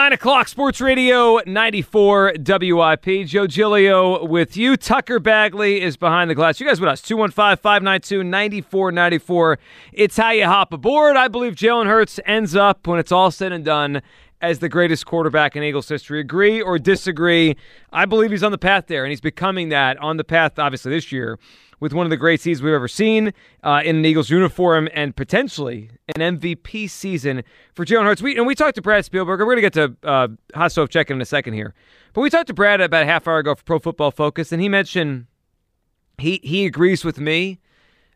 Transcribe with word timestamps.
9 0.00 0.12
o'clock, 0.12 0.48
Sports 0.48 0.80
Radio 0.80 1.38
94 1.46 2.34
WIP. 2.44 3.26
Joe 3.26 3.46
Giglio 3.46 4.24
with 4.26 4.56
you. 4.56 4.76
Tucker 4.76 5.20
Bagley 5.20 5.82
is 5.82 5.96
behind 5.96 6.28
the 6.28 6.34
glass. 6.34 6.58
You 6.58 6.66
guys 6.66 6.80
with 6.80 6.88
us. 6.88 7.00
215 7.00 7.58
592 7.58 8.24
9494. 8.24 9.58
It's 9.92 10.16
how 10.16 10.32
you 10.32 10.46
hop 10.46 10.72
aboard. 10.72 11.16
I 11.16 11.28
believe 11.28 11.54
Jalen 11.54 11.86
Hurts 11.86 12.18
ends 12.26 12.56
up, 12.56 12.88
when 12.88 12.98
it's 12.98 13.12
all 13.12 13.30
said 13.30 13.52
and 13.52 13.64
done, 13.64 14.02
as 14.40 14.58
the 14.58 14.68
greatest 14.68 15.06
quarterback 15.06 15.54
in 15.54 15.62
Eagles 15.62 15.88
history. 15.88 16.18
Agree 16.18 16.60
or 16.60 16.76
disagree? 16.76 17.56
I 17.92 18.04
believe 18.04 18.32
he's 18.32 18.42
on 18.42 18.50
the 18.50 18.58
path 18.58 18.88
there, 18.88 19.04
and 19.04 19.12
he's 19.12 19.20
becoming 19.20 19.68
that 19.68 19.96
on 19.98 20.16
the 20.16 20.24
path, 20.24 20.58
obviously, 20.58 20.90
this 20.90 21.12
year 21.12 21.38
with 21.80 21.92
one 21.92 22.06
of 22.06 22.10
the 22.10 22.16
great 22.16 22.40
seasons 22.40 22.62
we've 22.62 22.74
ever 22.74 22.88
seen 22.88 23.32
uh, 23.62 23.82
in 23.84 23.96
an 23.96 24.04
Eagles 24.04 24.30
uniform 24.30 24.88
and 24.94 25.14
potentially 25.14 25.90
an 26.14 26.38
MVP 26.38 26.88
season 26.88 27.42
for 27.74 27.84
Jalen 27.84 28.04
Hurts. 28.04 28.22
We, 28.22 28.36
and 28.36 28.46
we 28.46 28.54
talked 28.54 28.76
to 28.76 28.82
Brad 28.82 29.04
Spielberger. 29.04 29.46
We're 29.46 29.56
going 29.56 29.56
to 29.56 29.62
get 29.62 29.72
to 29.74 29.96
uh, 30.02 30.28
Hot 30.54 30.90
Check 30.90 31.10
in 31.10 31.20
a 31.20 31.24
second 31.24 31.54
here. 31.54 31.74
But 32.12 32.20
we 32.20 32.30
talked 32.30 32.48
to 32.48 32.54
Brad 32.54 32.80
about 32.80 33.02
a 33.02 33.06
half 33.06 33.26
hour 33.26 33.38
ago 33.38 33.54
for 33.54 33.64
Pro 33.64 33.78
Football 33.78 34.10
Focus, 34.10 34.52
and 34.52 34.62
he 34.62 34.68
mentioned 34.68 35.26
he, 36.18 36.40
he 36.42 36.66
agrees 36.66 37.04
with 37.04 37.18
me 37.18 37.60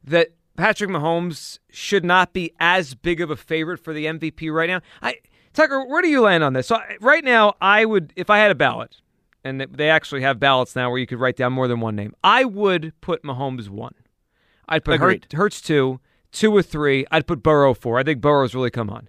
that 0.04 0.28
Patrick 0.56 0.90
Mahomes 0.90 1.58
should 1.70 2.04
not 2.04 2.32
be 2.32 2.52
as 2.58 2.94
big 2.94 3.20
of 3.20 3.30
a 3.30 3.36
favorite 3.36 3.78
for 3.78 3.92
the 3.92 4.06
MVP 4.06 4.52
right 4.52 4.68
now. 4.68 4.80
I 5.02 5.16
Tucker, 5.58 5.84
where 5.84 6.02
do 6.02 6.08
you 6.08 6.20
land 6.20 6.44
on 6.44 6.52
this? 6.52 6.68
So 6.68 6.78
right 7.00 7.24
now, 7.24 7.54
I 7.60 7.84
would, 7.84 8.12
if 8.14 8.30
I 8.30 8.38
had 8.38 8.52
a 8.52 8.54
ballot, 8.54 9.00
and 9.44 9.60
they 9.60 9.88
actually 9.88 10.22
have 10.22 10.40
ballots 10.40 10.74
now 10.74 10.90
where 10.90 10.98
you 10.98 11.06
could 11.06 11.20
write 11.20 11.36
down 11.36 11.52
more 11.52 11.68
than 11.68 11.80
one 11.80 11.96
name. 11.96 12.14
I 12.22 12.44
would 12.44 12.92
put 13.00 13.22
Mahomes 13.22 13.68
one. 13.68 13.94
I'd 14.68 14.84
put 14.84 15.00
Hurts, 15.00 15.26
Hurts 15.32 15.60
two, 15.60 16.00
two 16.32 16.54
or 16.54 16.62
three. 16.62 17.06
I'd 17.10 17.26
put 17.26 17.42
Burrow 17.42 17.74
four. 17.74 17.98
I 17.98 18.02
think 18.02 18.20
Burrow's 18.20 18.54
really 18.54 18.70
come 18.70 18.90
on. 18.90 19.08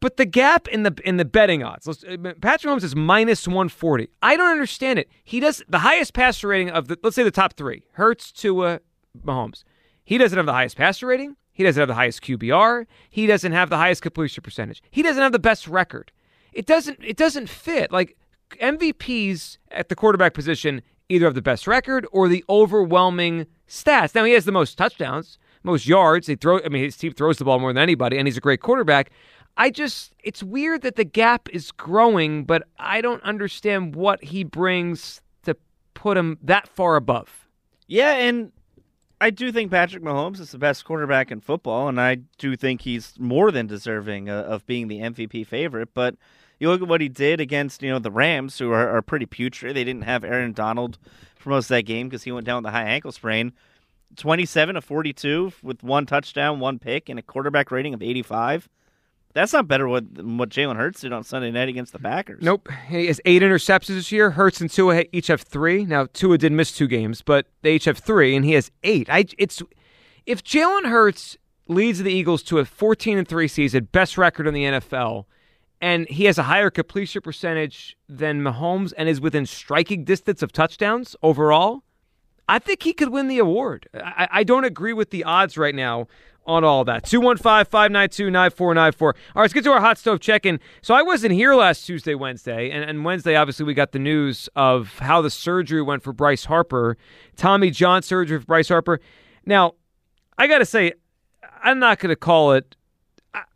But 0.00 0.18
the 0.18 0.26
gap 0.26 0.68
in 0.68 0.82
the 0.82 0.94
in 1.04 1.16
the 1.16 1.24
betting 1.24 1.62
odds, 1.62 1.88
uh, 1.88 2.16
Patrick 2.40 2.70
Mahomes 2.70 2.84
is 2.84 2.94
minus 2.94 3.48
one 3.48 3.68
forty. 3.68 4.08
I 4.22 4.36
don't 4.36 4.50
understand 4.50 4.98
it. 4.98 5.08
He 5.24 5.40
does 5.40 5.62
the 5.68 5.78
highest 5.78 6.12
passer 6.12 6.48
rating 6.48 6.70
of 6.70 6.88
the 6.88 6.98
let's 7.02 7.16
say 7.16 7.22
the 7.22 7.30
top 7.30 7.54
three: 7.54 7.84
Hurts, 7.92 8.30
Tua, 8.32 8.80
Mahomes. 9.24 9.64
He 10.04 10.18
doesn't 10.18 10.36
have 10.36 10.46
the 10.46 10.52
highest 10.52 10.76
passer 10.76 11.06
rating. 11.06 11.36
He 11.52 11.62
doesn't 11.62 11.80
have 11.80 11.88
the 11.88 11.94
highest 11.94 12.20
QBR. 12.20 12.86
He 13.08 13.26
doesn't 13.26 13.52
have 13.52 13.70
the 13.70 13.78
highest 13.78 14.02
completion 14.02 14.42
percentage. 14.42 14.82
He 14.90 15.02
doesn't 15.02 15.22
have 15.22 15.32
the 15.32 15.38
best 15.38 15.66
record. 15.66 16.12
It 16.52 16.66
doesn't 16.66 16.98
it 17.02 17.16
doesn't 17.16 17.48
fit. 17.48 17.90
Like 17.90 18.16
MVPs 18.50 19.58
at 19.70 19.88
the 19.88 19.94
quarterback 19.94 20.34
position 20.34 20.82
either 21.08 21.26
have 21.26 21.34
the 21.34 21.42
best 21.42 21.66
record 21.66 22.06
or 22.12 22.28
the 22.28 22.44
overwhelming 22.48 23.46
stats. 23.68 24.14
Now 24.14 24.24
he 24.24 24.32
has 24.32 24.44
the 24.44 24.52
most 24.52 24.76
touchdowns, 24.76 25.38
most 25.62 25.86
yards. 25.86 26.26
He 26.26 26.36
throw 26.36 26.60
I 26.64 26.68
mean 26.68 26.84
his 26.84 26.96
team 26.96 27.12
throws 27.12 27.38
the 27.38 27.44
ball 27.44 27.58
more 27.58 27.72
than 27.72 27.82
anybody 27.82 28.18
and 28.18 28.26
he's 28.26 28.36
a 28.36 28.40
great 28.40 28.60
quarterback. 28.60 29.10
I 29.56 29.70
just 29.70 30.14
it's 30.22 30.42
weird 30.42 30.82
that 30.82 30.96
the 30.96 31.04
gap 31.04 31.48
is 31.52 31.72
growing, 31.72 32.44
but 32.44 32.64
I 32.78 33.00
don't 33.00 33.22
understand 33.22 33.94
what 33.94 34.22
he 34.22 34.44
brings 34.44 35.20
to 35.44 35.56
put 35.94 36.16
him 36.16 36.38
that 36.42 36.68
far 36.68 36.96
above. 36.96 37.48
Yeah, 37.86 38.12
and 38.12 38.52
I 39.20 39.30
do 39.30 39.50
think 39.50 39.70
Patrick 39.70 40.02
Mahomes 40.02 40.40
is 40.40 40.50
the 40.50 40.58
best 40.58 40.84
quarterback 40.84 41.30
in 41.30 41.40
football, 41.40 41.88
and 41.88 42.00
I 42.00 42.16
do 42.38 42.54
think 42.56 42.82
he's 42.82 43.14
more 43.18 43.50
than 43.50 43.66
deserving 43.66 44.28
uh, 44.28 44.42
of 44.42 44.66
being 44.66 44.88
the 44.88 44.98
MVP 44.98 45.46
favorite. 45.46 45.94
But 45.94 46.16
you 46.58 46.68
look 46.68 46.82
at 46.82 46.88
what 46.88 47.00
he 47.00 47.08
did 47.08 47.40
against 47.40 47.82
you 47.82 47.90
know 47.90 47.98
the 47.98 48.10
Rams, 48.10 48.58
who 48.58 48.72
are, 48.72 48.96
are 48.96 49.02
pretty 49.02 49.26
putrid. 49.26 49.76
They 49.76 49.84
didn't 49.84 50.02
have 50.02 50.24
Aaron 50.24 50.52
Donald 50.52 50.98
for 51.36 51.50
most 51.50 51.66
of 51.66 51.76
that 51.76 51.82
game 51.82 52.08
because 52.08 52.22
he 52.22 52.32
went 52.32 52.46
down 52.46 52.62
with 52.62 52.68
a 52.68 52.72
high 52.72 52.84
ankle 52.84 53.12
sprain. 53.12 53.52
27 54.16 54.76
to 54.76 54.80
42 54.80 55.52
with 55.62 55.82
one 55.82 56.06
touchdown, 56.06 56.60
one 56.60 56.78
pick, 56.78 57.08
and 57.08 57.18
a 57.18 57.22
quarterback 57.22 57.70
rating 57.70 57.92
of 57.92 58.02
85. 58.02 58.68
That's 59.34 59.52
not 59.52 59.68
better 59.68 60.00
than 60.00 60.38
what 60.38 60.48
Jalen 60.48 60.76
Hurts 60.76 61.02
did 61.02 61.12
on 61.12 61.22
Sunday 61.22 61.50
night 61.50 61.68
against 61.68 61.92
the 61.92 61.98
Packers. 61.98 62.42
Nope. 62.42 62.70
He 62.88 63.06
has 63.08 63.20
eight 63.26 63.42
interceptions 63.42 63.88
this 63.88 64.10
year. 64.10 64.30
Hurts 64.30 64.62
and 64.62 64.70
Tua 64.70 65.04
each 65.12 65.26
have 65.26 65.42
three. 65.42 65.84
Now 65.84 66.06
Tua 66.10 66.38
did 66.38 66.52
miss 66.52 66.72
two 66.72 66.86
games, 66.86 67.20
but 67.20 67.46
they 67.60 67.74
each 67.74 67.84
have 67.84 67.98
three, 67.98 68.34
and 68.34 68.46
he 68.46 68.52
has 68.52 68.70
eight. 68.82 69.10
I 69.10 69.26
it's 69.36 69.62
if 70.24 70.42
Jalen 70.42 70.86
Hurts 70.86 71.36
leads 71.68 72.02
the 72.02 72.10
Eagles 72.10 72.42
to 72.44 72.60
a 72.60 72.64
14 72.64 73.18
and 73.18 73.28
three 73.28 73.46
season, 73.46 73.88
best 73.92 74.16
record 74.16 74.46
in 74.46 74.54
the 74.54 74.64
NFL, 74.64 75.26
and 75.80 76.08
he 76.08 76.24
has 76.24 76.38
a 76.38 76.44
higher 76.44 76.70
completion 76.70 77.22
percentage 77.22 77.96
than 78.08 78.42
Mahomes 78.42 78.92
and 78.96 79.08
is 79.08 79.20
within 79.20 79.46
striking 79.46 80.04
distance 80.04 80.42
of 80.42 80.52
touchdowns 80.52 81.16
overall, 81.22 81.82
I 82.48 82.58
think 82.58 82.82
he 82.82 82.92
could 82.92 83.10
win 83.10 83.28
the 83.28 83.38
award. 83.38 83.88
I, 83.94 84.28
I 84.30 84.44
don't 84.44 84.64
agree 84.64 84.92
with 84.92 85.10
the 85.10 85.24
odds 85.24 85.58
right 85.58 85.74
now 85.74 86.06
on 86.46 86.64
all 86.64 86.84
that. 86.84 87.04
215 87.04 87.64
592 87.70 88.30
9494. 88.30 89.08
All 89.08 89.12
right, 89.34 89.42
let's 89.42 89.52
get 89.52 89.64
to 89.64 89.72
our 89.72 89.80
hot 89.80 89.98
stove 89.98 90.20
check 90.20 90.46
in. 90.46 90.60
So 90.80 90.94
I 90.94 91.02
wasn't 91.02 91.32
here 91.32 91.54
last 91.54 91.84
Tuesday, 91.84 92.14
Wednesday, 92.14 92.70
and, 92.70 92.88
and 92.88 93.04
Wednesday, 93.04 93.34
obviously, 93.34 93.64
we 93.64 93.74
got 93.74 93.92
the 93.92 93.98
news 93.98 94.48
of 94.54 94.98
how 95.00 95.20
the 95.20 95.30
surgery 95.30 95.82
went 95.82 96.02
for 96.02 96.12
Bryce 96.12 96.44
Harper, 96.44 96.96
Tommy 97.36 97.70
John 97.70 98.02
surgery 98.02 98.38
for 98.38 98.46
Bryce 98.46 98.68
Harper. 98.68 99.00
Now, 99.44 99.74
I 100.38 100.46
got 100.46 100.58
to 100.58 100.66
say, 100.66 100.92
I'm 101.62 101.78
not 101.78 101.98
going 101.98 102.10
to 102.10 102.16
call 102.16 102.52
it 102.52 102.75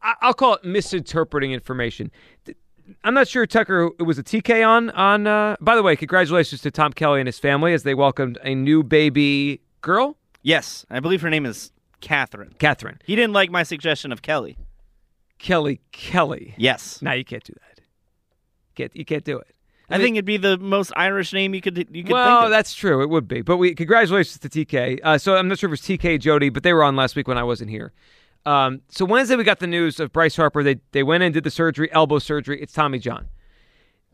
I, 0.02 0.26
will 0.26 0.34
call 0.34 0.54
it 0.54 0.64
misinterpreting 0.64 1.52
information. 1.52 2.10
I'm 3.04 3.14
not 3.14 3.28
sure 3.28 3.46
Tucker 3.46 3.90
it 3.98 4.02
was 4.02 4.18
a 4.18 4.22
TK 4.22 4.66
on 4.66 4.90
on. 4.90 5.26
Uh, 5.26 5.56
by 5.60 5.76
the 5.76 5.82
way, 5.82 5.96
congratulations 5.96 6.60
to 6.62 6.70
Tom 6.70 6.92
Kelly 6.92 7.20
and 7.20 7.28
his 7.28 7.38
family 7.38 7.72
as 7.72 7.84
they 7.84 7.94
welcomed 7.94 8.38
a 8.42 8.54
new 8.54 8.82
baby 8.82 9.60
girl. 9.80 10.16
Yes, 10.42 10.84
I 10.90 11.00
believe 11.00 11.22
her 11.22 11.30
name 11.30 11.46
is 11.46 11.70
Catherine. 12.00 12.54
Catherine. 12.58 12.98
He 13.04 13.14
didn't 13.14 13.32
like 13.32 13.50
my 13.50 13.62
suggestion 13.62 14.12
of 14.12 14.22
Kelly. 14.22 14.56
Kelly 15.38 15.80
Kelly. 15.92 16.54
Yes. 16.58 17.00
Now 17.00 17.12
you 17.12 17.24
can't 17.24 17.44
do 17.44 17.54
that. 17.54 17.82
Can't 18.74 18.96
you 18.96 19.04
can't 19.04 19.24
do 19.24 19.38
it. 19.38 19.54
I, 19.88 19.96
I 19.96 19.98
think 19.98 20.16
it'd 20.16 20.24
be 20.24 20.36
the 20.36 20.56
most 20.58 20.92
Irish 20.96 21.32
name 21.32 21.54
you 21.54 21.60
could 21.60 21.76
you 21.90 22.04
could 22.04 22.12
well, 22.12 22.48
that's 22.48 22.74
true. 22.74 23.02
It 23.02 23.10
would 23.10 23.26
be. 23.28 23.42
But 23.42 23.56
we 23.56 23.74
congratulations 23.74 24.38
to 24.38 24.48
TK. 24.48 25.00
Uh, 25.02 25.18
so 25.18 25.36
I'm 25.36 25.48
not 25.48 25.58
sure 25.58 25.68
if 25.68 25.70
it 25.70 25.90
was 25.90 25.98
TK 25.98 26.20
Jody, 26.20 26.48
but 26.48 26.62
they 26.62 26.72
were 26.72 26.84
on 26.84 26.96
last 26.96 27.16
week 27.16 27.28
when 27.28 27.38
I 27.38 27.44
wasn't 27.44 27.70
here. 27.70 27.92
Um, 28.46 28.80
so 28.88 29.04
Wednesday 29.04 29.36
we 29.36 29.44
got 29.44 29.58
the 29.58 29.66
news 29.66 30.00
of 30.00 30.12
Bryce 30.12 30.36
Harper. 30.36 30.62
They 30.62 30.80
they 30.92 31.02
went 31.02 31.22
in 31.22 31.32
did 31.32 31.44
the 31.44 31.50
surgery, 31.50 31.92
elbow 31.92 32.18
surgery. 32.18 32.60
It's 32.60 32.72
Tommy 32.72 32.98
John. 32.98 33.28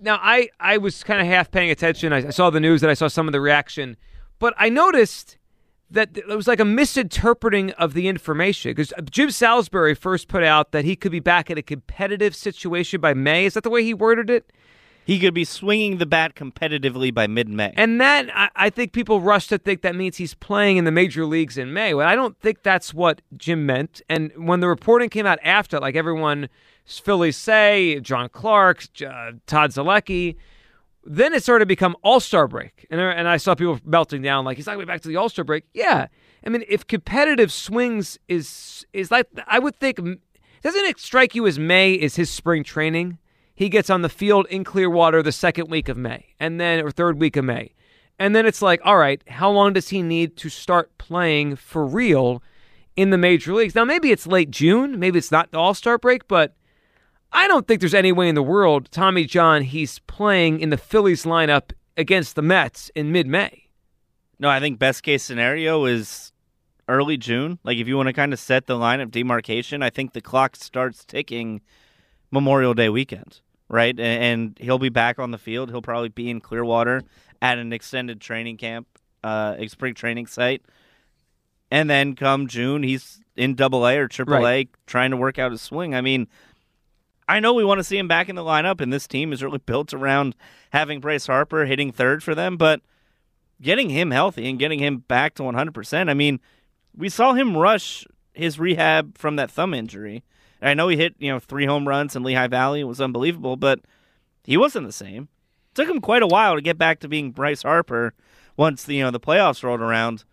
Now 0.00 0.18
I 0.20 0.48
I 0.58 0.78
was 0.78 1.02
kind 1.02 1.20
of 1.20 1.26
half 1.26 1.50
paying 1.50 1.70
attention. 1.70 2.12
I, 2.12 2.26
I 2.28 2.30
saw 2.30 2.50
the 2.50 2.60
news 2.60 2.82
and 2.82 2.90
I 2.90 2.94
saw 2.94 3.08
some 3.08 3.28
of 3.28 3.32
the 3.32 3.40
reaction, 3.40 3.96
but 4.38 4.54
I 4.58 4.68
noticed 4.68 5.38
that 5.90 6.16
it 6.16 6.28
was 6.28 6.48
like 6.48 6.58
a 6.58 6.64
misinterpreting 6.64 7.70
of 7.72 7.94
the 7.94 8.08
information 8.08 8.72
because 8.72 8.92
Jim 9.10 9.30
Salisbury 9.30 9.94
first 9.94 10.26
put 10.26 10.42
out 10.42 10.72
that 10.72 10.84
he 10.84 10.96
could 10.96 11.12
be 11.12 11.20
back 11.20 11.48
in 11.48 11.58
a 11.58 11.62
competitive 11.62 12.34
situation 12.34 13.00
by 13.00 13.14
May. 13.14 13.46
Is 13.46 13.54
that 13.54 13.62
the 13.62 13.70
way 13.70 13.84
he 13.84 13.94
worded 13.94 14.28
it? 14.28 14.52
He 15.06 15.20
could 15.20 15.34
be 15.34 15.44
swinging 15.44 15.98
the 15.98 16.04
bat 16.04 16.34
competitively 16.34 17.14
by 17.14 17.28
mid 17.28 17.48
May. 17.48 17.72
And 17.76 18.00
that, 18.00 18.28
I, 18.36 18.50
I, 18.56 18.70
think 18.70 18.92
people 18.92 19.20
rush 19.20 19.46
to 19.46 19.56
think 19.56 19.82
that 19.82 19.94
means 19.94 20.16
he's 20.16 20.34
playing 20.34 20.78
in 20.78 20.84
the 20.84 20.90
major 20.90 21.24
leagues 21.24 21.56
in 21.56 21.72
May. 21.72 21.94
Well, 21.94 22.08
I 22.08 22.16
don't 22.16 22.36
think 22.40 22.64
that's 22.64 22.92
what 22.92 23.22
Jim 23.36 23.64
meant. 23.66 24.02
And 24.08 24.32
when 24.36 24.58
the 24.58 24.66
reporting 24.66 25.08
came 25.08 25.24
out 25.24 25.38
after, 25.44 25.78
like 25.78 25.94
everyone, 25.94 26.48
Phillies 26.84 27.36
say, 27.36 28.00
John 28.00 28.28
Clark, 28.28 28.86
uh, 29.06 29.32
Todd 29.46 29.70
Zolecki, 29.70 30.34
then 31.04 31.32
it 31.34 31.44
started 31.44 31.60
to 31.60 31.66
become 31.66 31.94
All 32.02 32.18
Star 32.18 32.48
break. 32.48 32.84
And, 32.90 33.00
and 33.00 33.28
I 33.28 33.36
saw 33.36 33.54
people 33.54 33.78
melting 33.84 34.22
down, 34.22 34.44
like, 34.44 34.56
he's 34.56 34.66
not 34.66 34.74
going 34.74 34.88
back 34.88 35.02
to 35.02 35.08
the 35.08 35.14
All 35.14 35.28
Star 35.28 35.44
break. 35.44 35.66
Yeah. 35.72 36.08
I 36.44 36.48
mean, 36.48 36.64
if 36.68 36.84
competitive 36.84 37.52
swings 37.52 38.18
is 38.26 38.84
is 38.92 39.12
like, 39.12 39.28
I 39.46 39.60
would 39.60 39.76
think, 39.76 39.98
doesn't 39.98 40.84
it 40.84 40.98
strike 40.98 41.36
you 41.36 41.46
as 41.46 41.60
May 41.60 41.92
is 41.92 42.16
his 42.16 42.28
spring 42.28 42.64
training? 42.64 43.18
He 43.56 43.68
gets 43.68 43.90
on 43.90 44.02
the 44.02 44.08
field 44.08 44.46
in 44.48 44.62
Clearwater 44.62 45.22
the 45.22 45.32
second 45.32 45.68
week 45.68 45.88
of 45.88 45.96
May, 45.96 46.34
and 46.38 46.60
then 46.60 46.84
or 46.84 46.90
third 46.90 47.18
week 47.18 47.36
of 47.36 47.44
May. 47.44 47.72
And 48.18 48.36
then 48.36 48.46
it's 48.46 48.62
like, 48.62 48.80
all 48.84 48.96
right, 48.96 49.22
how 49.28 49.50
long 49.50 49.72
does 49.72 49.88
he 49.88 50.02
need 50.02 50.36
to 50.38 50.48
start 50.48 50.96
playing 50.98 51.56
for 51.56 51.84
real 51.84 52.42
in 52.94 53.10
the 53.10 53.18
major 53.18 53.52
leagues? 53.52 53.74
Now, 53.74 53.84
maybe 53.84 54.10
it's 54.12 54.26
late 54.26 54.50
June, 54.50 54.98
maybe 54.98 55.18
it's 55.18 55.32
not 55.32 55.50
the 55.50 55.58
All 55.58 55.74
Star 55.74 55.98
break, 55.98 56.28
but 56.28 56.54
I 57.32 57.48
don't 57.48 57.66
think 57.66 57.80
there's 57.80 57.94
any 57.94 58.12
way 58.12 58.28
in 58.28 58.34
the 58.34 58.42
world, 58.42 58.90
Tommy 58.90 59.24
John, 59.24 59.62
he's 59.62 59.98
playing 60.00 60.60
in 60.60 60.70
the 60.70 60.78
Phillies 60.78 61.24
lineup 61.24 61.72
against 61.96 62.36
the 62.36 62.42
Mets 62.42 62.90
in 62.94 63.10
mid 63.10 63.26
May. 63.26 63.68
No, 64.38 64.48
I 64.48 64.60
think 64.60 64.78
best 64.78 65.02
case 65.02 65.22
scenario 65.22 65.86
is 65.86 66.32
early 66.88 67.16
June. 67.16 67.58
Like 67.64 67.78
if 67.78 67.88
you 67.88 67.96
want 67.96 68.08
to 68.08 68.12
kind 68.12 68.32
of 68.32 68.38
set 68.38 68.66
the 68.66 68.76
line 68.76 69.00
of 69.00 69.10
demarcation, 69.10 69.82
I 69.82 69.90
think 69.90 70.12
the 70.12 70.20
clock 70.20 70.56
starts 70.56 71.04
ticking 71.04 71.62
Memorial 72.30 72.74
Day 72.74 72.88
weekend, 72.88 73.40
right? 73.68 73.98
And, 73.98 74.56
he'll 74.60 74.78
be 74.78 74.88
back 74.88 75.18
on 75.18 75.30
the 75.30 75.38
field. 75.38 75.70
He'll 75.70 75.82
probably 75.82 76.08
be 76.08 76.30
in 76.30 76.40
Clearwater 76.40 77.02
at 77.42 77.58
an 77.58 77.72
extended 77.72 78.20
training 78.20 78.56
camp, 78.56 78.86
uh, 79.22 79.56
spring 79.68 79.94
training 79.94 80.26
site. 80.26 80.62
And 81.70 81.90
then 81.90 82.14
come 82.14 82.46
June, 82.46 82.82
he's 82.82 83.20
in 83.36 83.54
Double 83.54 83.86
A 83.86 83.98
or 83.98 84.08
Triple 84.08 84.36
A 84.36 84.40
Right. 84.40 84.68
trying 84.86 85.10
to 85.10 85.16
work 85.16 85.38
out 85.38 85.50
his 85.50 85.60
swing. 85.60 85.94
I 85.94 86.00
mean, 86.00 86.28
I 87.28 87.40
know 87.40 87.54
we 87.54 87.64
want 87.64 87.78
to 87.78 87.84
see 87.84 87.98
him 87.98 88.06
back 88.06 88.28
in 88.28 88.36
the 88.36 88.44
lineup, 88.44 88.80
and 88.80 88.92
this 88.92 89.08
team 89.08 89.32
is 89.32 89.42
really 89.42 89.58
built 89.58 89.92
around 89.92 90.36
having 90.72 91.00
Bryce 91.00 91.26
Harper 91.26 91.64
hitting 91.64 91.90
third 91.90 92.22
for 92.22 92.34
them, 92.34 92.56
but 92.56 92.82
getting 93.60 93.90
him 93.90 94.12
healthy 94.12 94.48
and 94.48 94.58
getting 94.58 94.78
him 94.78 94.98
back 94.98 95.34
to 95.34 95.42
100%. 95.42 96.08
I 96.08 96.14
mean, 96.14 96.40
we 96.96 97.08
saw 97.08 97.32
him 97.32 97.56
rush 97.56 98.06
his 98.32 98.58
rehab 98.58 99.18
from 99.18 99.36
that 99.36 99.50
thumb 99.50 99.74
injury. 99.74 100.22
I 100.62 100.74
know 100.74 100.88
he 100.88 100.96
hit, 100.96 101.14
you 101.18 101.30
know, 101.30 101.38
three 101.38 101.66
home 101.66 101.86
runs 101.86 102.16
in 102.16 102.22
Lehigh 102.22 102.46
Valley. 102.46 102.80
It 102.80 102.84
was 102.84 103.00
unbelievable, 103.00 103.56
but 103.56 103.80
he 104.44 104.56
wasn't 104.56 104.86
the 104.86 104.92
same. 104.92 105.28
took 105.74 105.88
him 105.88 106.00
quite 106.00 106.22
a 106.22 106.26
while 106.26 106.54
to 106.54 106.60
get 106.62 106.78
back 106.78 107.00
to 107.00 107.08
being 107.08 107.30
Bryce 107.30 107.62
Harper 107.62 108.14
once 108.56 108.84
the, 108.84 108.96
you 108.96 109.04
know, 109.04 109.10
the 109.10 109.20
playoffs 109.20 109.62
rolled 109.62 109.80
around. 109.80 110.24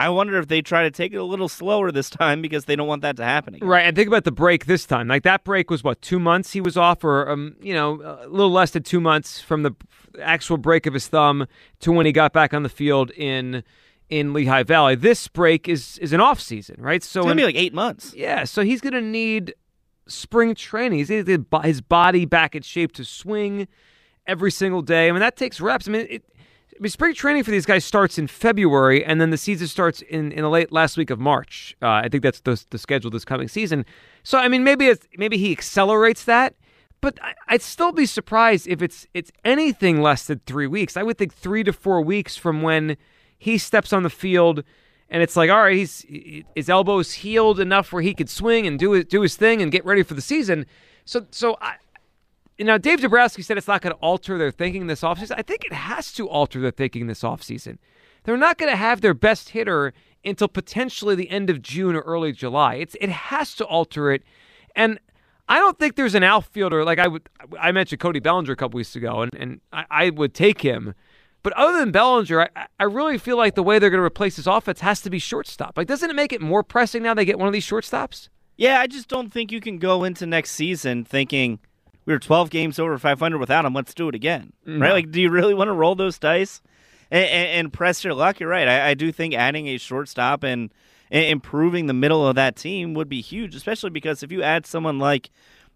I 0.00 0.08
wonder 0.08 0.38
if 0.38 0.48
they 0.48 0.62
try 0.62 0.84
to 0.84 0.90
take 0.90 1.12
it 1.12 1.16
a 1.16 1.24
little 1.24 1.48
slower 1.48 1.92
this 1.92 2.08
time 2.08 2.40
because 2.40 2.64
they 2.64 2.74
don't 2.74 2.88
want 2.88 3.02
that 3.02 3.18
to 3.18 3.24
happen 3.24 3.54
again. 3.54 3.68
Right, 3.68 3.82
and 3.82 3.94
think 3.94 4.08
about 4.08 4.24
the 4.24 4.32
break 4.32 4.64
this 4.64 4.86
time. 4.86 5.08
Like 5.08 5.24
that 5.24 5.44
break 5.44 5.70
was 5.70 5.84
what 5.84 6.00
two 6.00 6.18
months 6.18 6.52
he 6.52 6.62
was 6.62 6.78
off, 6.78 7.04
or 7.04 7.28
um, 7.28 7.54
you 7.60 7.74
know, 7.74 8.00
a 8.00 8.26
little 8.26 8.50
less 8.50 8.70
than 8.70 8.82
two 8.82 9.00
months 9.00 9.42
from 9.42 9.62
the 9.62 9.76
actual 10.22 10.56
break 10.56 10.86
of 10.86 10.94
his 10.94 11.06
thumb 11.06 11.46
to 11.80 11.92
when 11.92 12.06
he 12.06 12.12
got 12.12 12.32
back 12.32 12.54
on 12.54 12.62
the 12.62 12.70
field 12.70 13.10
in 13.10 13.62
in 14.10 14.32
Lehigh 14.34 14.64
Valley. 14.64 14.94
This 14.96 15.26
break 15.28 15.68
is 15.68 15.96
is 15.98 16.12
an 16.12 16.20
off 16.20 16.40
season, 16.40 16.76
right? 16.78 17.02
So 17.02 17.20
It's 17.20 17.26
to 17.26 17.30
in- 17.30 17.36
be 17.38 17.44
like 17.44 17.54
eight 17.56 17.72
months. 17.72 18.12
yeah, 18.14 18.44
so 18.44 18.62
he's 18.62 18.80
going 18.80 18.92
to 18.92 19.00
need 19.00 19.54
spring 20.06 20.54
training. 20.54 20.98
He's 20.98 21.08
get 21.08 21.46
his 21.64 21.80
body 21.80 22.24
back 22.26 22.54
in 22.54 22.62
shape 22.62 22.92
to 22.92 23.04
swing 23.04 23.68
every 24.26 24.50
single 24.50 24.82
day. 24.82 25.08
I 25.08 25.12
mean, 25.12 25.20
that 25.20 25.36
takes 25.36 25.60
reps. 25.60 25.88
I 25.88 25.92
mean, 25.92 26.06
it, 26.10 26.24
I 26.76 26.82
mean, 26.82 26.90
spring 26.90 27.14
training 27.14 27.44
for 27.44 27.50
these 27.50 27.66
guys 27.66 27.84
starts 27.84 28.18
in 28.18 28.26
February, 28.26 29.04
and 29.04 29.20
then 29.20 29.30
the 29.30 29.36
season 29.36 29.68
starts 29.68 30.02
in, 30.02 30.32
in 30.32 30.42
the 30.42 30.48
late 30.50 30.72
last 30.72 30.96
week 30.96 31.10
of 31.10 31.20
March. 31.20 31.76
Uh, 31.82 31.88
I 31.88 32.08
think 32.08 32.22
that's 32.22 32.40
the, 32.40 32.62
the 32.70 32.78
schedule 32.78 33.10
this 33.10 33.24
coming 33.24 33.48
season. 33.48 33.84
So, 34.22 34.38
I 34.38 34.48
mean, 34.48 34.64
maybe 34.64 34.86
it's, 34.86 35.06
maybe 35.16 35.36
he 35.36 35.52
accelerates 35.52 36.24
that, 36.24 36.54
but 37.00 37.18
I, 37.22 37.34
I'd 37.48 37.62
still 37.62 37.92
be 37.92 38.06
surprised 38.06 38.66
if 38.66 38.82
it's 38.82 39.06
it's 39.14 39.30
anything 39.44 40.00
less 40.02 40.26
than 40.26 40.40
three 40.46 40.66
weeks. 40.66 40.96
I 40.96 41.02
would 41.02 41.18
think 41.18 41.32
three 41.34 41.62
to 41.64 41.72
four 41.72 42.00
weeks 42.02 42.36
from 42.36 42.62
when 42.62 42.96
he 43.40 43.58
steps 43.58 43.92
on 43.92 44.04
the 44.04 44.10
field 44.10 44.62
and 45.08 45.22
it's 45.24 45.34
like, 45.34 45.50
all 45.50 45.62
right, 45.62 45.76
he's 45.76 46.06
his 46.54 46.68
elbow's 46.68 47.12
healed 47.14 47.58
enough 47.58 47.92
where 47.92 48.02
he 48.02 48.14
could 48.14 48.30
swing 48.30 48.66
and 48.66 48.78
do 48.78 48.92
his, 48.92 49.06
do 49.06 49.22
his 49.22 49.34
thing 49.34 49.60
and 49.60 49.72
get 49.72 49.84
ready 49.84 50.04
for 50.04 50.14
the 50.14 50.20
season. 50.20 50.66
So, 51.04 51.26
so 51.30 51.56
I, 51.60 51.76
you 52.58 52.64
know, 52.64 52.78
Dave 52.78 53.00
Dombrowski 53.00 53.42
said 53.42 53.58
it's 53.58 53.66
not 53.66 53.80
going 53.80 53.94
to 53.94 54.00
alter 54.00 54.38
their 54.38 54.50
thinking 54.50 54.86
this 54.86 55.00
offseason. 55.00 55.32
I 55.36 55.42
think 55.42 55.64
it 55.64 55.72
has 55.72 56.12
to 56.12 56.28
alter 56.28 56.60
their 56.60 56.70
thinking 56.70 57.06
this 57.06 57.22
offseason. 57.22 57.78
They're 58.22 58.36
not 58.36 58.58
going 58.58 58.70
to 58.70 58.76
have 58.76 59.00
their 59.00 59.14
best 59.14 59.48
hitter 59.48 59.94
until 60.22 60.48
potentially 60.48 61.14
the 61.14 61.30
end 61.30 61.48
of 61.48 61.62
June 61.62 61.96
or 61.96 62.02
early 62.02 62.32
July. 62.32 62.74
It's 62.74 62.94
it 63.00 63.08
has 63.08 63.54
to 63.56 63.64
alter 63.64 64.12
it, 64.12 64.22
and 64.76 65.00
I 65.48 65.58
don't 65.58 65.78
think 65.78 65.96
there's 65.96 66.14
an 66.14 66.22
outfielder 66.22 66.84
like 66.84 66.98
I 66.98 67.08
would. 67.08 67.28
I 67.58 67.72
mentioned 67.72 68.00
Cody 68.00 68.20
Bellinger 68.20 68.52
a 68.52 68.56
couple 68.56 68.76
weeks 68.76 68.94
ago, 68.94 69.22
and 69.22 69.34
and 69.34 69.60
I, 69.72 69.86
I 69.90 70.10
would 70.10 70.34
take 70.34 70.60
him. 70.60 70.94
But 71.42 71.52
other 71.54 71.78
than 71.78 71.90
Bellinger, 71.90 72.50
I, 72.54 72.66
I 72.78 72.84
really 72.84 73.18
feel 73.18 73.36
like 73.36 73.54
the 73.54 73.62
way 73.62 73.78
they're 73.78 73.90
going 73.90 74.00
to 74.00 74.04
replace 74.04 74.36
his 74.36 74.46
offense 74.46 74.80
has 74.80 75.00
to 75.02 75.10
be 75.10 75.18
shortstop. 75.18 75.76
Like, 75.76 75.86
doesn't 75.86 76.10
it 76.10 76.16
make 76.16 76.32
it 76.32 76.40
more 76.40 76.62
pressing 76.62 77.02
now 77.02 77.14
they 77.14 77.24
get 77.24 77.38
one 77.38 77.46
of 77.46 77.52
these 77.52 77.66
shortstops? 77.66 78.28
Yeah, 78.56 78.78
I 78.78 78.86
just 78.86 79.08
don't 79.08 79.32
think 79.32 79.50
you 79.50 79.60
can 79.60 79.78
go 79.78 80.04
into 80.04 80.26
next 80.26 80.50
season 80.50 81.04
thinking 81.04 81.60
we 82.04 82.12
were 82.12 82.18
12 82.18 82.50
games 82.50 82.78
over 82.78 82.98
500 82.98 83.38
without 83.38 83.64
him. 83.64 83.72
Let's 83.72 83.94
do 83.94 84.08
it 84.08 84.14
again, 84.14 84.52
right? 84.66 84.92
Like, 84.92 85.10
do 85.10 85.20
you 85.20 85.30
really 85.30 85.54
want 85.54 85.68
to 85.68 85.72
roll 85.72 85.94
those 85.94 86.18
dice 86.18 86.60
and, 87.10 87.24
and, 87.24 87.48
and 87.48 87.72
press 87.72 88.04
your 88.04 88.14
luck? 88.14 88.40
You're 88.40 88.50
right. 88.50 88.68
I, 88.68 88.90
I 88.90 88.94
do 88.94 89.12
think 89.12 89.32
adding 89.32 89.66
a 89.68 89.78
shortstop 89.78 90.42
and, 90.42 90.72
and 91.10 91.24
improving 91.24 91.86
the 91.86 91.94
middle 91.94 92.26
of 92.26 92.34
that 92.34 92.56
team 92.56 92.92
would 92.94 93.08
be 93.08 93.22
huge, 93.22 93.54
especially 93.54 93.90
because 93.90 94.22
if 94.22 94.30
you 94.30 94.42
add 94.42 94.66
someone 94.66 94.98
like 94.98 95.30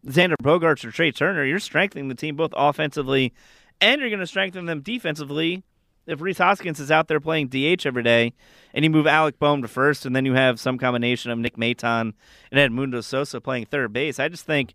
Xander 0.07 0.35
Bogaerts 0.43 0.85
or 0.85 0.91
Trea 0.91 1.13
Turner, 1.13 1.45
you're 1.45 1.59
strengthening 1.59 2.09
the 2.09 2.15
team 2.15 2.37
both 2.37 2.53
offensively 2.55 3.33
and 3.81 4.01
you're 4.01 4.11
going 4.11 4.21
to 4.21 4.27
strengthen 4.27 4.67
them 4.67 4.81
defensively. 4.81 5.63
If 6.07 6.21
Rhys 6.21 6.39
Hoskins 6.39 6.81
is 6.81 6.91
out 6.91 7.09
there 7.09 7.21
playing 7.21 7.49
DH 7.49 7.87
every 7.87 8.03
day, 8.03 8.35
and 8.75 8.85
you 8.85 8.91
move 8.91 9.07
Alec 9.07 9.39
Bohm 9.39 9.63
to 9.63 9.69
first, 9.69 10.05
and 10.05 10.15
then 10.15 10.27
you 10.27 10.35
have 10.35 10.61
some 10.61 10.77
combination 10.77 11.31
of 11.31 11.39
Nick 11.39 11.57
Maton 11.57 12.13
and 12.53 12.73
Edmundo 12.73 13.03
Sosa 13.03 13.41
playing 13.41 13.67
third 13.67 13.93
base, 13.93 14.19
I 14.19 14.29
just 14.29 14.45
think 14.45 14.75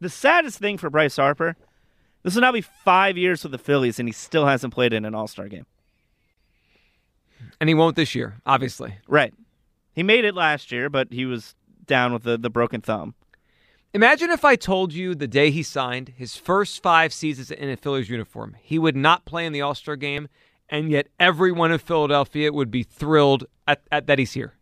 the 0.00 0.10
saddest 0.10 0.58
thing 0.58 0.76
for 0.78 0.90
Bryce 0.90 1.16
Harper, 1.16 1.56
this 2.22 2.34
will 2.34 2.42
now 2.42 2.52
be 2.52 2.60
five 2.60 3.16
years 3.16 3.42
with 3.42 3.52
the 3.52 3.58
Phillies, 3.58 3.98
and 3.98 4.08
he 4.08 4.12
still 4.12 4.46
hasn't 4.46 4.74
played 4.74 4.92
in 4.92 5.04
an 5.04 5.14
All 5.14 5.28
Star 5.28 5.48
game. 5.48 5.66
And 7.60 7.68
he 7.68 7.74
won't 7.74 7.96
this 7.96 8.14
year, 8.14 8.40
obviously. 8.44 8.96
Right. 9.06 9.32
He 9.94 10.02
made 10.02 10.24
it 10.24 10.34
last 10.34 10.72
year, 10.72 10.90
but 10.90 11.12
he 11.12 11.24
was 11.24 11.54
down 11.86 12.12
with 12.12 12.24
the, 12.24 12.36
the 12.36 12.50
broken 12.50 12.80
thumb. 12.80 13.14
Imagine 13.94 14.30
if 14.30 14.44
I 14.44 14.56
told 14.56 14.92
you 14.92 15.14
the 15.14 15.26
day 15.26 15.50
he 15.50 15.62
signed 15.62 16.10
his 16.16 16.36
first 16.36 16.82
five 16.82 17.12
seasons 17.12 17.50
in 17.50 17.70
a 17.70 17.76
Phillies 17.76 18.10
uniform, 18.10 18.56
he 18.60 18.78
would 18.78 18.96
not 18.96 19.24
play 19.24 19.46
in 19.46 19.52
the 19.52 19.62
All 19.62 19.74
Star 19.74 19.96
game, 19.96 20.28
and 20.68 20.90
yet 20.90 21.08
everyone 21.18 21.72
in 21.72 21.78
Philadelphia 21.78 22.52
would 22.52 22.70
be 22.70 22.82
thrilled 22.82 23.44
at, 23.66 23.82
at 23.90 24.06
that 24.06 24.18
he's 24.18 24.32
here. 24.32 24.54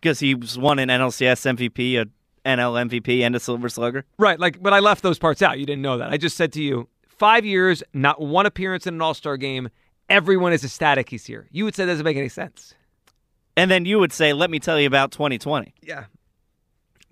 Because 0.00 0.20
he 0.20 0.34
was 0.34 0.58
won 0.58 0.78
an 0.78 0.90
NLCS 0.90 1.56
MVP, 1.56 1.98
a 1.98 2.06
NL 2.46 2.88
MVP, 2.88 3.22
and 3.22 3.34
a 3.34 3.40
Silver 3.40 3.70
Slugger. 3.70 4.04
Right, 4.18 4.38
like, 4.38 4.62
but 4.62 4.74
I 4.74 4.80
left 4.80 5.02
those 5.02 5.18
parts 5.18 5.40
out. 5.40 5.58
You 5.58 5.64
didn't 5.64 5.82
know 5.82 5.96
that. 5.96 6.12
I 6.12 6.18
just 6.18 6.36
said 6.36 6.52
to 6.54 6.62
you, 6.62 6.88
five 7.06 7.46
years, 7.46 7.82
not 7.94 8.20
one 8.20 8.44
appearance 8.44 8.86
in 8.86 8.94
an 8.94 9.00
All 9.00 9.14
Star 9.14 9.36
game. 9.38 9.70
Everyone 10.10 10.52
is 10.52 10.62
ecstatic 10.62 11.08
he's 11.08 11.24
here. 11.24 11.48
You 11.50 11.64
would 11.64 11.74
say 11.74 11.86
that 11.86 11.92
doesn't 11.92 12.04
make 12.04 12.18
any 12.18 12.28
sense. 12.28 12.74
And 13.56 13.70
then 13.70 13.86
you 13.86 13.98
would 13.98 14.12
say, 14.12 14.32
let 14.34 14.50
me 14.50 14.58
tell 14.58 14.78
you 14.78 14.86
about 14.86 15.12
2020. 15.12 15.72
Yeah. 15.80 16.04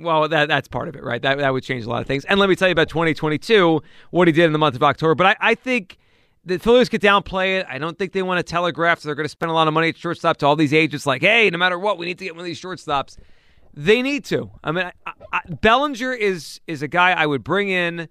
Well, 0.02 0.28
that 0.28 0.48
that's 0.48 0.68
part 0.68 0.88
of 0.88 0.96
it, 0.96 1.02
right? 1.02 1.20
That 1.22 1.38
that 1.38 1.52
would 1.52 1.62
change 1.62 1.84
a 1.84 1.88
lot 1.88 2.00
of 2.00 2.06
things. 2.06 2.24
And 2.24 2.38
let 2.38 2.48
me 2.48 2.56
tell 2.56 2.68
you 2.68 2.72
about 2.72 2.88
2022, 2.88 3.82
what 4.10 4.28
he 4.28 4.32
did 4.32 4.46
in 4.46 4.52
the 4.52 4.58
month 4.58 4.76
of 4.76 4.82
October. 4.82 5.14
But 5.14 5.26
I, 5.26 5.36
I 5.40 5.54
think 5.54 5.98
the 6.44 6.58
Phillies 6.58 6.88
could 6.88 7.00
downplay 7.00 7.60
it. 7.60 7.66
I 7.68 7.78
don't 7.78 7.96
think 7.96 8.12
they 8.12 8.22
want 8.22 8.38
to 8.38 8.42
telegraph 8.42 9.00
that 9.00 9.06
they're 9.06 9.14
going 9.14 9.24
to 9.24 9.30
spend 9.30 9.50
a 9.50 9.54
lot 9.54 9.68
of 9.68 9.74
money 9.74 9.88
at 9.88 9.96
shortstop 9.96 10.38
to 10.38 10.46
all 10.46 10.56
these 10.56 10.74
agents. 10.74 11.06
Like, 11.06 11.22
hey, 11.22 11.48
no 11.50 11.58
matter 11.58 11.78
what, 11.78 11.98
we 11.98 12.06
need 12.06 12.18
to 12.18 12.24
get 12.24 12.34
one 12.34 12.40
of 12.40 12.46
these 12.46 12.60
shortstops. 12.60 13.16
They 13.74 14.02
need 14.02 14.24
to. 14.26 14.50
I 14.62 14.72
mean, 14.72 14.90
I, 15.06 15.12
I, 15.32 15.40
Bellinger 15.60 16.12
is 16.12 16.60
is 16.66 16.82
a 16.82 16.88
guy 16.88 17.12
I 17.12 17.26
would 17.26 17.44
bring 17.44 17.68
in, 17.68 18.08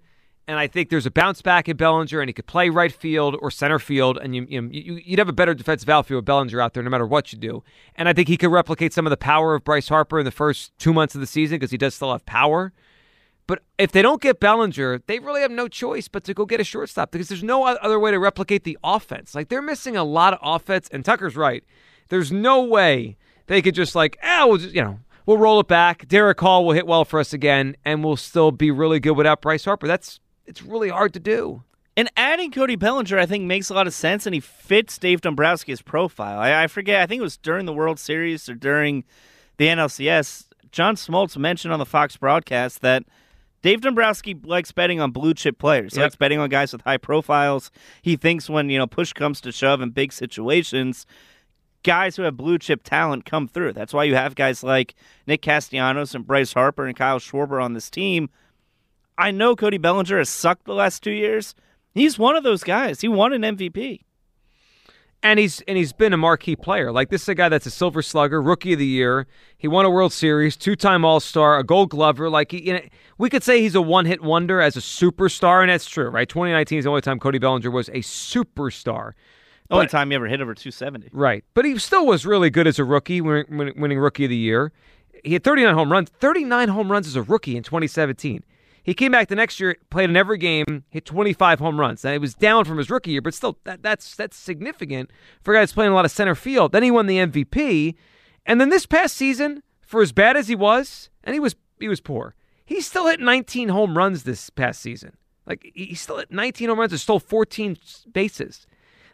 and 0.48 0.58
I 0.58 0.66
think 0.66 0.90
there's 0.90 1.06
a 1.06 1.10
bounce 1.10 1.40
back 1.40 1.68
in 1.68 1.76
Bellinger, 1.76 2.20
and 2.20 2.28
he 2.28 2.32
could 2.32 2.46
play 2.46 2.68
right 2.68 2.92
field 2.92 3.36
or 3.40 3.50
center 3.50 3.78
field, 3.78 4.18
and 4.18 4.34
you, 4.34 4.46
you, 4.48 5.00
you'd 5.04 5.18
have 5.18 5.28
a 5.28 5.32
better 5.32 5.54
defensive 5.54 5.88
outfield 5.88 6.18
with 6.18 6.24
Bellinger 6.24 6.60
out 6.60 6.74
there, 6.74 6.82
no 6.82 6.90
matter 6.90 7.06
what 7.06 7.32
you 7.32 7.38
do. 7.38 7.62
And 7.94 8.08
I 8.08 8.12
think 8.12 8.28
he 8.28 8.36
could 8.36 8.50
replicate 8.50 8.92
some 8.92 9.06
of 9.06 9.10
the 9.10 9.16
power 9.16 9.54
of 9.54 9.62
Bryce 9.62 9.88
Harper 9.88 10.18
in 10.18 10.24
the 10.24 10.32
first 10.32 10.76
two 10.78 10.92
months 10.92 11.14
of 11.14 11.20
the 11.20 11.26
season 11.26 11.56
because 11.56 11.70
he 11.70 11.78
does 11.78 11.94
still 11.94 12.10
have 12.12 12.26
power. 12.26 12.72
But 13.46 13.62
if 13.78 13.92
they 13.92 14.02
don't 14.02 14.22
get 14.22 14.40
Bellinger, 14.40 15.02
they 15.06 15.18
really 15.18 15.42
have 15.42 15.50
no 15.50 15.68
choice 15.68 16.08
but 16.08 16.24
to 16.24 16.34
go 16.34 16.46
get 16.46 16.60
a 16.60 16.64
shortstop 16.64 17.10
because 17.10 17.28
there's 17.28 17.42
no 17.42 17.64
other 17.64 17.98
way 17.98 18.10
to 18.10 18.18
replicate 18.18 18.64
the 18.64 18.78
offense. 18.82 19.34
Like 19.34 19.48
they're 19.48 19.62
missing 19.62 19.96
a 19.96 20.04
lot 20.04 20.32
of 20.32 20.38
offense, 20.42 20.88
and 20.92 21.04
Tucker's 21.04 21.36
right. 21.36 21.64
There's 22.08 22.32
no 22.32 22.62
way 22.62 23.16
they 23.46 23.62
could 23.62 23.74
just 23.74 23.94
like, 23.94 24.16
ah, 24.22 24.46
we'll 24.46 24.58
just 24.58 24.74
you 24.74 24.82
know 24.82 25.00
we'll 25.26 25.38
roll 25.38 25.60
it 25.60 25.68
back. 25.68 26.06
Darick 26.06 26.40
Hall 26.40 26.64
will 26.64 26.72
hit 26.72 26.86
well 26.86 27.04
for 27.04 27.20
us 27.20 27.32
again, 27.32 27.76
and 27.84 28.04
we'll 28.04 28.16
still 28.16 28.52
be 28.52 28.70
really 28.70 29.00
good 29.00 29.16
without 29.16 29.42
Bryce 29.42 29.64
Harper. 29.64 29.86
That's 29.86 30.20
it's 30.46 30.62
really 30.62 30.88
hard 30.88 31.12
to 31.14 31.20
do. 31.20 31.62
And 31.96 32.10
adding 32.16 32.50
Cody 32.50 32.76
Bellinger, 32.76 33.18
I 33.18 33.26
think, 33.26 33.44
makes 33.44 33.68
a 33.68 33.74
lot 33.74 33.86
of 33.86 33.92
sense, 33.92 34.24
and 34.26 34.34
he 34.34 34.40
fits 34.40 34.96
Dave 34.96 35.20
Dombrowski's 35.20 35.82
profile. 35.82 36.38
I, 36.38 36.62
I 36.64 36.66
forget, 36.66 37.02
I 37.02 37.06
think 37.06 37.18
it 37.20 37.22
was 37.22 37.36
during 37.36 37.66
the 37.66 37.72
World 37.72 37.98
Series 37.98 38.48
or 38.48 38.54
during 38.54 39.04
the 39.58 39.66
NLCS. 39.66 40.46
John 40.70 40.94
Smoltz 40.96 41.36
mentioned 41.36 41.70
on 41.72 41.78
the 41.78 41.84
Fox 41.84 42.16
broadcast 42.16 42.80
that 42.80 43.04
Dave 43.60 43.82
Dombrowski 43.82 44.34
likes 44.42 44.72
betting 44.72 45.00
on 45.00 45.10
blue 45.10 45.34
chip 45.34 45.58
players. 45.58 45.92
He 45.92 46.00
Yep. 46.00 46.04
likes 46.06 46.16
betting 46.16 46.38
on 46.38 46.48
guys 46.48 46.72
with 46.72 46.80
high 46.80 46.96
profiles. 46.96 47.70
He 48.00 48.16
thinks 48.16 48.48
when 48.48 48.70
you 48.70 48.78
know 48.78 48.86
push 48.86 49.12
comes 49.12 49.42
to 49.42 49.52
shove 49.52 49.82
in 49.82 49.90
big 49.90 50.14
situations, 50.14 51.04
guys 51.82 52.16
who 52.16 52.22
have 52.22 52.38
blue 52.38 52.58
chip 52.58 52.82
talent 52.84 53.26
come 53.26 53.48
through. 53.48 53.74
That's 53.74 53.92
why 53.92 54.04
you 54.04 54.14
have 54.14 54.34
guys 54.34 54.62
like 54.64 54.94
Nick 55.26 55.42
Castellanos 55.42 56.14
and 56.14 56.26
Bryce 56.26 56.54
Harper 56.54 56.86
and 56.86 56.96
Kyle 56.96 57.18
Schwarber 57.18 57.62
on 57.62 57.74
this 57.74 57.90
team. 57.90 58.30
I 59.18 59.30
know 59.30 59.54
Cody 59.54 59.78
Bellinger 59.78 60.18
has 60.18 60.28
sucked 60.28 60.64
the 60.64 60.74
last 60.74 61.02
two 61.02 61.12
years. 61.12 61.54
He's 61.94 62.18
one 62.18 62.36
of 62.36 62.44
those 62.44 62.64
guys. 62.64 63.00
He 63.00 63.08
won 63.08 63.32
an 63.32 63.42
MVP. 63.42 64.00
And 65.24 65.38
he's 65.38 65.60
and 65.68 65.78
he's 65.78 65.92
been 65.92 66.12
a 66.12 66.16
marquee 66.16 66.56
player. 66.56 66.90
Like 66.90 67.10
this 67.10 67.22
is 67.22 67.28
a 67.28 67.34
guy 67.36 67.48
that's 67.48 67.66
a 67.66 67.70
Silver 67.70 68.02
Slugger, 68.02 68.42
Rookie 68.42 68.72
of 68.72 68.80
the 68.80 68.86
Year. 68.86 69.28
He 69.56 69.68
won 69.68 69.84
a 69.84 69.90
World 69.90 70.12
Series, 70.12 70.56
two-time 70.56 71.04
All-Star, 71.04 71.58
a 71.58 71.62
Gold 71.64 71.90
Glover. 71.90 72.28
Like 72.28 72.50
he, 72.50 72.66
you 72.66 72.72
know, 72.72 72.80
we 73.18 73.30
could 73.30 73.44
say 73.44 73.60
he's 73.60 73.76
a 73.76 73.82
one-hit 73.82 74.20
wonder 74.20 74.60
as 74.60 74.76
a 74.76 74.80
superstar, 74.80 75.60
and 75.60 75.70
that's 75.70 75.86
true, 75.88 76.08
right? 76.08 76.28
2019 76.28 76.78
is 76.78 76.84
the 76.84 76.90
only 76.90 77.02
time 77.02 77.20
Cody 77.20 77.38
Bellinger 77.38 77.70
was 77.70 77.88
a 77.90 78.00
superstar. 78.00 79.12
Only 79.70 79.86
time 79.86 80.10
he 80.10 80.16
ever 80.16 80.26
hit 80.26 80.40
over 80.40 80.54
270. 80.54 81.10
Right. 81.12 81.44
But 81.54 81.64
he 81.64 81.78
still 81.78 82.04
was 82.04 82.26
really 82.26 82.50
good 82.50 82.66
as 82.66 82.78
a 82.78 82.84
rookie, 82.84 83.20
win- 83.20 83.46
win- 83.48 83.72
winning 83.76 83.98
Rookie 83.98 84.24
of 84.24 84.30
the 84.30 84.36
Year. 84.36 84.72
He 85.24 85.34
had 85.34 85.44
39 85.44 85.74
home 85.74 85.90
runs, 85.90 86.10
39 86.20 86.68
home 86.68 86.90
runs 86.90 87.06
as 87.06 87.16
a 87.16 87.22
rookie 87.22 87.56
in 87.56 87.62
2017. 87.62 88.42
He 88.82 88.94
came 88.94 89.12
back 89.12 89.28
the 89.28 89.36
next 89.36 89.60
year, 89.60 89.76
played 89.90 90.10
in 90.10 90.16
every 90.16 90.38
game, 90.38 90.84
hit 90.88 91.04
25 91.04 91.60
home 91.60 91.78
runs. 91.78 92.02
Now, 92.02 92.12
it 92.12 92.20
was 92.20 92.34
down 92.34 92.64
from 92.64 92.78
his 92.78 92.90
rookie 92.90 93.12
year, 93.12 93.22
but 93.22 93.34
still, 93.34 93.58
that, 93.64 93.82
that's 93.82 94.16
that's 94.16 94.36
significant 94.36 95.10
for 95.42 95.52
a 95.52 95.56
guy 95.56 95.60
that's 95.60 95.72
playing 95.72 95.92
a 95.92 95.94
lot 95.94 96.04
of 96.04 96.10
center 96.10 96.34
field. 96.34 96.72
Then 96.72 96.82
he 96.82 96.90
won 96.90 97.06
the 97.06 97.18
MVP, 97.18 97.94
and 98.44 98.60
then 98.60 98.70
this 98.70 98.86
past 98.86 99.16
season, 99.16 99.62
for 99.86 100.02
as 100.02 100.12
bad 100.12 100.36
as 100.36 100.48
he 100.48 100.54
was, 100.54 101.10
and 101.22 101.34
he 101.34 101.40
was 101.40 101.54
he 101.78 101.88
was 101.88 102.00
poor, 102.00 102.34
he 102.64 102.80
still 102.80 103.06
hit 103.06 103.20
19 103.20 103.68
home 103.68 103.96
runs 103.96 104.24
this 104.24 104.50
past 104.50 104.80
season. 104.80 105.16
Like 105.46 105.70
he 105.74 105.94
still 105.94 106.18
hit 106.18 106.30
19 106.30 106.68
home 106.68 106.80
runs 106.80 106.92
and 106.92 107.00
stole 107.00 107.20
14 107.20 107.76
bases. 108.12 108.66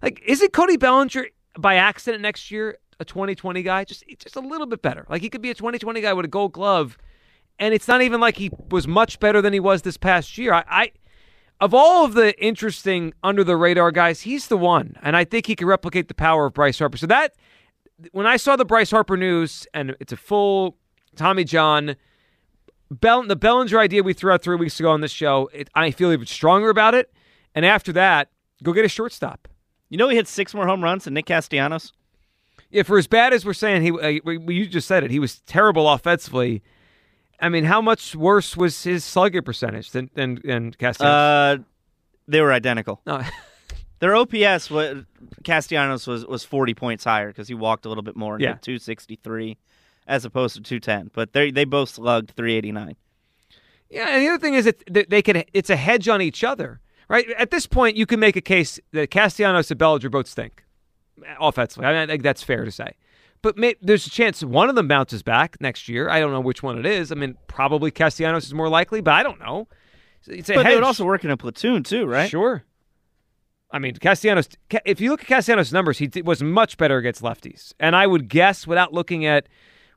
Like, 0.03 0.23
isn't 0.25 0.53
Cody 0.53 0.77
Bellinger 0.77 1.27
by 1.59 1.75
accident 1.75 2.23
next 2.23 2.51
year 2.51 2.77
a 3.01 3.05
2020 3.05 3.63
guy? 3.63 3.85
Just 3.85 4.05
just 4.19 4.37
a 4.37 4.41
little 4.41 4.67
bit 4.67 4.83
better. 4.83 5.07
Like 5.09 5.23
he 5.23 5.29
could 5.29 5.43
be 5.43 5.51
a 5.51 5.55
2020 5.55 6.01
guy 6.01 6.13
with 6.13 6.25
a 6.25 6.29
Gold 6.29 6.53
Glove, 6.53 6.99
and 7.59 7.75
it's 7.75 7.89
not 7.89 8.03
even 8.03 8.21
like 8.21 8.37
he 8.37 8.51
was 8.71 8.87
much 8.87 9.19
better 9.21 9.43
than 9.43 9.53
he 9.53 9.61
was 9.61 9.83
this 9.83 9.97
past 9.97 10.39
year. 10.39 10.53
I, 10.53 10.65
I 10.69 10.93
of 11.61 11.75
all 11.75 12.05
of 12.05 12.15
the 12.15 12.41
interesting 12.43 13.13
under 13.23 13.43
the 13.43 13.57
radar 13.57 13.91
guys, 13.91 14.21
he's 14.21 14.49
the 14.49 14.57
one, 14.57 14.97
and 15.03 15.17
I 15.17 15.25
think 15.25 15.47
he 15.47 15.57
can 15.57 15.67
replicate 15.67 16.09
the 16.09 16.15
power 16.15 16.47
of 16.47 16.55
Bryce 16.55 16.79
Harper. 16.79 16.97
So 16.97 17.07
that 17.07 17.35
when 18.13 18.27
I 18.27 18.37
saw 18.37 18.57
the 18.57 18.65
Bryce 18.65 18.91
Harper 18.91 19.17
news, 19.17 19.67
and 19.75 19.97
it's 20.01 20.13
a 20.13 20.17
full 20.17 20.77
Tommy 21.17 21.45
John. 21.45 21.97
Bell, 22.91 23.23
the 23.23 23.37
Bellinger 23.37 23.79
idea 23.79 24.03
we 24.03 24.15
threw 24.15 24.33
out 24.33 24.43
three 24.43 24.57
weeks 24.57 24.81
ago 24.81 24.91
on 24.91 25.03
this 25.03 25.11
show, 25.11 25.51
it, 25.53 25.69
I 25.75 25.91
feel 25.91 26.11
even 26.11 26.27
stronger 26.27 26.71
about 26.71 26.95
it. 26.95 27.13
And 27.55 27.67
after 27.67 27.93
that, 27.93 28.31
go 28.63 28.73
get 28.73 28.87
a 28.87 28.89
shortstop. 28.89 29.47
You 29.91 29.99
know 29.99 30.09
he 30.09 30.17
hit 30.17 30.27
six 30.27 30.55
more 30.55 30.67
home 30.67 30.83
runs 30.83 31.05
than 31.05 31.13
Nick 31.15 31.27
Castellanos? 31.27 31.93
Yeah, 32.71 32.85
for 32.85 32.99
as 32.99 33.07
bad 33.07 33.33
as 33.33 33.45
we're 33.45 33.55
saying, 33.55 33.83
he 33.83 33.91
uh, 33.91 34.31
you 34.31 34.67
just 34.67 34.87
said 34.89 35.05
it. 35.05 35.11
He 35.11 35.19
was 35.19 35.41
terrible 35.41 35.89
offensively. 35.89 36.63
I 37.41 37.49
mean, 37.49 37.65
how 37.65 37.81
much 37.81 38.17
worse 38.17 38.57
was 38.57 38.83
his 38.83 39.05
slugging 39.05 39.43
percentage 39.43 39.91
than 39.91 40.11
than, 40.15 40.41
than 40.45 40.73
Castellanos? 40.73 41.61
Uh, 41.61 41.63
they 42.27 42.41
were 42.41 42.53
identical. 42.53 43.01
no. 43.07 43.23
Their 44.01 44.15
OPS, 44.15 44.71
was, 44.71 45.05
Castellanos 45.43 46.07
was, 46.07 46.25
was 46.25 46.45
40 46.45 46.73
points 46.75 47.03
higher 47.03 47.29
because 47.29 47.49
he 47.49 47.55
walked 47.55 47.85
a 47.85 47.89
little 47.89 48.05
bit 48.05 48.15
more 48.15 48.39
Yeah. 48.39 48.55
263 48.63 49.57
as 50.07 50.25
opposed 50.25 50.55
to 50.55 50.63
210. 50.63 51.11
But 51.13 51.33
they 51.33 51.51
they 51.51 51.65
both 51.65 51.89
slugged 51.91 52.31
389. 52.37 52.95
Yeah, 53.91 54.09
and 54.09 54.23
the 54.23 54.29
other 54.29 54.39
thing 54.39 54.55
is 54.55 54.67
that 54.67 55.09
they 55.11 55.21
could. 55.23 55.45
It's 55.53 55.71
a 55.71 55.77
hedge 55.77 56.09
on 56.09 56.23
each 56.23 56.45
other, 56.45 56.79
right? 57.09 57.29
At 57.39 57.51
this 57.51 57.67
point, 57.67 57.97
you 57.97 58.07
can 58.07 58.21
make 58.21 58.37
a 58.37 58.41
case 58.41 58.79
that 58.93 59.11
Castellanos 59.11 59.71
and 59.71 59.79
Bellinger 59.79 60.11
both 60.11 60.29
stink 60.29 60.63
offensively. 61.41 61.87
I, 61.87 61.93
mean, 61.93 62.03
I 62.03 62.07
think 62.07 62.23
that's 62.23 62.43
fair 62.43 62.65
to 62.65 62.71
say. 62.71 62.93
But 63.43 63.57
may, 63.57 63.75
there's 63.81 64.07
a 64.07 64.11
chance 64.11 64.43
one 64.43 64.69
of 64.69 64.75
them 64.75 64.89
bounces 64.89 65.23
back 65.23 65.57
next 65.61 65.89
year. 65.89 66.09
I 66.11 66.19
don't 66.21 66.33
know 66.33 66.41
which 66.41 66.63
one 66.63 66.79
it 66.79 66.87
is. 66.87 67.13
I 67.13 67.15
mean, 67.15 67.37
probably 67.47 67.91
Castellanos 67.91 68.47
is 68.47 68.55
more 68.55 68.69
likely, 68.69 69.01
but 69.01 69.15
I 69.15 69.23
don't 69.23 69.39
know. 69.39 69.69
It's 70.27 70.51
a 70.51 70.55
But 70.55 70.65
they 70.65 70.71
hedge. 70.71 70.75
would 70.75 70.85
also 70.85 71.05
work 71.05 71.25
in 71.25 71.31
a 71.31 71.37
platoon 71.37 71.85
too, 71.85 72.07
right? 72.07 72.29
Sure. 72.29 72.65
I 73.71 73.79
mean, 73.79 73.95
Castellanos. 73.95 74.49
If 74.85 75.01
you 75.01 75.11
look 75.11 75.21
at 75.23 75.27
Castellanos' 75.29 75.73
numbers, 75.73 75.99
he 75.99 76.11
was 76.23 76.43
much 76.43 76.77
better 76.79 76.97
against 76.97 77.23
lefties, 77.23 77.73
and 77.79 77.95
I 77.95 78.07
would 78.07 78.29
guess, 78.29 78.67
without 78.67 78.93
looking 78.95 79.25
at, 79.27 79.47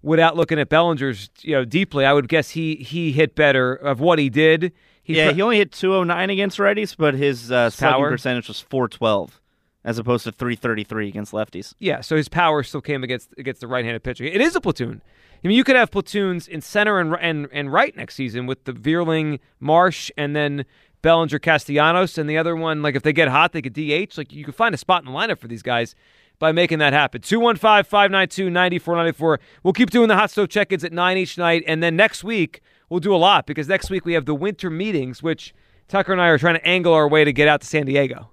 without 0.03 0.35
looking 0.37 0.59
at 0.59 0.67
Bellinger's, 0.69 1.29
you 1.41 1.53
know, 1.55 1.63
deeply, 1.65 2.05
I 2.05 2.13
would 2.13 2.27
guess 2.27 2.51
he 2.51 2.75
he 2.75 3.11
hit 3.13 3.33
better 3.33 3.73
of 3.73 3.99
what 3.99 4.19
he 4.19 4.29
did. 4.29 4.71
He 5.03 5.15
yeah, 5.17 5.27
pro- 5.27 5.33
he 5.33 5.41
only 5.41 5.57
hit 5.57 5.71
209 5.71 6.29
against 6.29 6.57
righties, 6.59 6.95
but 6.95 7.15
his 7.15 7.51
uh, 7.51 7.69
slugging 7.71 7.97
power? 7.97 8.11
percentage 8.11 8.47
was 8.49 8.59
412 8.59 9.40
as 9.83 9.97
opposed 9.97 10.25
to 10.25 10.31
333 10.31 11.07
against 11.07 11.31
lefties. 11.31 11.73
Yeah, 11.79 12.01
so 12.01 12.15
his 12.15 12.29
power 12.29 12.61
still 12.63 12.81
came 12.81 13.03
against 13.03 13.33
against 13.37 13.61
the 13.61 13.67
right-handed 13.67 14.03
pitcher. 14.03 14.23
It 14.23 14.41
is 14.41 14.55
a 14.55 14.61
platoon. 14.61 15.01
I 15.43 15.47
mean, 15.47 15.57
you 15.57 15.63
could 15.63 15.75
have 15.75 15.89
platoons 15.89 16.47
in 16.47 16.61
center 16.61 16.99
and 16.99 17.15
and 17.19 17.47
and 17.51 17.73
right 17.73 17.95
next 17.95 18.15
season 18.15 18.45
with 18.45 18.65
the 18.65 18.73
Vierling, 18.73 19.39
Marsh, 19.59 20.11
and 20.17 20.35
then 20.35 20.65
Bellinger, 21.01 21.39
Castellanos, 21.39 22.17
and 22.17 22.29
the 22.29 22.37
other 22.37 22.55
one. 22.55 22.81
Like 22.81 22.95
if 22.95 23.03
they 23.03 23.13
get 23.13 23.27
hot, 23.27 23.53
they 23.53 23.61
could 23.61 23.73
DH. 23.73 24.17
Like 24.17 24.31
you 24.31 24.45
could 24.45 24.55
find 24.55 24.75
a 24.75 24.77
spot 24.77 25.03
in 25.03 25.11
the 25.11 25.17
lineup 25.17 25.39
for 25.39 25.47
these 25.47 25.63
guys 25.63 25.95
by 26.37 26.51
making 26.51 26.79
that 26.79 26.93
happen. 26.93 27.21
215-592-9494. 27.21 29.37
We'll 29.63 29.73
keep 29.73 29.91
doing 29.91 30.07
the 30.07 30.15
hot 30.15 30.31
stove 30.31 30.49
check-ins 30.49 30.83
at 30.83 30.91
nine 30.91 31.17
each 31.17 31.37
night, 31.37 31.63
and 31.67 31.83
then 31.83 31.95
next 31.95 32.23
week 32.23 32.61
we'll 32.89 32.99
do 32.99 33.13
a 33.13 33.17
lot 33.17 33.45
because 33.45 33.67
next 33.67 33.91
week 33.91 34.05
we 34.05 34.13
have 34.13 34.25
the 34.25 34.35
winter 34.35 34.71
meetings, 34.71 35.21
which 35.21 35.53
Tucker 35.87 36.11
and 36.11 36.21
I 36.21 36.27
are 36.27 36.39
trying 36.39 36.55
to 36.55 36.65
angle 36.65 36.93
our 36.93 37.07
way 37.07 37.23
to 37.23 37.31
get 37.31 37.47
out 37.47 37.61
to 37.61 37.67
San 37.67 37.85
Diego. 37.85 38.31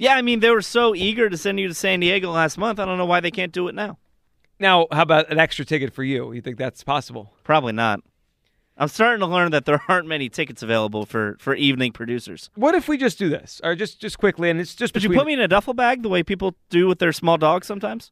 Yeah, 0.00 0.14
I 0.14 0.22
mean, 0.22 0.40
they 0.40 0.48
were 0.48 0.62
so 0.62 0.94
eager 0.94 1.28
to 1.28 1.36
send 1.36 1.60
you 1.60 1.68
to 1.68 1.74
San 1.74 2.00
Diego 2.00 2.30
last 2.30 2.56
month. 2.56 2.80
I 2.80 2.86
don't 2.86 2.96
know 2.96 3.04
why 3.04 3.20
they 3.20 3.30
can't 3.30 3.52
do 3.52 3.68
it 3.68 3.74
now. 3.74 3.98
Now, 4.58 4.86
how 4.90 5.02
about 5.02 5.30
an 5.30 5.38
extra 5.38 5.62
ticket 5.62 5.92
for 5.92 6.02
you? 6.02 6.32
You 6.32 6.40
think 6.40 6.56
that's 6.56 6.82
possible? 6.82 7.34
Probably 7.44 7.74
not. 7.74 8.00
I'm 8.78 8.88
starting 8.88 9.20
to 9.20 9.26
learn 9.26 9.50
that 9.50 9.66
there 9.66 9.82
aren't 9.88 10.08
many 10.08 10.30
tickets 10.30 10.62
available 10.62 11.04
for, 11.04 11.36
for 11.38 11.54
evening 11.54 11.92
producers. 11.92 12.48
What 12.54 12.74
if 12.74 12.88
we 12.88 12.96
just 12.96 13.18
do 13.18 13.28
this, 13.28 13.60
or 13.62 13.74
just 13.74 14.00
just 14.00 14.18
quickly, 14.18 14.48
and 14.48 14.58
it's 14.58 14.74
just 14.74 14.94
Would 14.94 15.02
you 15.02 15.10
put 15.10 15.26
me 15.26 15.34
in 15.34 15.40
a 15.40 15.48
duffel 15.48 15.74
bag 15.74 16.02
the 16.02 16.08
way 16.08 16.22
people 16.22 16.56
do 16.70 16.86
with 16.86 16.98
their 16.98 17.12
small 17.12 17.36
dogs 17.36 17.66
sometimes? 17.66 18.10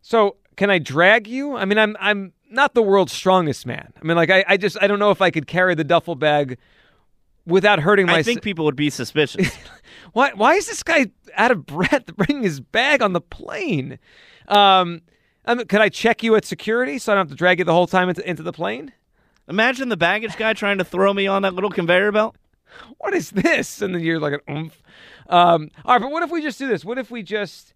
so 0.00 0.36
can 0.56 0.70
I 0.70 0.78
drag 0.78 1.26
you? 1.26 1.56
I 1.56 1.64
mean, 1.64 1.78
I'm 1.78 1.96
I'm 1.98 2.34
not 2.48 2.74
the 2.74 2.82
world's 2.82 3.12
strongest 3.12 3.66
man. 3.66 3.92
I 4.00 4.04
mean, 4.04 4.16
like 4.16 4.30
I, 4.30 4.44
I 4.46 4.56
just 4.56 4.76
I 4.80 4.86
don't 4.86 5.00
know 5.00 5.10
if 5.10 5.20
I 5.20 5.32
could 5.32 5.48
carry 5.48 5.74
the 5.74 5.82
duffel 5.82 6.14
bag 6.14 6.56
without 7.46 7.80
hurting 7.80 8.06
my. 8.06 8.16
I 8.16 8.22
think 8.22 8.42
people 8.42 8.64
would 8.64 8.76
be 8.76 8.90
suspicious. 8.90 9.56
why 10.12 10.32
why 10.34 10.54
is 10.54 10.66
this 10.66 10.82
guy 10.82 11.06
out 11.36 11.50
of 11.50 11.66
breath 11.66 12.06
bringing 12.16 12.42
his 12.42 12.60
bag 12.60 13.02
on 13.02 13.12
the 13.12 13.20
plane? 13.20 13.98
Um, 14.48 15.02
I 15.44 15.54
mean, 15.54 15.66
could 15.66 15.80
I 15.80 15.88
check 15.88 16.22
you 16.22 16.36
at 16.36 16.44
security 16.44 16.98
so 16.98 17.12
I 17.12 17.16
don't 17.16 17.26
have 17.26 17.30
to 17.30 17.36
drag 17.36 17.58
you 17.58 17.64
the 17.64 17.72
whole 17.72 17.86
time 17.86 18.08
into, 18.08 18.28
into 18.28 18.42
the 18.42 18.52
plane? 18.52 18.92
Imagine 19.48 19.90
the 19.90 19.96
baggage 19.96 20.36
guy 20.36 20.54
trying 20.54 20.78
to 20.78 20.84
throw 20.84 21.12
me 21.12 21.26
on 21.26 21.42
that 21.42 21.54
little 21.54 21.70
conveyor 21.70 22.12
belt. 22.12 22.36
what 22.98 23.14
is 23.14 23.30
this? 23.30 23.82
And 23.82 23.94
then 23.94 24.02
you're 24.02 24.20
like 24.20 24.40
an 24.46 24.56
oomph. 24.56 24.82
Um, 25.28 25.70
all 25.84 25.94
right, 25.94 26.02
but 26.02 26.10
what 26.10 26.22
if 26.22 26.30
we 26.30 26.42
just 26.42 26.58
do 26.58 26.66
this? 26.66 26.84
What 26.84 26.98
if 26.98 27.10
we 27.10 27.22
just 27.22 27.74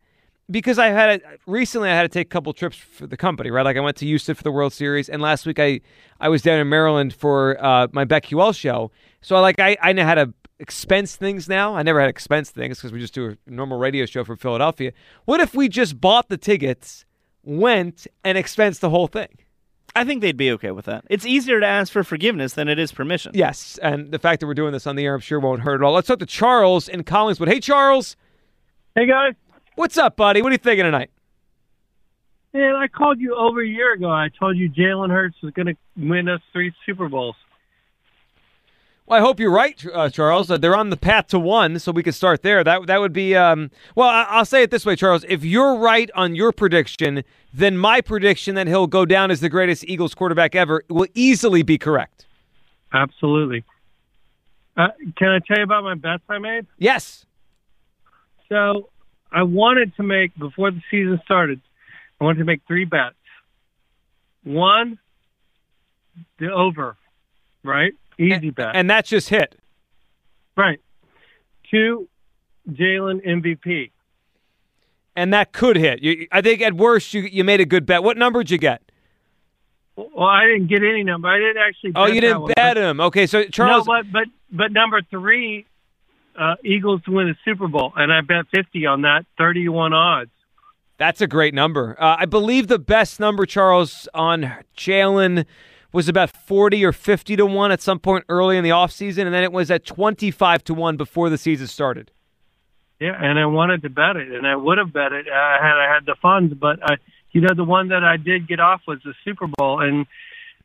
because 0.50 0.78
I 0.78 0.88
had 0.88 1.20
a, 1.20 1.38
recently 1.46 1.90
I 1.90 1.94
had 1.94 2.02
to 2.02 2.08
take 2.08 2.26
a 2.26 2.30
couple 2.30 2.52
trips 2.52 2.76
for 2.76 3.06
the 3.06 3.16
company, 3.16 3.50
right? 3.50 3.64
Like 3.64 3.76
I 3.76 3.80
went 3.80 3.96
to 3.98 4.06
Houston 4.06 4.34
for 4.34 4.42
the 4.42 4.52
World 4.52 4.72
Series, 4.72 5.08
and 5.08 5.20
last 5.20 5.46
week 5.46 5.58
I 5.58 5.80
I 6.20 6.28
was 6.28 6.42
down 6.42 6.58
in 6.58 6.68
Maryland 6.68 7.14
for 7.14 7.62
uh, 7.62 7.88
my 7.92 8.04
BetQL 8.04 8.56
show. 8.56 8.90
So 9.20 9.40
like 9.40 9.58
I 9.58 9.76
I 9.82 9.92
know 9.92 10.04
how 10.04 10.14
to 10.14 10.32
expense 10.60 11.16
things 11.16 11.48
now. 11.48 11.74
I 11.76 11.82
never 11.82 12.00
had 12.00 12.08
expense 12.10 12.50
things 12.50 12.78
because 12.78 12.92
we 12.92 13.00
just 13.00 13.14
do 13.14 13.30
a 13.30 13.50
normal 13.50 13.78
radio 13.78 14.06
show 14.06 14.24
from 14.24 14.36
Philadelphia. 14.36 14.92
What 15.24 15.40
if 15.40 15.54
we 15.54 15.68
just 15.68 16.00
bought 16.00 16.28
the 16.28 16.36
tickets, 16.36 17.04
went 17.42 18.06
and 18.24 18.36
expensed 18.38 18.80
the 18.80 18.90
whole 18.90 19.06
thing? 19.06 19.38
I 19.96 20.04
think 20.04 20.20
they'd 20.20 20.36
be 20.36 20.50
okay 20.52 20.70
with 20.70 20.84
that. 20.84 21.04
It's 21.10 21.26
easier 21.26 21.60
to 21.60 21.66
ask 21.66 21.92
for 21.92 22.04
forgiveness 22.04 22.52
than 22.52 22.68
it 22.68 22.78
is 22.78 22.92
permission. 22.92 23.32
Yes, 23.34 23.78
and 23.82 24.12
the 24.12 24.18
fact 24.18 24.40
that 24.40 24.46
we're 24.46 24.54
doing 24.54 24.72
this 24.72 24.86
on 24.86 24.96
the 24.96 25.04
air, 25.04 25.14
I'm 25.14 25.20
sure 25.20 25.40
won't 25.40 25.62
hurt 25.62 25.76
at 25.80 25.82
all. 25.82 25.92
Let's 25.94 26.06
talk 26.08 26.18
to 26.20 26.26
Charles 26.26 26.88
in 26.88 27.02
Collingswood. 27.04 27.48
Hey, 27.48 27.58
Charles. 27.60 28.16
Hey 28.94 29.06
guys, 29.06 29.34
What's 29.76 29.96
up, 29.96 30.16
buddy? 30.16 30.42
What 30.42 30.48
are 30.48 30.54
you 30.54 30.58
thinking 30.58 30.84
tonight? 30.84 31.10
man, 32.52 32.74
I 32.74 32.88
called 32.88 33.20
you 33.20 33.36
over 33.36 33.62
a 33.62 33.66
year 33.66 33.92
ago. 33.92 34.10
I 34.10 34.28
told 34.38 34.56
you 34.56 34.68
Jalen 34.68 35.10
Hurts 35.10 35.36
was 35.42 35.52
going 35.52 35.66
to 35.66 35.74
win 35.96 36.28
us 36.28 36.40
three 36.52 36.72
Super 36.84 37.08
Bowls. 37.08 37.36
Well, 39.08 39.18
I 39.18 39.22
hope 39.22 39.40
you're 39.40 39.50
right, 39.50 39.82
uh, 39.94 40.10
Charles. 40.10 40.50
Uh, 40.50 40.58
they're 40.58 40.76
on 40.76 40.90
the 40.90 40.96
path 40.96 41.28
to 41.28 41.38
one, 41.38 41.78
so 41.78 41.92
we 41.92 42.02
can 42.02 42.12
start 42.12 42.42
there. 42.42 42.62
That 42.62 42.86
that 42.88 43.00
would 43.00 43.14
be 43.14 43.34
um, 43.34 43.70
well. 43.94 44.08
I- 44.08 44.26
I'll 44.28 44.44
say 44.44 44.62
it 44.62 44.70
this 44.70 44.84
way, 44.84 44.96
Charles. 44.96 45.24
If 45.28 45.42
you're 45.44 45.76
right 45.76 46.10
on 46.14 46.34
your 46.34 46.52
prediction, 46.52 47.24
then 47.54 47.78
my 47.78 48.02
prediction 48.02 48.54
that 48.56 48.66
he'll 48.66 48.86
go 48.86 49.06
down 49.06 49.30
as 49.30 49.40
the 49.40 49.48
greatest 49.48 49.84
Eagles 49.88 50.14
quarterback 50.14 50.54
ever 50.54 50.84
will 50.90 51.06
easily 51.14 51.62
be 51.62 51.78
correct. 51.78 52.26
Absolutely. 52.92 53.64
Uh, 54.76 54.88
can 55.16 55.28
I 55.28 55.38
tell 55.38 55.56
you 55.56 55.64
about 55.64 55.84
my 55.84 55.94
bets 55.94 56.22
I 56.28 56.38
made? 56.38 56.66
Yes. 56.76 57.24
So 58.50 58.90
I 59.32 59.42
wanted 59.42 59.96
to 59.96 60.02
make 60.02 60.36
before 60.38 60.70
the 60.70 60.82
season 60.90 61.18
started. 61.24 61.62
I 62.20 62.24
wanted 62.24 62.40
to 62.40 62.44
make 62.44 62.60
three 62.68 62.84
bets. 62.84 63.14
One, 64.44 64.98
the 66.38 66.52
over, 66.52 66.96
right? 67.64 67.94
Easy 68.18 68.50
bet, 68.50 68.74
And 68.74 68.90
that 68.90 69.04
just 69.04 69.28
hit. 69.28 69.54
right? 70.56 70.80
Two, 71.70 72.08
Jalen 72.70 73.24
MVP. 73.26 73.90
And 75.14 75.32
that 75.32 75.52
could 75.52 75.76
hit. 75.76 76.02
You, 76.02 76.26
I 76.32 76.40
think 76.40 76.60
at 76.62 76.74
worst 76.74 77.12
you 77.14 77.22
you 77.22 77.42
made 77.44 77.60
a 77.60 77.64
good 77.66 77.84
bet. 77.86 78.02
What 78.02 78.16
number 78.16 78.40
did 78.42 78.50
you 78.52 78.58
get? 78.58 78.82
Well, 79.96 80.26
I 80.28 80.44
didn't 80.46 80.68
get 80.68 80.82
any 80.84 81.02
number. 81.02 81.28
I 81.28 81.38
didn't 81.38 81.56
actually. 81.58 81.92
Oh, 81.96 82.06
you 82.06 82.20
didn't 82.20 82.42
one, 82.42 82.52
bet 82.54 82.74
but- 82.74 82.76
him. 82.76 83.00
Okay, 83.00 83.26
so 83.26 83.44
Charles. 83.44 83.86
No, 83.86 84.02
but 84.02 84.12
but 84.12 84.28
but 84.52 84.72
number 84.72 85.02
three, 85.10 85.66
uh, 86.38 86.54
Eagles 86.64 87.02
to 87.04 87.10
win 87.10 87.26
the 87.26 87.36
Super 87.44 87.66
Bowl, 87.66 87.92
and 87.96 88.12
I 88.12 88.20
bet 88.20 88.46
fifty 88.54 88.86
on 88.86 89.02
that, 89.02 89.26
thirty-one 89.36 89.92
odds. 89.92 90.30
That's 90.98 91.20
a 91.20 91.26
great 91.26 91.52
number. 91.54 91.96
Uh, 92.00 92.16
I 92.20 92.26
believe 92.26 92.68
the 92.68 92.78
best 92.78 93.18
number, 93.20 93.44
Charles, 93.44 94.08
on 94.14 94.52
Jalen 94.76 95.46
was 95.92 96.08
about 96.08 96.30
40 96.30 96.84
or 96.84 96.92
50 96.92 97.36
to 97.36 97.46
1 97.46 97.72
at 97.72 97.80
some 97.80 97.98
point 97.98 98.24
early 98.28 98.56
in 98.56 98.64
the 98.64 98.70
offseason, 98.70 99.24
and 99.24 99.34
then 99.34 99.42
it 99.42 99.52
was 99.52 99.70
at 99.70 99.84
25 99.84 100.64
to 100.64 100.74
1 100.74 100.96
before 100.96 101.30
the 101.30 101.38
season 101.38 101.66
started. 101.66 102.10
Yeah, 103.00 103.16
and 103.18 103.38
I 103.38 103.46
wanted 103.46 103.82
to 103.82 103.90
bet 103.90 104.16
it, 104.16 104.30
and 104.32 104.46
I 104.46 104.56
would 104.56 104.78
have 104.78 104.92
bet 104.92 105.12
it 105.12 105.28
uh, 105.28 105.62
had 105.62 105.76
I 105.76 105.94
had 105.94 106.04
the 106.04 106.16
funds. 106.20 106.52
But 106.54 106.80
I, 106.82 106.96
you 107.30 107.40
know, 107.40 107.54
the 107.54 107.64
one 107.64 107.88
that 107.88 108.02
I 108.02 108.16
did 108.16 108.48
get 108.48 108.58
off 108.58 108.82
was 108.88 108.98
the 109.04 109.14
Super 109.24 109.46
Bowl, 109.46 109.80
and 109.80 110.06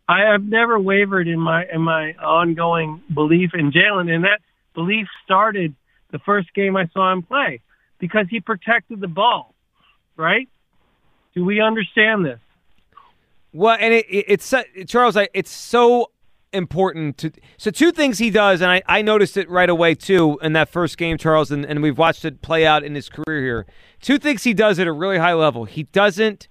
I 0.08 0.32
have 0.32 0.44
never 0.44 0.80
wavered 0.80 1.27
in 1.27 1.39
my 1.39 1.65
in 1.72 1.82
my 1.82 2.13
ongoing 2.13 3.01
belief 3.13 3.51
in 3.53 3.72
Jalen, 3.72 4.13
and 4.13 4.24
that 4.24 4.39
belief 4.74 5.08
started 5.24 5.75
the 6.12 6.20
first 6.20 6.53
game 6.56 6.75
I 6.75 6.88
saw 6.88 7.12
him 7.12 7.22
play 7.22 7.62
because 8.00 8.25
he 8.30 8.39
protected 8.39 9.00
the 9.00 9.08
ball, 9.08 9.53
right? 10.18 10.50
Do 11.36 11.46
we 11.46 11.62
understand 11.62 12.25
this? 12.25 12.39
Well, 13.53 13.77
and 13.79 13.93
it, 13.93 14.05
it, 14.10 14.25
it's 14.27 14.53
Charles. 14.88 15.15
I, 15.15 15.29
it's 15.33 15.51
so 15.51 16.12
important 16.51 17.17
to. 17.19 17.31
So 17.57 17.72
two 17.72 17.91
things 17.91 18.17
he 18.19 18.29
does, 18.29 18.62
and 18.62 18.72
I, 18.72 18.81
I 18.88 19.01
noticed 19.01 19.38
it 19.38 19.50
right 19.50 19.69
away 19.69 19.95
too 19.95 20.39
in 20.41 20.53
that 20.53 20.69
first 20.69 20.98
game, 20.98 21.17
Charles, 21.17 21.51
and, 21.51 21.65
and 21.65 21.81
we've 21.81 21.98
watched 21.98 22.25
it 22.25 22.41
play 22.41 22.65
out 22.65 22.83
in 22.83 22.95
his 22.95 23.10
career 23.10 23.41
here. 23.41 23.65
Two 24.01 24.17
things 24.17 24.43
he 24.43 24.53
does 24.53 24.79
at 24.79 24.88
a 24.88 24.91
really 24.91 25.17
high 25.17 25.33
level. 25.33 25.65
He 25.65 25.83
doesn't 25.83 26.48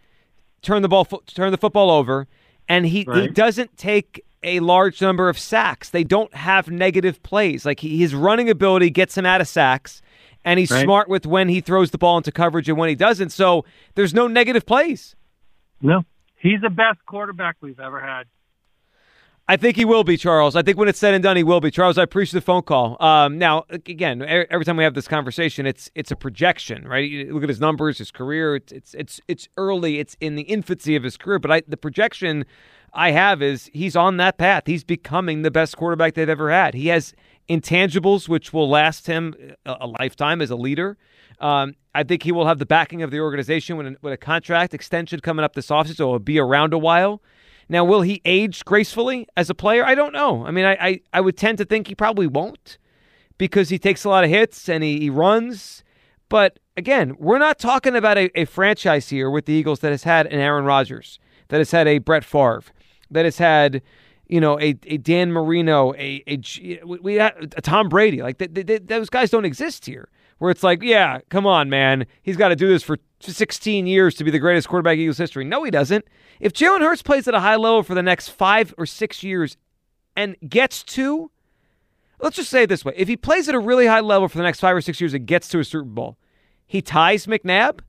turn 0.62 0.82
the 0.82 0.88
ball, 0.88 1.04
turn 1.04 1.50
the 1.50 1.59
football 1.59 1.90
over, 1.90 2.28
and 2.68 2.87
he 2.87 3.06
he 3.14 3.28
doesn't 3.28 3.76
take 3.76 4.25
a 4.44 4.61
large 4.61 5.00
number 5.00 5.28
of 5.28 5.38
sacks. 5.38 5.90
They 5.90 6.04
don't 6.04 6.35
have 6.35 6.68
negative 6.68 7.23
plays. 7.23 7.64
Like 7.64 7.80
he, 7.80 7.99
his 7.99 8.14
running 8.14 8.50
ability 8.50 8.90
gets 8.90 9.16
him 9.16 9.26
out 9.26 9.40
of 9.40 9.49
sacks. 9.49 10.02
And 10.44 10.59
he's 10.59 10.73
Right. 10.73 10.82
smart 10.82 11.09
with 11.09 11.25
when 11.25 11.49
he 11.49 11.61
throws 11.61 11.92
the 11.92 11.99
ball 11.99 12.16
into 12.16 12.32
coverage 12.32 12.68
and 12.68 12.76
when 12.76 12.88
he 12.88 12.97
doesn't. 12.97 13.30
So 13.30 13.64
there's 13.94 14.12
no 14.12 14.26
negative 14.26 14.66
plays. 14.66 15.14
No, 15.80 16.04
he's 16.42 16.61
the 16.61 16.70
best 16.70 16.99
quarterback 17.06 17.56
we've 17.61 17.80
ever 17.80 18.00
had. 18.00 18.25
I 19.49 19.56
think 19.56 19.76
he 19.76 19.84
will 19.84 20.04
be, 20.04 20.16
Charles. 20.16 20.54
I 20.54 20.62
think 20.62 20.78
when 20.78 20.88
it's 20.88 21.00
said 21.00 21.14
and 21.14 21.22
done, 21.22 21.37
he 21.37 21.42
will 21.42 21.61
be. 21.61 21.70
Charles, 21.70 21.99
I 21.99 22.04
appreciate 22.04 22.38
the 22.38 22.44
phone 22.44 22.62
call. 22.62 22.96
Um, 23.02 23.38
now, 23.38 23.64
again, 23.70 24.22
every 24.22 24.64
time 24.64 24.76
we 24.76 24.84
have 24.84 24.94
this 24.94 25.08
conversation, 25.08 25.66
it's 25.66 25.90
it's 25.96 26.12
a 26.12 26.16
projection, 26.16 26.87
right? 26.87 27.11
You 27.11 27.34
look 27.34 27.42
at 27.42 27.49
his 27.49 27.61
numbers, 27.61 27.99
his 27.99 28.12
career. 28.12 28.54
It's 28.56 28.72
it's 28.72 28.94
it's, 28.94 29.20
it's 29.26 29.49
early. 29.56 29.99
It's 29.99 30.16
in 30.20 30.37
the 30.37 30.42
infancy 30.42 30.94
of 30.94 31.02
his 31.02 31.16
career. 31.16 31.40
But 31.40 31.50
I, 31.50 31.62
the 31.66 31.76
projection 31.76 32.44
I 32.94 33.11
have 33.12 33.42
is 33.42 33.70
he's 33.72 33.96
on 33.96 34.18
that 34.18 34.38
path. 34.38 34.64
He's 34.66 34.84
becoming 34.84 35.42
the 35.42 35.50
best 35.50 35.76
quarterback 35.76 36.14
they've 36.14 36.28
ever 36.28 36.50
had. 36.50 36.75
He 36.75 36.88
has 36.88 37.14
intangibles 37.49 38.28
which 38.28 38.52
will 38.52 38.68
last 38.68 39.06
him 39.06 39.34
a, 39.66 39.87
lifetime 39.87 40.40
as 40.40 40.50
a 40.50 40.56
leader. 40.56 40.96
Um, 41.40 41.75
I 41.94 42.02
think 42.04 42.22
he 42.22 42.32
will 42.32 42.46
have 42.46 42.58
the 42.58 42.66
backing 42.66 43.02
of 43.02 43.11
the 43.11 43.20
organization 43.20 43.96
with 44.00 44.12
a 44.12 44.16
contract 44.16 44.75
extension 44.75 45.20
coming 45.20 45.44
up 45.44 45.54
this 45.54 45.68
offseason, 45.68 45.96
so 45.96 46.11
he'll 46.11 46.18
be 46.18 46.38
around 46.38 46.72
a 46.72 46.78
while. 46.78 47.22
Now, 47.68 47.84
will 47.84 48.02
he 48.02 48.20
age 48.25 48.64
gracefully 48.64 49.26
as 49.37 49.49
a 49.49 49.54
player? 49.54 49.84
I 49.84 49.94
don't 49.94 50.12
know. 50.12 50.44
I 50.46 50.50
mean, 50.50 50.64
I, 50.64 50.72
I, 50.80 51.00
I 51.12 51.20
would 51.20 51.37
tend 51.37 51.58
to 51.58 51.64
think 51.64 51.88
he 51.88 51.94
probably 51.94 52.26
won't 52.26 52.78
because 53.38 53.70
he 53.70 53.78
takes 53.78 54.04
a 54.04 54.08
lot 54.08 54.25
of 54.25 54.30
hits 54.30 54.68
and 54.68 54.84
he, 54.84 55.00
he 55.00 55.11
runs. 55.11 55.82
But 56.28 56.58
again, 56.76 57.16
we're 57.18 57.38
not 57.38 57.58
talking 57.58 57.96
about 57.96 58.18
a, 58.18 58.30
a 58.38 58.44
franchise 58.44 59.08
here 59.08 59.30
with 59.30 59.46
the 59.46 59.52
Eagles 59.52 59.80
that 59.80 59.90
has 59.90 60.04
had 60.04 60.26
an 60.26 60.38
Aaron 60.38 60.64
Rodgers, 60.64 61.18
that 61.49 61.58
has 61.58 61.70
had 61.70 61.88
a 61.88 61.99
Brett 61.99 62.25
Favre, 62.25 62.62
that 63.12 63.25
has 63.25 63.38
had, 63.38 63.83
you 64.26 64.40
know, 64.40 64.59
a, 64.61 64.76
a 64.87 64.99
Dan 64.99 65.33
Marino, 65.33 65.95
a, 65.95 66.23
a, 66.26 66.40
we 66.85 67.19
a 67.19 67.33
Tom 67.62 67.88
Brady. 67.88 68.23
Like, 68.23 68.38
th- 68.38 68.54
th- 68.54 68.83
those 68.87 69.11
guys 69.11 69.31
don't 69.31 69.45
exist 69.45 69.87
here. 69.87 70.09
Where 70.38 70.50
it's 70.50 70.64
like, 70.64 70.83
yeah, 70.83 71.21
come 71.28 71.47
on, 71.47 71.71
man. 71.71 72.04
He's 72.23 72.37
got 72.37 72.49
to 72.49 72.57
do 72.57 72.66
this 72.66 72.83
for 72.83 72.99
16 73.20 73.87
years 73.87 74.16
to 74.16 74.25
be 74.25 74.31
the 74.33 74.40
greatest 74.40 74.68
quarterback 74.68 74.94
in 74.94 75.01
Eagles 75.01 75.18
history. 75.18 75.44
No, 75.44 75.62
he 75.62 75.70
doesn't. 75.70 76.05
If 76.40 76.53
Jalen 76.53 76.81
Hurts 76.81 77.03
plays 77.03 77.29
at 77.29 77.35
a 77.35 77.40
high 77.40 77.57
level 77.57 77.85
for 77.85 77.94
the 77.94 78.03
next 78.03 78.31
five 78.31 78.75
or 78.77 78.85
six 78.85 79.22
years 79.22 79.57
and 80.16 80.37
gets 80.48 80.83
to, 80.83 81.31
let's 82.20 82.37
just 82.37 82.51
say 82.51 82.64
it 82.64 82.68
this 82.68 82.85
way 82.85 82.92
if 82.96 83.09
he 83.09 83.16
plays 83.16 83.48
at 83.48 83.55
a 83.55 83.59
really 83.61 83.87
high 83.87 84.01
level 84.01 84.29
for 84.29 84.38
the 84.38 84.44
next 84.44 84.61
five 84.61 84.75
or 84.75 84.81
six 84.81 85.01
years 85.01 85.14
and 85.14 85.27
gets 85.27 85.48
to 85.48 85.61
a 85.61 85.64
Super 85.64 85.85
Bowl, 85.85 86.18
he 86.66 86.83
ties 86.83 87.27
McNabb 87.27 87.81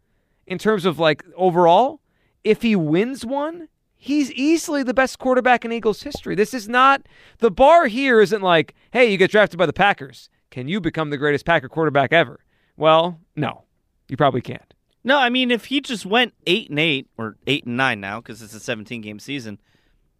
in 0.45 0.57
terms 0.57 0.85
of 0.85 0.99
like 0.99 1.23
overall. 1.35 2.01
If 2.43 2.61
he 2.61 2.75
wins 2.75 3.25
one, 3.25 3.69
he's 4.03 4.31
easily 4.33 4.83
the 4.83 4.93
best 4.93 5.17
quarterback 5.17 5.63
in 5.63 5.71
Eagles 5.71 6.03
history. 6.03 6.35
This 6.35 6.53
is 6.53 6.67
not 6.67 7.03
the 7.39 7.49
bar 7.49 7.87
here 7.87 8.19
isn't 8.19 8.41
like, 8.41 8.75
hey, 8.91 9.09
you 9.09 9.17
get 9.17 9.31
drafted 9.31 9.57
by 9.57 9.65
the 9.65 9.71
Packers. 9.73 10.29
Can 10.51 10.67
you 10.67 10.81
become 10.81 11.09
the 11.09 11.17
greatest 11.17 11.45
Packer 11.45 11.69
quarterback 11.69 12.11
ever? 12.11 12.41
Well, 12.75 13.19
no, 13.37 13.63
you 14.09 14.17
probably 14.17 14.41
can't. 14.41 14.73
No, 15.05 15.17
I 15.17 15.29
mean 15.29 15.51
if 15.51 15.65
he 15.65 15.79
just 15.79 16.05
went 16.05 16.33
eight 16.45 16.69
and 16.69 16.79
eight 16.79 17.07
or 17.17 17.37
eight 17.47 17.65
and 17.65 17.77
nine 17.77 18.01
now 18.01 18.19
because 18.19 18.41
it's 18.41 18.53
a 18.53 18.59
17 18.59 18.99
game 18.99 19.19
season 19.19 19.59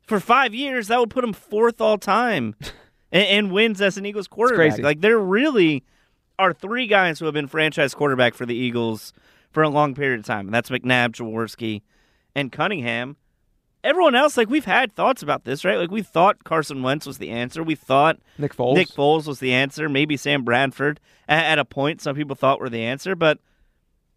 for 0.02 0.19
five 0.19 0.54
years, 0.54 0.88
that 0.88 1.00
would 1.00 1.10
put 1.10 1.24
him 1.24 1.34
fourth 1.34 1.82
all 1.82 1.98
time 1.98 2.56
and, 3.12 3.28
and 3.28 3.52
wins 3.52 3.82
as 3.82 3.98
an 3.98 4.06
Eagles 4.06 4.30
quarterback. 4.30 4.72
crazy. 4.72 4.82
Like 4.82 5.02
there 5.02 5.19
really 5.19 5.84
are 6.39 6.54
three 6.54 6.88
guys 6.88 7.19
who 7.19 7.26
have 7.26 7.34
been 7.34 7.48
franchise 7.48 7.93
quarterback 7.93 8.34
for 8.34 8.46
the 8.46 8.56
Eagles 8.56 9.12
for 9.52 9.62
a 9.62 9.69
long 9.69 9.93
period 9.93 10.19
of 10.22 10.26
time, 10.26 10.48
and 10.48 10.54
that's 10.54 10.69
McNabb, 10.69 11.10
Jaworski, 11.12 11.82
and 12.34 12.52
Cunningham. 12.52 13.17
Everyone 13.84 14.15
else, 14.15 14.38
like 14.38 14.50
we've 14.50 14.65
had 14.65 14.93
thoughts 14.93 15.22
about 15.22 15.43
this, 15.43 15.65
right? 15.65 15.78
Like 15.78 15.91
we 15.91 16.02
thought 16.02 16.43
Carson 16.43 16.84
Wentz 16.84 17.06
was 17.06 17.17
the 17.17 17.30
answer. 17.32 17.62
We 17.63 17.76
thought 17.76 18.17
Nick 18.38 18.56
Foles. 18.56 18.76
Nick 18.76 18.88
Foles 18.88 19.28
was 19.28 19.39
the 19.39 19.54
answer. 19.54 19.89
Maybe 19.89 20.15
Sam 20.15 20.43
Bradford 20.43 21.00
at, 21.28 21.43
at 21.46 21.60
a 21.60 21.65
point 21.65 22.02
some 22.02 22.15
people 22.15 22.36
thought 22.36 22.60
were 22.60 22.69
the 22.69 22.82
answer, 22.82 23.15
but 23.15 23.39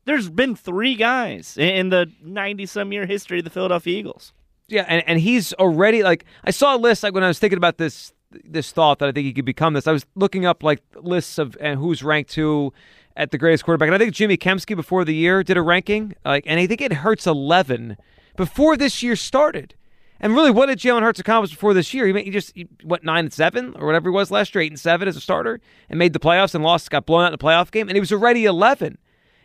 there's 0.05 0.31
been 0.31 0.55
three 0.55 0.95
guys 0.95 1.57
in, 1.59 1.89
the 1.89 2.11
90 2.23 2.67
some 2.67 2.93
year 2.93 3.07
history 3.07 3.39
of 3.39 3.45
the 3.45 3.51
Philadelphia 3.51 3.99
Eagles. 3.99 4.33
Yeah, 4.69 4.85
and, 4.89 5.03
and 5.07 5.21
he's 5.21 5.53
already 5.55 6.03
like 6.03 6.25
I 6.45 6.51
saw 6.51 6.77
a 6.77 6.79
list 6.79 7.03
like 7.03 7.15
when 7.15 7.25
I 7.25 7.29
was 7.29 7.39
thinking 7.39 7.59
about 7.59 7.79
this 7.79 8.13
this 8.45 8.73
thought 8.73 8.99
that 8.99 9.09
I 9.09 9.13
think 9.13 9.25
he 9.25 9.33
could 9.33 9.45
become 9.45 9.75
this. 9.75 9.87
I 9.87 9.93
was 9.93 10.07
looking 10.15 10.47
up 10.47 10.63
like 10.63 10.81
lists 10.95 11.39
of 11.39 11.57
and 11.61 11.79
who's 11.79 12.03
ranked 12.03 12.35
who 12.35 12.73
at 13.17 13.31
the 13.31 13.39
greatest 13.39 13.65
quarterback, 13.65 13.89
and 13.89 13.95
I 13.95 13.99
think 13.99 14.13
Jimmy 14.13 14.37
Kempski 14.37 14.77
before 14.77 15.05
the 15.05 15.15
year 15.15 15.43
did 15.43 15.57
a 15.57 15.63
ranking, 15.63 16.15
like, 16.25 16.45
and 16.47 16.61
I 16.61 16.67
think 16.67 16.81
it 16.81 16.93
hurts 16.93 17.27
eleven 17.27 17.97
before 18.37 18.77
this 18.77 19.03
year 19.03 19.17
started. 19.17 19.75
And 20.19 20.35
really, 20.35 20.51
what 20.51 20.67
did 20.67 20.79
Jalen 20.79 21.03
Hurts 21.03 21.21
accomplish 21.21 21.51
before 21.51 21.75
this 21.75 21.93
year? 21.93 22.07
He, 22.07 22.13
made, 22.13 22.25
he 22.25 22.31
just 22.31 22.53
he 22.55 22.67
went 22.83 23.05
nine 23.05 23.25
and 23.25 23.33
seven 23.33 23.75
or 23.77 23.87
whatever 23.87 24.09
he 24.09 24.15
was 24.15 24.31
last 24.31 24.55
year, 24.55 24.63
eight 24.63 24.73
and 24.73 24.81
seven 24.81 25.09
as 25.09 25.17
a 25.17 25.21
starter, 25.21 25.61
and 25.91 25.99
made 25.99 26.15
the 26.15 26.19
playoffs 26.19 26.55
and 26.55 26.65
lost, 26.65 26.91
got 26.91 27.05
blown 27.05 27.25
out 27.25 27.27
in 27.27 27.33
the 27.33 27.39
playoff 27.39 27.71
game, 27.71 27.89
and 27.89 27.97
he 27.97 28.01
was 28.01 28.13
already 28.13 28.47
eleven. 28.47 28.97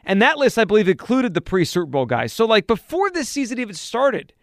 And 0.03 0.21
that 0.21 0.37
list, 0.37 0.57
I 0.57 0.65
believe, 0.65 0.87
included 0.87 1.33
the 1.33 1.41
pre 1.41 1.65
Super 1.65 1.85
Bowl 1.85 2.05
guys. 2.05 2.33
So, 2.33 2.45
like, 2.45 2.67
before 2.67 3.09
this 3.09 3.29
season 3.29 3.59
even 3.59 3.75
started, 3.75 4.33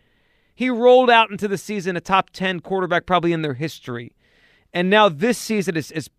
he 0.55 0.71
rolled 0.71 1.11
out 1.11 1.31
into 1.31 1.49
the 1.49 1.59
season 1.59 1.97
a 1.97 2.01
top 2.01 2.31
10 2.31 2.61
quarterback 2.61 3.07
probably 3.07 3.33
in 3.33 3.43
their 3.43 3.55
history. 3.55 4.15
And 4.73 4.91
now 4.91 5.09
this 5.09 5.39
season 5.39 5.77
is, 5.77 5.93
is 5.93 6.11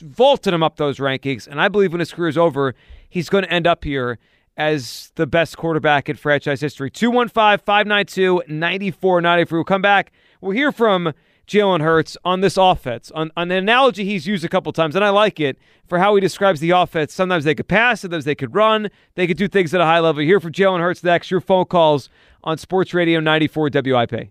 vaulted 0.00 0.54
him 0.54 0.62
up 0.62 0.76
those 0.76 0.98
rankings. 0.98 1.48
And 1.48 1.60
I 1.60 1.68
believe 1.68 1.92
when 1.92 2.00
his 2.00 2.12
career 2.12 2.28
is 2.28 2.38
over, 2.38 2.74
he's 3.08 3.28
going 3.28 3.44
to 3.44 3.50
end 3.50 3.66
up 3.66 3.82
here 3.84 4.18
as 4.58 5.12
the 5.14 5.26
best 5.26 5.56
quarterback 5.56 6.08
in 6.08 6.16
franchise 6.16 6.60
history. 6.60 6.90
215 6.90 7.64
592 7.64 8.42
9494. 8.48 9.58
We'll 9.58 9.64
come 9.64 9.80
back. 9.80 10.12
We'll 10.40 10.52
hear 10.52 10.72
from 10.72 11.14
Jalen 11.46 11.80
Hurts 11.80 12.18
on 12.24 12.42
this 12.42 12.58
offense, 12.58 13.10
on, 13.12 13.30
on 13.34 13.50
an 13.50 13.56
analogy 13.56 14.04
he's 14.04 14.26
used 14.26 14.44
a 14.44 14.48
couple 14.48 14.70
times, 14.72 14.94
and 14.94 15.04
I 15.04 15.08
like 15.08 15.40
it 15.40 15.56
for 15.86 15.98
how 15.98 16.14
he 16.14 16.20
describes 16.20 16.60
the 16.60 16.70
offense. 16.70 17.14
Sometimes 17.14 17.44
they 17.44 17.54
could 17.54 17.68
pass, 17.68 18.02
sometimes 18.02 18.26
they 18.26 18.34
could 18.34 18.54
run, 18.54 18.90
they 19.14 19.26
could 19.26 19.38
do 19.38 19.48
things 19.48 19.72
at 19.72 19.80
a 19.80 19.86
high 19.86 20.00
level. 20.00 20.22
Hear 20.22 20.40
from 20.40 20.52
Jalen 20.52 20.80
Hurts 20.80 21.02
next. 21.02 21.30
Your 21.30 21.40
phone 21.40 21.64
calls 21.64 22.10
on 22.44 22.58
Sports 22.58 22.92
Radio 22.92 23.20
94 23.20 23.70
WIP. 23.72 24.30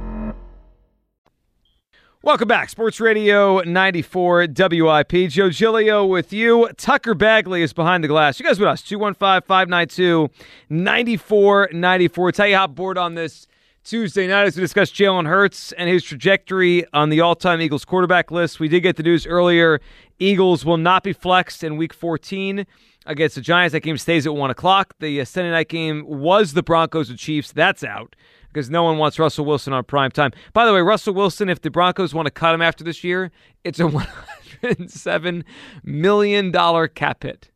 Welcome 2.23 2.47
back. 2.47 2.69
Sports 2.69 2.99
Radio 2.99 3.61
94 3.61 4.45
WIP. 4.55 5.11
Joe 5.29 5.49
Giglio 5.49 6.05
with 6.05 6.31
you. 6.31 6.69
Tucker 6.77 7.15
Bagley 7.15 7.63
is 7.63 7.73
behind 7.73 8.03
the 8.03 8.07
glass. 8.07 8.39
You 8.39 8.45
guys 8.45 8.59
with 8.59 8.69
us. 8.69 8.83
215 8.83 9.41
592 9.47 10.29
9494. 10.69 12.31
Tell 12.31 12.45
you 12.45 12.55
how 12.55 12.67
bored 12.67 12.99
on 12.99 13.15
this 13.15 13.47
Tuesday 13.83 14.27
night 14.27 14.45
as 14.45 14.55
we 14.55 14.61
discuss 14.61 14.91
Jalen 14.91 15.25
Hurts 15.25 15.71
and 15.71 15.89
his 15.89 16.03
trajectory 16.03 16.85
on 16.93 17.09
the 17.09 17.21
all 17.21 17.33
time 17.33 17.59
Eagles 17.59 17.85
quarterback 17.85 18.29
list. 18.29 18.59
We 18.59 18.67
did 18.67 18.81
get 18.81 18.97
the 18.97 19.03
news 19.03 19.25
earlier. 19.25 19.81
Eagles 20.19 20.63
will 20.63 20.77
not 20.77 21.01
be 21.01 21.13
flexed 21.13 21.63
in 21.63 21.75
week 21.75 21.91
14 21.91 22.67
against 23.07 23.33
the 23.33 23.41
Giants. 23.41 23.71
That 23.71 23.79
game 23.79 23.97
stays 23.97 24.27
at 24.27 24.35
1 24.35 24.51
o'clock. 24.51 24.93
The 24.99 25.21
uh, 25.21 25.25
Sunday 25.25 25.49
night 25.49 25.69
game 25.69 26.05
was 26.05 26.53
the 26.53 26.61
Broncos 26.61 27.09
and 27.09 27.17
Chiefs. 27.17 27.51
That's 27.51 27.83
out 27.83 28.15
because 28.51 28.69
no 28.69 28.83
one 28.83 28.97
wants 28.97 29.17
Russell 29.19 29.45
Wilson 29.45 29.73
on 29.73 29.83
prime 29.83 30.11
time. 30.11 30.31
By 30.53 30.65
the 30.65 30.73
way, 30.73 30.81
Russell 30.81 31.13
Wilson, 31.13 31.49
if 31.49 31.61
the 31.61 31.69
Broncos 31.69 32.13
want 32.13 32.25
to 32.25 32.31
cut 32.31 32.53
him 32.53 32.61
after 32.61 32.83
this 32.83 33.03
year, 33.03 33.31
it's 33.63 33.79
a 33.79 33.83
$107 34.63 35.43
million 35.83 36.51
cap 36.89 37.23
hit. 37.23 37.51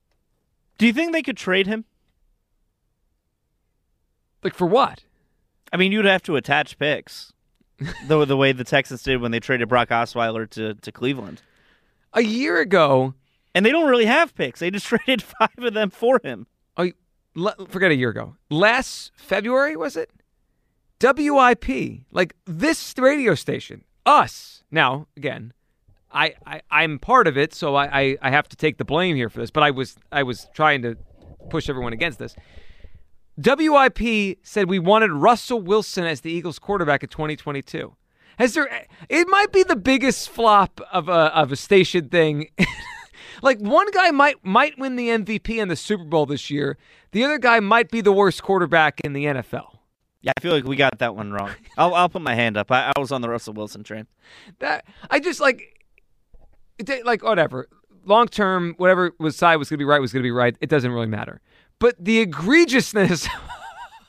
Do 0.78 0.86
you 0.86 0.94
think 0.94 1.12
they 1.12 1.22
could 1.22 1.38
trade 1.38 1.68
him? 1.68 1.86
Like, 4.44 4.54
for 4.54 4.68
what? 4.68 5.04
I 5.74 5.78
mean, 5.78 5.92
you'd 5.92 6.06
have 6.06 6.24
to 6.24 6.36
attach 6.36 6.78
picks, 6.78 7.34
the 8.08 8.26
the 8.26 8.38
way 8.38 8.52
the 8.52 8.64
Texans 8.64 9.04
did 9.04 9.22
when 9.22 9.32
they 9.32 9.40
traded 9.40 9.68
Brock 9.68 9.90
Osweiler 9.90 10.50
to, 10.52 10.76
to 10.76 10.92
Cleveland. 10.92 11.42
A 12.14 12.22
year 12.22 12.60
ago, 12.62 13.14
and 13.54 13.66
they 13.66 13.72
don't 13.72 13.90
really 13.90 14.06
have 14.06 14.36
picks. 14.36 14.60
They 14.60 14.72
just 14.72 14.86
traded 14.88 15.22
five 15.22 15.50
of 15.58 15.74
them 15.74 15.90
for 15.90 16.22
him. 16.24 16.48
Oh, 16.78 16.92
forget 17.68 17.92
a 17.92 17.96
year 17.96 18.10
ago. 18.10 18.36
Last 18.50 19.12
February 19.18 19.76
was 19.76 19.96
it? 19.96 20.12
WIP, 21.02 22.04
like 22.12 22.36
this 22.46 22.94
radio 22.98 23.36
station, 23.36 23.84
us. 24.06 24.64
Now, 24.72 25.08
again, 25.18 25.54
I, 26.12 26.34
I 26.46 26.62
I'm 26.72 27.00
part 27.00 27.28
of 27.28 27.38
it, 27.38 27.54
so 27.54 27.76
I, 27.76 28.02
I 28.02 28.18
I 28.22 28.30
have 28.32 28.48
to 28.50 28.56
take 28.56 28.78
the 28.78 28.86
blame 28.86 29.16
here 29.16 29.30
for 29.30 29.40
this. 29.40 29.52
But 29.52 29.64
I 29.64 29.72
was 29.72 29.98
I 30.12 30.24
was 30.24 30.48
trying 30.54 30.82
to 30.84 30.96
push 31.50 31.70
everyone 31.70 31.94
against 31.94 32.20
this. 32.20 32.36
WIP 33.38 34.40
said 34.44 34.70
we 34.70 34.80
wanted 34.80 35.12
Russell 35.12 35.62
Wilson 35.62 36.06
as 36.06 36.22
the 36.22 36.32
Eagles 36.32 36.58
quarterback 36.58 37.04
in 37.04 37.10
2022. 37.10 37.94
Has 38.38 38.54
there? 38.54 38.88
It 39.10 39.28
might 39.28 39.52
be 39.52 39.64
the 39.64 39.76
biggest 39.76 40.30
flop 40.30 40.80
of 40.92 41.10
a 41.10 41.36
of 41.36 41.52
a 41.52 41.56
station 41.56 42.10
thing. 42.10 42.50
like 43.42 43.60
one 43.60 43.90
guy 43.92 44.12
might 44.12 44.44
might 44.46 44.78
win 44.78 44.96
the 44.96 45.10
MVP 45.10 45.58
in 45.58 45.68
the 45.68 45.76
Super 45.76 46.06
Bowl 46.06 46.26
this 46.26 46.50
year. 46.50 46.78
The 47.12 47.24
other 47.24 47.38
guy 47.38 47.60
might 47.60 47.92
be 47.92 48.02
the 48.02 48.12
worst 48.12 48.44
quarterback 48.44 49.02
in 49.02 49.14
the 49.14 49.26
NFL. 49.26 49.75
Yeah, 50.26 50.32
I 50.36 50.42
feel 50.42 50.54
like 50.54 50.64
we 50.64 50.76
got 50.76 50.98
that 50.98 51.16
one 51.16 51.32
wrong. 51.32 51.52
I'll 51.78 51.94
I'll 51.94 52.10
put 52.10 52.24
my 52.24 52.34
hand 52.34 52.58
up. 52.58 52.72
I, 52.72 52.92
I 52.96 53.00
was 53.00 53.12
on 53.12 53.22
the 53.22 53.30
Russell 53.30 53.54
Wilson 53.54 53.84
train. 53.84 54.08
That 54.58 54.84
I 55.12 55.20
just 55.20 55.40
like, 55.40 55.86
it, 56.80 57.06
like 57.06 57.24
whatever. 57.24 57.68
Long 58.06 58.28
term, 58.28 58.74
whatever 58.78 59.12
was 59.20 59.36
side 59.36 59.58
was 59.58 59.70
going 59.70 59.78
to 59.78 59.82
be 59.82 59.86
right 59.86 60.02
was 60.02 60.12
going 60.12 60.24
to 60.24 60.28
be 60.28 60.32
right. 60.32 60.58
It 60.62 60.70
doesn't 60.70 60.92
really 60.92 61.06
matter. 61.06 61.42
But 61.78 62.04
the 62.04 62.26
egregiousness 62.26 63.30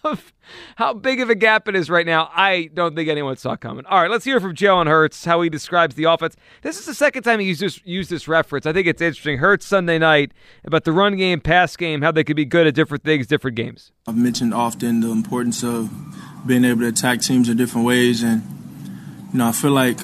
of 0.06 0.32
how 0.76 0.94
big 0.94 1.20
of 1.20 1.28
a 1.28 1.34
gap 1.34 1.68
it 1.68 1.74
is 1.76 1.90
right 1.90 2.06
now, 2.06 2.30
I 2.34 2.70
don't 2.72 2.94
think 2.94 3.08
anyone 3.08 3.36
saw 3.36 3.56
coming. 3.56 3.84
All 3.86 4.00
right, 4.00 4.10
let's 4.10 4.24
hear 4.24 4.40
from 4.40 4.54
Joe 4.54 4.76
Jalen 4.76 4.86
Hurts 4.86 5.24
how 5.24 5.42
he 5.42 5.50
describes 5.50 5.94
the 5.94 6.04
offense. 6.04 6.36
This 6.62 6.78
is 6.78 6.86
the 6.86 6.94
second 6.94 7.22
time 7.22 7.40
he 7.40 7.46
used 7.46 7.82
used 7.84 8.10
this 8.10 8.26
reference. 8.26 8.66
I 8.66 8.72
think 8.72 8.86
it's 8.86 9.02
interesting. 9.02 9.38
Hurts 9.38 9.66
Sunday 9.66 9.98
night 9.98 10.32
about 10.64 10.84
the 10.84 10.92
run 10.92 11.16
game, 11.16 11.40
pass 11.40 11.76
game, 11.76 12.02
how 12.02 12.12
they 12.12 12.24
could 12.24 12.36
be 12.36 12.44
good 12.44 12.66
at 12.66 12.74
different 12.74 13.04
things, 13.04 13.26
different 13.26 13.56
games. 13.56 13.92
I've 14.06 14.16
mentioned 14.16 14.54
often 14.54 15.00
the 15.00 15.10
importance 15.10 15.62
of 15.62 15.90
being 16.46 16.64
able 16.64 16.80
to 16.80 16.88
attack 16.88 17.20
teams 17.20 17.48
in 17.48 17.56
different 17.56 17.86
ways, 17.86 18.22
and 18.22 18.42
you 19.32 19.38
know, 19.38 19.48
I 19.48 19.52
feel 19.52 19.72
like 19.72 19.98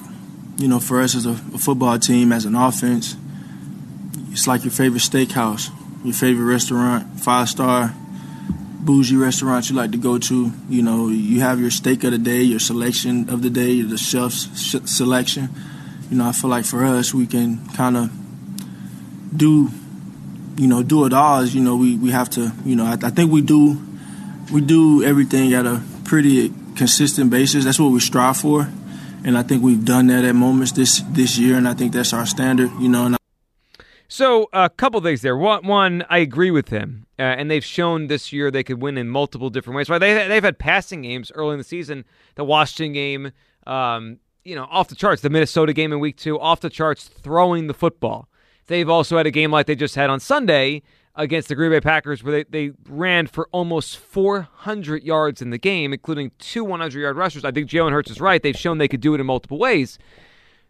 you 0.57 0.67
know, 0.67 0.79
for 0.79 1.01
us 1.01 1.15
as 1.15 1.25
a, 1.25 1.31
a 1.31 1.57
football 1.57 1.97
team, 1.97 2.31
as 2.31 2.45
an 2.45 2.55
offense, 2.55 3.15
it's 4.31 4.45
like 4.45 4.63
your 4.63 4.71
favorite 4.71 5.01
steakhouse 5.01 5.69
your 6.03 6.13
favorite 6.13 6.45
restaurant, 6.45 7.19
five 7.19 7.49
star, 7.49 7.93
bougie 8.85 9.15
restaurants 9.15 9.69
you 9.69 9.75
like 9.75 9.91
to 9.91 9.97
go 9.97 10.17
to. 10.17 10.51
You 10.69 10.83
know, 10.83 11.09
you 11.09 11.41
have 11.41 11.59
your 11.59 11.71
steak 11.71 12.03
of 12.03 12.11
the 12.11 12.17
day, 12.17 12.41
your 12.41 12.59
selection 12.59 13.29
of 13.29 13.41
the 13.41 13.49
day, 13.49 13.81
the 13.81 13.97
chef's 13.97 14.47
sh- 14.59 14.85
selection. 14.85 15.49
You 16.09 16.17
know, 16.17 16.27
I 16.27 16.31
feel 16.31 16.49
like 16.49 16.65
for 16.65 16.83
us, 16.83 17.13
we 17.13 17.25
can 17.25 17.67
kind 17.69 17.97
of 17.97 18.11
do, 19.35 19.69
you 20.57 20.67
know, 20.67 20.83
do 20.83 21.05
it 21.05 21.13
all. 21.13 21.43
You 21.43 21.61
know, 21.61 21.75
we, 21.75 21.95
we 21.95 22.11
have 22.11 22.29
to, 22.31 22.51
you 22.65 22.75
know, 22.75 22.85
I, 22.85 22.93
I 22.93 23.09
think 23.09 23.31
we 23.31 23.41
do, 23.41 23.81
we 24.51 24.61
do 24.61 25.03
everything 25.03 25.53
at 25.53 25.65
a 25.65 25.81
pretty 26.03 26.53
consistent 26.75 27.29
basis. 27.29 27.63
That's 27.63 27.79
what 27.79 27.91
we 27.91 27.99
strive 27.99 28.37
for, 28.37 28.69
and 29.23 29.37
I 29.37 29.43
think 29.43 29.63
we've 29.63 29.83
done 29.83 30.07
that 30.07 30.25
at 30.25 30.35
moments 30.35 30.73
this 30.73 31.01
this 31.09 31.37
year, 31.37 31.57
and 31.57 31.67
I 31.67 31.73
think 31.73 31.93
that's 31.93 32.13
our 32.13 32.25
standard. 32.25 32.71
You 32.79 32.89
know, 32.89 33.15
so 34.13 34.47
a 34.53 34.69
couple 34.69 35.01
things 35.01 35.23
there. 35.23 35.35
One, 35.35 36.05
I 36.07 36.19
agree 36.19 36.51
with 36.51 36.69
him, 36.69 37.07
uh, 37.17 37.23
and 37.23 37.49
they've 37.49 37.65
shown 37.65 38.05
this 38.07 38.31
year 38.31 38.51
they 38.51 38.63
could 38.63 38.79
win 38.79 38.95
in 38.95 39.09
multiple 39.09 39.49
different 39.49 39.75
ways. 39.75 39.87
They 39.87 40.27
they've 40.27 40.43
had 40.43 40.59
passing 40.59 41.01
games 41.01 41.31
early 41.33 41.53
in 41.53 41.57
the 41.57 41.63
season. 41.63 42.05
The 42.35 42.43
Washington 42.43 42.93
game, 42.93 43.31
um, 43.65 44.19
you 44.43 44.55
know, 44.55 44.67
off 44.69 44.87
the 44.87 44.93
charts. 44.93 45.23
The 45.23 45.31
Minnesota 45.31 45.73
game 45.73 45.91
in 45.91 45.99
Week 45.99 46.15
Two, 46.15 46.39
off 46.39 46.59
the 46.61 46.69
charts, 46.69 47.07
throwing 47.07 47.65
the 47.65 47.73
football. 47.73 48.29
They've 48.67 48.87
also 48.87 49.17
had 49.17 49.25
a 49.25 49.31
game 49.31 49.49
like 49.49 49.65
they 49.65 49.75
just 49.75 49.95
had 49.95 50.11
on 50.11 50.19
Sunday 50.19 50.83
against 51.15 51.47
the 51.47 51.55
Green 51.55 51.71
Bay 51.71 51.81
Packers, 51.81 52.23
where 52.23 52.43
they, 52.43 52.67
they 52.67 52.75
ran 52.87 53.25
for 53.25 53.49
almost 53.51 53.97
400 53.97 55.03
yards 55.03 55.41
in 55.41 55.49
the 55.49 55.57
game, 55.57 55.91
including 55.91 56.31
two 56.37 56.63
100 56.63 56.99
yard 56.99 57.17
rushers. 57.17 57.43
I 57.43 57.51
think 57.51 57.67
Jalen 57.67 57.91
Hurts 57.91 58.11
is 58.11 58.21
right. 58.21 58.43
They've 58.43 58.55
shown 58.55 58.77
they 58.77 58.87
could 58.87 59.01
do 59.01 59.15
it 59.15 59.19
in 59.19 59.25
multiple 59.25 59.57
ways. 59.57 59.97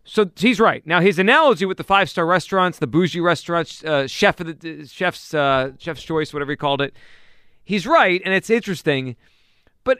So 0.06 0.30
he's 0.36 0.60
right. 0.60 0.86
Now 0.86 1.00
his 1.00 1.18
analogy 1.18 1.66
with 1.66 1.78
the 1.78 1.84
five 1.84 2.10
star 2.10 2.26
restaurants, 2.26 2.80
the 2.80 2.88
bougie 2.88 3.22
restaurants, 3.22 3.84
uh, 3.84 4.08
chef 4.08 4.40
of 4.42 4.60
the 4.60 4.86
chef's 4.86 5.34
uh, 5.34 5.72
chef's 5.80 6.04
choice, 6.04 6.34
whatever 6.34 6.52
he 6.52 6.58
called 6.58 6.82
it, 6.82 6.94
he's 7.64 7.88
right, 7.88 8.22
and 8.26 8.34
it's 8.34 8.50
interesting. 8.50 9.16
But 9.84 10.00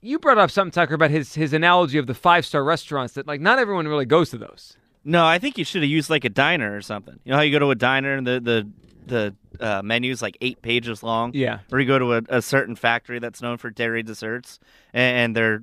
you 0.00 0.18
brought 0.18 0.38
up 0.38 0.50
something, 0.50 0.72
Tucker, 0.72 0.94
about 0.94 1.10
his 1.10 1.34
his 1.34 1.52
analogy 1.52 1.98
of 1.98 2.06
the 2.08 2.14
five 2.14 2.44
star 2.44 2.64
restaurants 2.64 3.14
that 3.14 3.26
like 3.26 3.40
not 3.40 3.58
everyone 3.58 3.86
really 3.86 4.06
goes 4.06 4.30
to 4.30 4.38
those. 4.38 4.76
No, 5.04 5.24
I 5.24 5.38
think 5.38 5.56
you 5.56 5.64
should 5.64 5.82
have 5.82 5.90
used 5.90 6.10
like 6.10 6.24
a 6.24 6.28
diner 6.28 6.76
or 6.76 6.80
something. 6.80 7.20
You 7.24 7.30
know 7.30 7.36
how 7.36 7.42
you 7.42 7.52
go 7.52 7.60
to 7.60 7.70
a 7.70 7.76
diner 7.76 8.14
and 8.14 8.26
the 8.26 8.40
the 8.40 8.68
the 9.06 9.64
uh, 9.64 9.82
menu's 9.82 10.20
like 10.20 10.36
eight 10.40 10.62
pages 10.62 11.04
long. 11.04 11.30
Yeah. 11.32 11.60
Or 11.70 11.78
you 11.78 11.86
go 11.86 11.98
to 12.00 12.14
a, 12.14 12.22
a 12.28 12.42
certain 12.42 12.74
factory 12.74 13.20
that's 13.20 13.40
known 13.40 13.56
for 13.56 13.70
dairy 13.70 14.02
desserts, 14.02 14.58
and, 14.92 15.16
and 15.16 15.36
their 15.36 15.62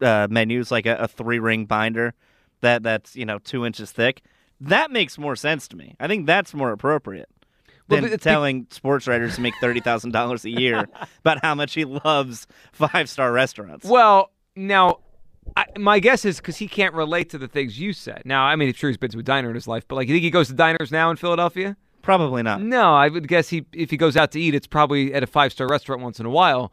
uh, 0.00 0.28
menu's 0.30 0.70
like 0.70 0.86
a, 0.86 0.94
a 0.94 1.08
three 1.08 1.40
ring 1.40 1.66
binder 1.66 2.14
that 2.60 2.82
that's 2.82 3.16
you 3.16 3.26
know 3.26 3.38
two 3.38 3.64
inches 3.64 3.92
thick. 3.92 4.22
That 4.60 4.90
makes 4.90 5.18
more 5.18 5.36
sense 5.36 5.68
to 5.68 5.76
me. 5.76 5.96
I 6.00 6.06
think 6.08 6.26
that's 6.26 6.54
more 6.54 6.72
appropriate 6.72 7.28
than 7.88 8.04
it's 8.04 8.24
telling 8.24 8.66
sports 8.70 9.06
writers 9.06 9.36
to 9.36 9.40
make 9.40 9.54
thirty 9.60 9.80
thousand 9.80 10.12
dollars 10.12 10.44
a 10.44 10.50
year 10.50 10.88
about 11.20 11.44
how 11.44 11.54
much 11.54 11.74
he 11.74 11.84
loves 11.84 12.46
five 12.72 13.08
star 13.08 13.32
restaurants. 13.32 13.86
Well, 13.86 14.30
now, 14.54 15.00
I, 15.56 15.66
my 15.78 16.00
guess 16.00 16.24
is 16.24 16.38
because 16.38 16.56
he 16.56 16.68
can't 16.68 16.94
relate 16.94 17.30
to 17.30 17.38
the 17.38 17.48
things 17.48 17.78
you 17.78 17.92
said. 17.92 18.22
Now, 18.24 18.44
I 18.44 18.56
mean, 18.56 18.68
I'm 18.68 18.74
sure 18.74 18.90
he's 18.90 18.96
been 18.96 19.10
to 19.10 19.18
a 19.18 19.22
diner 19.22 19.48
in 19.48 19.54
his 19.54 19.68
life, 19.68 19.86
but 19.86 19.96
like, 19.96 20.08
you 20.08 20.14
think 20.14 20.24
he 20.24 20.30
goes 20.30 20.48
to 20.48 20.54
diners 20.54 20.90
now 20.90 21.10
in 21.10 21.16
Philadelphia? 21.16 21.76
Probably 22.02 22.42
not. 22.42 22.62
No, 22.62 22.94
I 22.94 23.08
would 23.08 23.26
guess 23.28 23.48
he 23.48 23.66
if 23.72 23.90
he 23.90 23.96
goes 23.96 24.16
out 24.16 24.30
to 24.32 24.40
eat, 24.40 24.54
it's 24.54 24.66
probably 24.66 25.12
at 25.12 25.22
a 25.22 25.26
five 25.26 25.52
star 25.52 25.66
restaurant 25.68 26.02
once 26.02 26.20
in 26.20 26.26
a 26.26 26.30
while. 26.30 26.72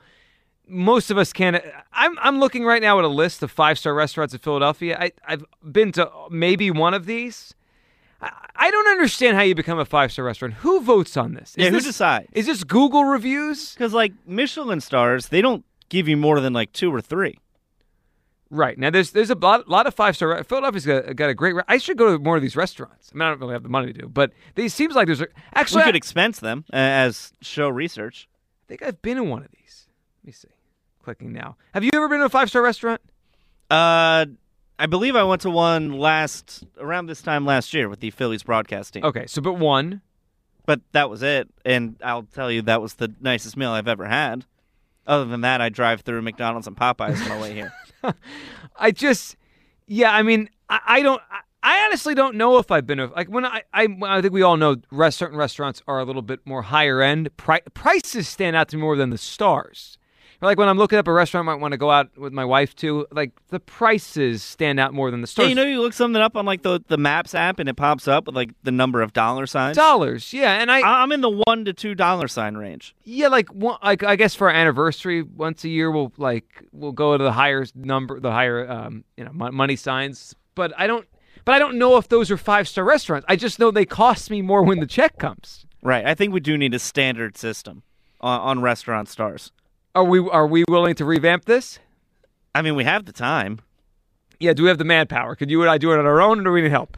Most 0.68 1.12
of 1.12 1.18
us 1.18 1.34
can't. 1.34 1.64
I'm 1.92 2.18
I'm 2.20 2.40
looking 2.40 2.64
right 2.64 2.82
now 2.82 2.98
at 3.00 3.06
a 3.06 3.10
list 3.10 3.44
of 3.44 3.52
five 3.52 3.78
star 3.78 3.94
restaurants 3.94 4.34
in 4.34 4.40
Philadelphia. 4.40 4.98
I 5.00 5.12
I've 5.28 5.46
been 5.64 5.92
to 5.94 6.10
maybe 6.30 6.72
one 6.72 6.94
of 6.94 7.06
these. 7.06 7.54
I, 8.22 8.32
I 8.56 8.72
don't 8.72 8.88
understand 8.88 9.36
how 9.36 9.44
you 9.44 9.56
become 9.56 9.78
a 9.80 9.86
five 9.86 10.12
star 10.12 10.24
restaurant. 10.26 10.56
Who 10.56 10.82
votes 10.82 11.18
on 11.18 11.34
this? 11.34 11.50
Is 11.52 11.66
Yeah, 11.66 11.70
who 11.70 11.78
this, 11.78 11.86
decides? 11.86 12.28
Is 12.32 12.46
this 12.46 12.64
Google 12.64 13.04
reviews? 13.04 13.74
Because 13.74 13.94
like 13.94 14.14
Michelin 14.26 14.80
stars, 14.80 15.28
they 15.28 15.42
don't 15.42 15.66
give 15.90 16.08
you 16.08 16.16
more 16.18 16.40
than 16.40 16.54
like 16.54 16.72
two 16.72 16.94
or 16.94 17.02
three. 17.02 17.38
Right 18.50 18.78
now, 18.78 18.92
there's 18.92 19.12
there's 19.12 19.32
a 19.32 19.36
lot, 19.36 19.68
lot 19.68 19.88
of 19.88 19.96
five 19.96 20.16
star. 20.16 20.44
Philadelphia's 20.44 20.86
got, 20.86 21.16
got 21.16 21.30
a 21.30 21.34
great. 21.34 21.56
re- 21.56 21.64
I 21.68 21.78
should 21.78 21.98
go 21.98 22.16
to 22.16 22.24
more 22.24 22.36
of 22.36 22.42
these 22.42 22.56
restaurants. 22.56 23.12
I 23.12 23.18
mean, 23.18 23.24
I 23.24 23.30
don't 23.32 23.40
really 23.40 23.54
have 23.54 23.64
the 23.64 23.70
money 23.70 23.92
to 23.92 24.02
do, 24.02 24.08
but 24.08 24.32
it 24.56 24.70
seems 24.72 24.94
like 24.96 25.08
there's 25.08 25.22
a, 25.22 25.28
actually. 25.56 25.80
we 25.80 25.84
I, 25.84 25.86
could 25.88 25.96
expense 25.96 26.40
them 26.40 26.64
uh, 26.72 26.76
as 26.76 27.34
show 27.42 27.68
research. 27.68 28.30
I 28.64 28.66
think 28.68 28.84
I've 28.84 29.02
been 29.02 29.18
in 29.18 29.28
one 29.28 29.42
of 29.44 29.50
these. 29.52 29.88
Let 30.22 30.28
me 30.28 30.32
see. 30.34 30.50
Clicking 31.04 31.34
now. 31.34 31.58
Have 31.74 31.84
you 31.84 31.90
ever 31.94 32.08
been 32.08 32.20
to 32.20 32.26
a 32.26 32.30
five 32.30 32.50
star 32.50 32.62
restaurant? 32.62 33.02
Uh, 33.70 34.26
I 34.80 34.86
believe 34.88 35.16
I 35.16 35.24
went 35.24 35.42
to 35.42 35.50
one 35.50 35.92
last 35.92 36.64
around 36.80 37.08
this 37.08 37.22
time 37.22 37.46
last 37.46 37.74
year 37.74 37.90
with 37.90 38.00
the 38.00 38.10
Phillies 38.10 38.44
broadcast 38.44 38.94
team. 38.94 39.04
Okay, 39.04 39.26
so 39.28 39.42
but 39.42 39.54
one. 39.54 40.02
But 40.66 40.80
that 40.94 41.10
was 41.10 41.22
it, 41.22 41.50
and 41.66 41.98
I'll 42.02 42.24
tell 42.24 42.50
you 42.50 42.62
that 42.62 42.82
was 42.82 42.94
the 42.94 43.14
nicest 43.20 43.58
meal 43.58 43.72
I've 43.72 43.88
ever 43.90 44.06
had. 44.06 44.46
Other 45.06 45.26
than 45.26 45.42
that, 45.42 45.60
I 45.60 45.68
drive 45.68 46.02
through 46.02 46.22
McDonald's 46.22 46.68
and 46.68 46.78
Popeyes 46.78 47.22
on 47.22 47.28
my 47.28 47.42
way 47.42 47.54
here. 47.54 47.74
I 48.78 48.92
just, 48.92 49.36
yeah. 49.88 50.14
I 50.16 50.22
mean, 50.24 50.50
I, 50.70 50.80
I 50.86 51.02
don't. 51.02 51.22
I, 51.30 51.40
I 51.64 51.86
honestly 51.86 52.16
don't 52.16 52.36
know 52.36 52.60
if 52.60 52.72
I've 52.72 52.88
been 52.88 53.00
to 53.00 53.08
like 53.08 53.28
when 53.28 53.46
I. 53.46 53.64
I, 53.74 53.88
I 54.04 54.22
think 54.22 54.34
we 54.34 54.42
all 54.42 54.56
know 54.56 54.78
rest, 54.90 55.18
certain 55.18 55.38
restaurants 55.38 55.82
are 55.86 56.00
a 56.00 56.06
little 56.06 56.22
bit 56.22 56.40
more 56.46 56.62
higher 56.62 57.02
end. 57.02 57.36
Pri- 57.36 57.62
prices 57.74 58.30
stand 58.30 58.56
out 58.56 58.70
to 58.70 58.78
me 58.78 58.84
more 58.84 58.96
than 58.96 59.10
the 59.10 59.18
stars. 59.18 59.98
Like 60.44 60.58
when 60.58 60.68
I'm 60.70 60.78
looking 60.78 61.00
up 61.00 61.08
a 61.08 61.14
restaurant 61.14 61.48
I 61.48 61.54
might 61.54 61.62
want 61.62 61.72
to 61.72 61.78
go 61.78 61.90
out 61.90 62.16
with 62.18 62.34
my 62.34 62.46
wife 62.46 62.76
to, 62.78 63.08
like 63.12 63.32
the 63.50 63.60
prices 63.60 64.44
stand 64.44 64.80
out 64.80 64.94
more 64.94 65.10
than 65.10 65.22
the 65.22 65.28
stars. 65.28 65.46
Hey, 65.46 65.50
you 65.50 65.56
know, 65.56 65.64
you 65.64 65.82
look 65.82 65.94
something 65.94 66.22
up 66.22 66.36
on 66.36 66.46
like 66.46 66.62
the 66.64 66.82
the 66.88 66.98
Maps 66.98 67.34
app, 67.34 67.60
and 67.60 67.68
it 67.70 67.76
pops 67.76 68.08
up 68.08 68.26
with 68.28 68.36
like 68.36 68.52
the 68.64 68.72
number 68.72 69.02
of 69.02 69.14
dollar 69.14 69.46
signs. 69.48 69.76
dollars, 69.78 70.34
yeah, 70.34 70.54
and 70.62 70.72
I, 70.72 70.80
I- 70.82 71.02
I'm 71.02 71.12
in 71.12 71.22
the 71.22 71.30
one 71.30 71.66
to 71.66 71.74
two 71.74 71.96
dollar 71.96 72.28
sign 72.28 72.56
range. 72.56 72.96
Yeah, 73.04 73.30
like 73.30 73.50
one, 73.54 73.78
like 73.84 74.04
I 74.04 74.16
guess 74.16 74.36
for 74.36 74.50
our 74.50 74.54
anniversary 74.56 75.22
once 75.24 75.64
a 75.64 75.70
year 75.70 75.90
we'll 75.90 76.12
like 76.18 76.64
we'll 76.72 76.92
go 76.92 77.18
to 77.18 77.24
the 77.24 77.32
higher 77.32 77.66
number, 77.76 78.20
the 78.20 78.32
higher 78.32 78.70
um 78.70 79.04
you 79.18 79.24
know 79.24 79.32
mon- 79.34 79.56
money 79.56 79.76
signs. 79.76 80.36
But 80.56 80.72
I 80.78 80.86
don't, 80.88 81.08
but 81.46 81.56
I 81.56 81.60
don't 81.60 81.78
know 81.80 81.98
if 81.98 82.10
those 82.10 82.30
are 82.30 82.38
five 82.38 82.68
star 82.68 82.84
restaurants. 82.84 83.26
I 83.30 83.36
just 83.38 83.60
know 83.60 83.72
they 83.72 83.86
cost 83.86 84.30
me 84.30 84.42
more 84.42 84.62
when 84.64 84.80
the 84.80 84.86
check 84.88 85.18
comes. 85.18 85.66
Right. 85.82 86.06
I 86.06 86.14
think 86.16 86.34
we 86.34 86.40
do 86.40 86.58
need 86.58 86.74
a 86.74 86.80
standard 86.80 87.38
system 87.38 87.84
on, 88.22 88.40
on 88.40 88.62
restaurant 88.62 89.10
stars. 89.10 89.52
Are 89.96 90.04
we 90.04 90.20
are 90.20 90.48
we 90.48 90.64
willing 90.68 90.96
to 90.96 91.06
revamp 91.06 91.46
this? 91.46 91.80
I 92.56 92.62
mean, 92.62 92.76
we 92.76 92.84
have 92.84 93.06
the 93.06 93.12
time. 93.12 93.60
Yeah, 94.40 94.54
do 94.54 94.64
we 94.64 94.70
have 94.70 94.78
the 94.78 94.84
manpower? 94.84 95.36
Could 95.36 95.50
you 95.50 95.62
and 95.62 95.70
I 95.70 95.78
do 95.78 95.92
it 95.92 96.00
on 96.00 96.06
our 96.06 96.20
own, 96.22 96.40
or 96.42 96.44
do 96.44 96.52
we 96.52 96.62
need 96.62 96.72
help? 96.72 96.98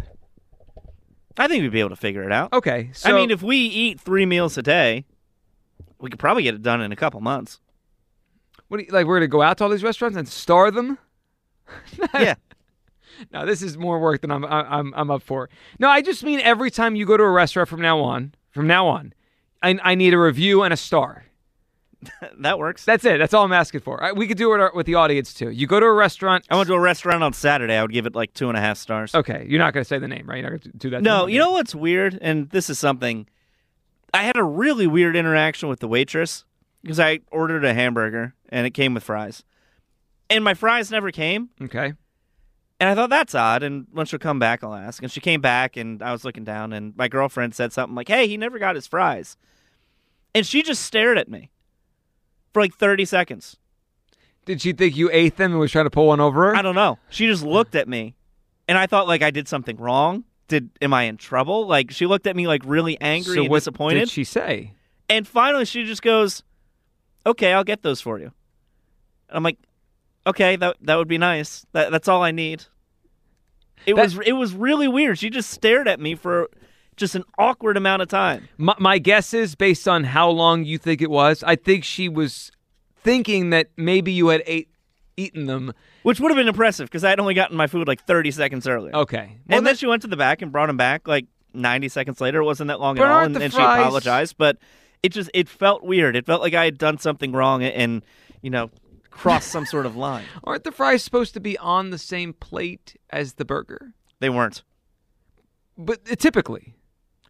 I 1.38 1.48
think 1.48 1.62
we'd 1.62 1.72
be 1.72 1.82
able 1.82 1.90
to 1.90 1.96
figure 1.98 2.24
it 2.24 2.32
out. 2.32 2.54
Okay, 2.54 2.90
so 2.94 3.10
I 3.10 3.14
mean, 3.14 3.30
if 3.30 3.44
we 3.44 3.58
eat 3.58 4.00
three 4.00 4.26
meals 4.26 4.58
a 4.58 4.62
day, 4.62 5.06
we 6.00 6.10
could 6.10 6.20
probably 6.20 6.44
get 6.44 6.56
it 6.56 6.62
done 6.62 6.82
in 6.82 6.92
a 6.94 6.96
couple 6.96 7.20
months. 7.20 7.60
what 8.70 8.78
do 8.78 8.84
you, 8.86 8.92
like 8.92 9.06
we're 9.06 9.18
gonna 9.18 9.28
go 9.28 9.42
out 9.42 9.58
to 9.58 9.66
all 9.66 9.70
these 9.70 9.84
restaurants 9.84 10.18
and 10.18 10.28
star 10.28 10.72
them? 10.72 10.98
yeah. 12.14 12.36
No, 13.32 13.46
this 13.46 13.62
is 13.62 13.78
more 13.78 14.00
work 14.00 14.22
than 14.22 14.32
I'm 14.32 14.46
I'm 14.46 14.94
I'm 14.96 15.12
up 15.12 15.22
for. 15.22 15.50
No, 15.80 15.90
I 15.90 16.02
just 16.02 16.24
mean 16.24 16.40
every 16.40 16.72
time 16.72 16.96
you 16.96 17.06
go 17.06 17.18
to 17.18 17.24
a 17.24 17.30
restaurant 17.30 17.68
from 17.68 17.82
now 17.82 18.00
on, 18.00 18.34
from 18.52 18.68
now 18.68 18.88
on, 18.88 19.14
I 19.62 19.78
I 19.84 19.96
need 19.96 20.14
a 20.14 20.20
review 20.20 20.64
and 20.64 20.74
a 20.74 20.78
star. 20.78 21.26
that 22.40 22.60
works. 22.60 22.86
That's 22.86 23.06
it. 23.06 23.18
That's 23.18 23.34
all 23.34 23.44
I'm 23.44 23.52
asking 23.54 23.82
for. 23.82 24.04
I- 24.04 24.12
We 24.12 24.28
could 24.28 24.38
do 24.38 24.54
it 24.54 24.76
with 24.76 24.86
the 24.86 24.96
audience 24.96 25.34
too. 25.34 25.50
You 25.50 25.68
go 25.68 25.80
to 25.80 25.86
a 25.86 25.94
restaurant. 25.94 26.46
I 26.50 26.56
went 26.56 26.68
to 26.68 26.74
a 26.74 26.80
restaurant 26.80 27.24
on 27.24 27.34
Saturday. 27.34 27.76
I 27.76 27.82
would 27.82 27.92
give 27.92 28.06
it 28.06 28.16
like 28.16 28.34
two 28.34 28.50
and 28.50 28.58
a 28.58 28.62
half 28.62 28.78
stars. 28.78 29.14
Okay, 29.16 29.46
you're 29.50 29.60
not 29.60 29.74
going 29.74 29.84
to 29.84 29.88
say 29.88 30.00
the 30.00 30.08
name, 30.08 30.26
right? 30.28 30.38
You're 30.42 30.52
not 30.52 30.62
going 30.62 30.72
to 30.72 30.78
do 30.78 30.90
that. 30.92 31.02
No, 31.04 31.28
you 31.28 31.40
know 31.40 31.52
what's 31.52 31.76
weird? 31.76 32.18
And 32.22 32.50
this 32.50 32.70
is 32.70 32.80
something. 32.80 33.28
I 34.14 34.24
had 34.24 34.38
a 34.38 34.44
really 34.44 34.88
weird 34.88 35.16
interaction 35.16 35.68
with 35.70 35.80
the 35.82 35.88
waitress 35.88 36.46
because 36.82 37.00
I 37.00 37.20
ordered 37.32 37.66
a 37.66 37.74
hamburger 37.74 38.34
and 38.50 38.66
it 38.66 38.72
came 38.72 38.94
with 38.94 39.04
fries. 39.04 39.44
And 40.30 40.44
my 40.44 40.54
fries 40.54 40.90
never 40.90 41.12
came. 41.12 41.50
Okay. 41.62 41.94
And 42.80 42.90
I 42.90 42.96
thought 42.96 43.10
that's 43.10 43.36
odd. 43.36 43.64
And 43.64 43.88
when 43.92 44.06
she'll 44.06 44.20
come 44.20 44.40
back, 44.40 44.64
I'll 44.64 44.74
ask. 44.74 45.02
And 45.04 45.12
she 45.12 45.20
came 45.22 45.40
back 45.42 45.78
and 45.78 46.02
I 46.02 46.12
was 46.12 46.26
looking 46.26 46.44
down 46.44 46.74
and 46.74 46.96
my 46.98 47.08
girlfriend 47.08 47.56
said 47.56 47.74
something 47.74 47.96
like, 47.96 48.08
hey, 48.08 48.28
he 48.28 48.38
never 48.38 48.58
got 48.60 48.76
his 48.76 48.88
fries. 48.88 49.38
And 50.34 50.46
she 50.46 50.62
just 50.64 50.82
stared 50.84 51.18
at 51.18 51.30
me 51.30 51.52
for 52.56 52.62
like 52.62 52.74
30 52.74 53.04
seconds. 53.04 53.58
Did 54.46 54.62
she 54.62 54.72
think 54.72 54.96
you 54.96 55.10
ate 55.12 55.36
them 55.36 55.52
and 55.52 55.60
was 55.60 55.74
trying 55.74 55.88
to 55.88 55.90
pull 55.90 56.08
one 56.08 56.22
over 56.22 56.46
her? 56.46 56.56
I 56.56 56.62
don't 56.62 56.74
know. 56.74 56.98
She 57.10 57.28
just 57.28 57.44
looked 57.44 57.76
at 57.76 57.90
me, 57.90 58.16
and 58.70 58.78
I 58.78 58.88
thought 58.88 59.08
like 59.10 59.22
I 59.22 59.30
did 59.30 59.50
something 59.50 59.76
wrong. 59.76 60.24
Did 60.48 60.70
am 60.82 60.94
I 60.94 61.04
in 61.04 61.18
trouble? 61.18 61.68
Like 61.68 61.92
she 61.92 62.06
looked 62.06 62.28
at 62.28 62.36
me 62.38 62.48
like 62.48 62.62
really 62.66 62.98
angry 63.02 63.36
so 63.36 63.42
and 63.42 63.50
what 63.50 63.58
disappointed. 63.58 64.00
did 64.00 64.10
she 64.10 64.24
say? 64.24 64.72
And 65.10 65.28
finally, 65.28 65.66
she 65.66 65.84
just 65.84 66.02
goes, 66.02 66.44
"Okay, 67.26 67.52
I'll 67.52 67.66
get 67.66 67.82
those 67.82 68.00
for 68.00 68.20
you." 68.20 68.32
And 69.28 69.36
I'm 69.38 69.44
like, 69.44 69.58
"Okay, 70.26 70.56
that 70.56 70.78
that 70.82 70.96
would 70.96 71.10
be 71.10 71.18
nice. 71.18 71.66
That 71.74 71.92
that's 71.92 72.08
all 72.08 72.24
I 72.24 72.32
need." 72.32 72.64
It 73.86 73.96
That- 73.98 74.04
was 74.04 74.20
it 74.26 74.34
was 74.34 74.54
really 74.54 74.88
weird. 74.88 75.20
She 75.20 75.30
just 75.30 75.50
stared 75.50 75.90
at 75.90 76.00
me 76.00 76.16
for 76.16 76.48
just 76.96 77.16
an 77.16 77.24
awkward 77.38 77.78
amount 77.78 78.02
of 78.02 78.08
time. 78.08 78.48
My, 78.58 78.76
my 78.80 78.98
guess 78.98 79.34
is 79.34 79.56
based 79.56 79.88
on 79.88 80.04
how 80.04 80.30
long 80.30 80.64
you 80.64 80.78
think 80.78 81.02
it 81.02 81.10
was. 81.10 81.44
I 81.44 81.56
think 81.56 81.84
she 81.84 82.10
was 82.10 82.52
thinking 83.04 83.52
that 83.52 83.70
maybe 83.78 84.12
you 84.12 84.28
had 84.30 84.44
ate 84.46 84.70
eaten 85.18 85.46
them. 85.46 85.74
Which 86.04 86.20
would 86.20 86.30
have 86.30 86.38
been 86.38 86.48
impressive 86.48 86.88
because 86.88 87.04
I 87.04 87.10
had 87.10 87.20
only 87.20 87.34
gotten 87.34 87.56
my 87.56 87.68
food 87.68 87.88
like 87.88 88.04
30 88.06 88.32
seconds 88.32 88.68
earlier. 88.68 88.96
Okay. 88.96 89.38
Well, 89.48 89.58
and 89.58 89.68
then 89.68 89.76
she 89.76 89.88
went 89.88 90.02
to 90.02 90.08
the 90.08 90.18
back 90.18 90.42
and 90.42 90.52
brought 90.52 90.70
him 90.70 90.78
back 90.78 91.08
like 91.08 91.26
90 91.54 91.90
seconds 91.90 92.22
later. 92.22 92.42
It 92.42 92.46
wasn't 92.46 92.68
that 92.68 92.80
long 92.80 92.98
at 93.00 93.06
all, 93.06 93.24
and, 93.24 93.38
and 93.38 93.54
she 93.54 93.60
apologized. 93.60 94.36
But 94.38 94.58
it 95.04 95.10
just 95.10 95.30
it 95.34 95.48
felt 95.48 95.84
weird. 95.84 96.16
It 96.16 96.26
felt 96.26 96.42
like 96.42 96.54
I 96.54 96.66
had 96.66 96.78
done 96.78 96.98
something 96.98 97.32
wrong 97.32 97.64
and 97.64 98.04
you 98.42 98.50
know 98.50 98.70
crossed 99.10 99.50
some 99.50 99.66
sort 99.66 99.86
of 99.86 99.96
line. 99.96 100.26
aren't 100.44 100.64
the 100.64 100.72
fries 100.72 101.04
supposed 101.04 101.34
to 101.36 101.40
be 101.40 101.58
on 101.58 101.90
the 101.90 101.98
same 101.98 102.34
plate 102.34 102.96
as 103.10 103.34
the 103.34 103.46
burger? 103.46 103.94
They 104.20 104.30
weren't. 104.30 104.64
But 105.78 106.02
uh, 106.12 106.16
typically, 106.16 106.74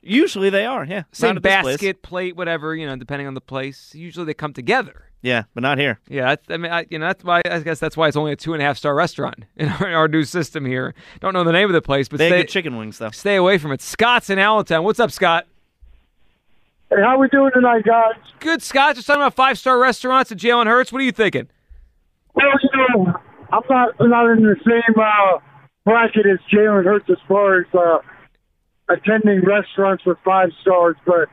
Usually 0.05 0.49
they 0.49 0.65
are. 0.65 0.85
Yeah, 0.85 1.03
same 1.11 1.35
Not 1.35 1.43
place. 1.43 1.65
basket, 1.65 2.01
plate, 2.03 2.35
whatever 2.35 2.75
you 2.75 2.85
know, 2.85 2.95
depending 2.95 3.27
on 3.27 3.33
the 3.33 3.41
place. 3.41 3.93
Usually 3.95 4.25
they 4.25 4.33
come 4.35 4.53
together. 4.53 5.01
Yeah, 5.21 5.43
but 5.55 5.61
not 5.63 5.79
here. 5.79 5.99
Yeah, 6.07 6.25
that's, 6.35 6.45
I 6.51 6.57
mean, 6.57 6.71
I, 6.71 6.85
you 6.91 6.99
know, 6.99 7.07
that's 7.07 7.23
why 7.23 7.41
I 7.49 7.59
guess 7.59 7.79
that's 7.79 7.97
why 7.97 8.07
it's 8.07 8.15
only 8.15 8.31
a 8.31 8.35
two 8.35 8.53
and 8.53 8.61
a 8.61 8.65
half 8.65 8.77
star 8.77 8.93
restaurant 8.93 9.45
in 9.55 9.69
our, 9.69 9.91
our 9.91 10.07
new 10.07 10.23
system 10.23 10.65
here. 10.65 10.93
Don't 11.19 11.33
know 11.33 11.43
the 11.43 11.51
name 11.51 11.67
of 11.67 11.73
the 11.73 11.81
place, 11.81 12.07
but 12.07 12.17
They 12.19 12.29
stay, 12.29 12.37
had 12.37 12.45
good 12.45 12.51
chicken 12.51 12.77
wings 12.77 12.99
though. 12.99 13.09
stay 13.09 13.35
away 13.35 13.57
from 13.57 13.71
it. 13.71 13.81
Scott's 13.81 14.29
in 14.29 14.37
Allentown. 14.37 14.83
What's 14.83 14.99
up, 14.99 15.09
Scott? 15.11 15.47
Hey, 16.91 16.97
how 17.03 17.17
we 17.17 17.27
doing 17.29 17.49
tonight, 17.53 17.83
guys? 17.83 18.13
Good, 18.39 18.61
Scott. 18.61 18.95
Just 18.95 19.07
talking 19.07 19.23
about 19.23 19.33
five 19.33 19.57
star 19.57 19.79
restaurants 19.79 20.31
at 20.31 20.37
Jalen 20.37 20.67
Hurts. 20.67 20.91
What 20.93 21.01
are 21.01 21.05
you 21.05 21.11
thinking? 21.11 21.47
Well, 22.35 22.45
you 22.61 22.69
know, 23.05 23.13
I'm 23.51 23.61
not 23.67 23.89
I'm 23.99 24.09
not 24.11 24.29
in 24.29 24.43
the 24.43 24.55
same 24.63 24.95
uh, 25.01 25.39
bracket 25.85 26.27
as 26.27 26.37
Jalen 26.53 26.83
Hurts 26.85 27.09
as 27.09 27.17
far 27.27 27.61
as 27.61 27.65
uh, 27.73 27.97
attending 28.89 29.41
restaurants 29.41 30.05
with 30.05 30.17
five 30.23 30.49
stars, 30.61 30.95
but 31.05 31.27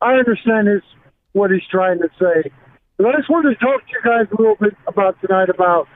I 0.00 0.14
understand 0.14 0.68
his 0.68 0.82
what 1.32 1.50
he's 1.50 1.66
trying 1.70 1.98
to 1.98 2.08
say. 2.18 2.50
But 2.96 3.06
I 3.08 3.16
just 3.16 3.28
wanted 3.28 3.58
to 3.58 3.64
talk 3.64 3.80
to 3.80 3.92
you 3.92 4.00
guys 4.04 4.26
a 4.30 4.40
little 4.40 4.56
bit 4.56 4.74
about 4.86 5.20
tonight 5.20 5.48
about 5.48 5.88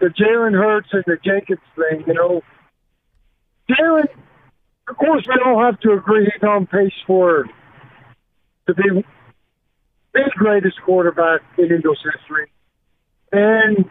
the 0.00 0.06
Jalen 0.06 0.52
Hurts 0.52 0.88
and 0.92 1.04
the 1.06 1.16
Jenkins 1.24 1.60
thing. 1.74 2.04
You 2.06 2.14
know, 2.14 2.42
Jalen, 3.70 4.08
of 4.88 4.96
course, 4.96 5.24
we 5.26 5.34
don't 5.42 5.62
have 5.62 5.80
to 5.80 5.92
agree 5.92 6.24
he's 6.24 6.42
on 6.46 6.66
pace 6.66 6.92
for 7.06 7.46
to 8.66 8.74
be 8.74 9.04
the 10.12 10.30
greatest 10.36 10.80
quarterback 10.82 11.40
in 11.58 11.64
Eagles 11.66 11.98
history. 12.04 12.50
And 13.32 13.90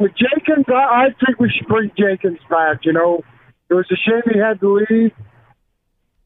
with 0.00 0.12
Jenkins, 0.16 0.66
I, 0.68 0.72
I 0.72 1.06
think 1.24 1.38
we 1.38 1.50
should 1.50 1.68
bring 1.68 1.90
Jenkins 1.96 2.40
back. 2.48 2.84
You 2.84 2.92
know, 2.94 3.22
it 3.72 3.74
was 3.74 3.86
a 3.90 3.96
shame 3.96 4.22
he 4.30 4.38
had 4.38 4.60
to 4.60 4.74
leave. 4.74 5.12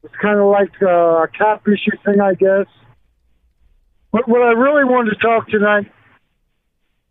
It's 0.03 0.15
kind 0.21 0.37
of 0.37 0.47
like 0.47 0.73
uh, 0.81 1.23
a 1.23 1.27
cap 1.29 1.65
issue 1.65 1.95
thing, 2.03 2.19
I 2.19 2.33
guess. 2.33 2.67
But 4.11 4.27
what 4.27 4.41
I 4.41 4.51
really 4.51 4.83
wanted 4.83 5.11
to 5.11 5.15
talk 5.17 5.47
tonight, 5.47 5.89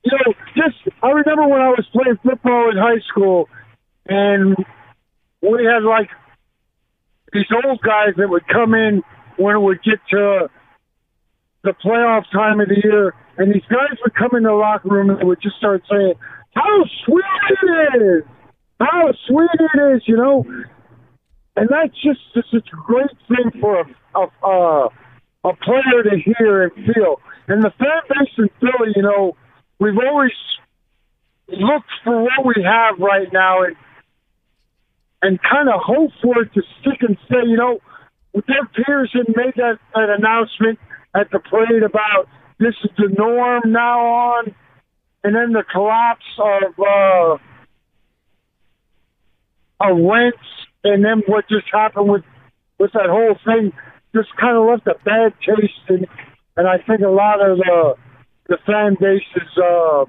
you 0.05 0.12
know, 0.12 0.35
just 0.55 0.77
I 1.03 1.09
remember 1.09 1.49
when 1.49 1.61
I 1.61 1.68
was 1.68 1.87
playing 1.90 2.18
football 2.22 2.70
in 2.70 2.77
high 2.77 3.01
school, 3.09 3.49
and 4.07 4.57
we 5.40 5.64
had 5.64 5.83
like 5.83 6.11
these 7.33 7.46
old 7.64 7.81
guys 7.81 8.14
that 8.18 8.29
would 8.29 8.46
come 8.49 8.75
in 8.75 9.03
when 9.38 9.57
it 9.57 9.61
would 9.61 9.83
get 9.83 10.01
to 10.11 10.51
the 11.64 11.72
playoff 11.83 12.31
time 12.31 12.61
of 12.61 12.68
the 12.68 12.81
year, 12.85 13.14
and 13.38 13.55
these 13.55 13.64
guys 13.70 13.96
would 14.05 14.14
come 14.14 14.37
in 14.37 14.42
the 14.42 14.53
locker 14.53 14.88
room 14.88 15.09
and 15.09 15.27
would 15.27 15.40
just 15.40 15.57
start 15.57 15.83
saying, 15.90 16.14
"How 16.55 16.85
sweet 17.05 17.25
it 17.53 18.03
is! 18.03 18.36
How 18.81 19.12
sweet 19.27 19.51
it 19.55 19.97
is!" 19.97 20.03
You 20.07 20.17
know, 20.17 20.45
and 21.57 21.69
that's 21.69 21.95
just 22.03 22.21
just 22.35 22.53
a 22.55 22.61
great 22.71 23.11
thing 23.29 23.61
for 23.61 23.81
a 23.81 24.47
a, 24.47 24.89
a, 25.45 25.57
player 25.57 26.03
to 26.05 26.17
hear 26.17 26.65
and 26.65 26.73
feel. 26.73 27.21
And 27.49 27.62
the 27.62 27.73
fan 27.79 28.03
base 28.09 28.33
in 28.39 28.51
Philly, 28.61 28.93
you 28.97 29.03
know, 29.03 29.37
we've 29.79 29.99
always 29.99 30.33
looked 31.49 31.91
for 32.05 32.23
what 32.23 32.45
we 32.45 32.62
have 32.62 32.99
right 32.99 33.29
now 33.33 33.62
and 33.62 33.77
and 35.23 35.41
kind 35.43 35.69
of 35.69 35.81
hope 35.81 36.11
for 36.23 36.43
it 36.43 36.53
to 36.55 36.62
stick 36.81 37.01
and 37.01 37.17
stay. 37.27 37.47
You 37.47 37.57
know, 37.57 37.79
Doug 38.35 38.69
Pederson 38.77 39.35
made 39.35 39.55
that, 39.57 39.79
that 39.95 40.11
announcement 40.11 40.79
at 41.15 41.31
the 41.31 41.39
parade 41.39 41.83
about 41.83 42.29
this 42.59 42.75
is 42.85 42.91
the 42.97 43.09
norm 43.17 43.62
now 43.67 44.01
on, 44.01 44.55
and 45.25 45.35
then 45.35 45.53
the 45.53 45.65
collapse 45.73 46.25
of 46.39 46.79
uh, 46.79 47.39
of 49.81 49.99
Wentz, 49.99 50.39
and 50.85 51.05
then 51.05 51.23
what 51.27 51.49
just 51.49 51.67
happened 51.73 52.09
with 52.09 52.25
with 52.79 52.93
that 52.93 53.09
whole 53.09 53.37
thing 53.45 53.73
just 54.15 54.29
kind 54.37 54.57
of 54.57 54.67
left 54.67 54.87
a 54.87 54.95
bad 55.05 55.33
taste 55.41 55.89
in, 55.89 56.07
and 56.57 56.67
I 56.67 56.79
think 56.79 57.01
a 57.01 57.09
lot 57.09 57.41
of 57.41 57.59
the 57.59 57.95
the 58.49 58.59
fan 58.67 58.97
base's 59.01 59.59
uh, 59.59 60.05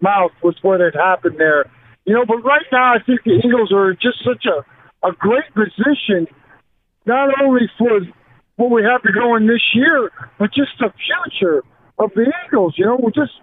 mouth 0.00 0.32
was 0.42 0.56
what 0.62 0.80
had 0.80 0.94
happened 0.94 1.36
there. 1.38 1.70
You 2.04 2.14
know, 2.14 2.24
but 2.26 2.42
right 2.44 2.66
now 2.72 2.94
I 2.94 2.98
think 3.04 3.22
the 3.24 3.40
Eagles 3.44 3.72
are 3.72 3.94
just 3.94 4.24
such 4.24 4.44
a 4.46 4.64
a 5.06 5.12
great 5.12 5.52
position, 5.54 6.26
not 7.06 7.28
only 7.42 7.70
for 7.78 8.00
what 8.56 8.70
we 8.70 8.82
have 8.82 9.02
to 9.02 9.12
go 9.12 9.36
in 9.36 9.46
this 9.46 9.62
year, 9.74 10.10
but 10.38 10.52
just 10.54 10.72
the 10.78 10.90
future 10.96 11.62
of 11.98 12.10
the 12.14 12.32
Eagles. 12.46 12.74
You 12.76 12.86
know, 12.86 12.96
we're 13.00 13.10
just 13.10 13.34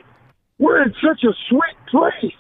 we're 0.58 0.82
in 0.82 0.94
such 1.02 1.24
a 1.24 1.34
sweet 1.50 1.78
place. 1.90 2.34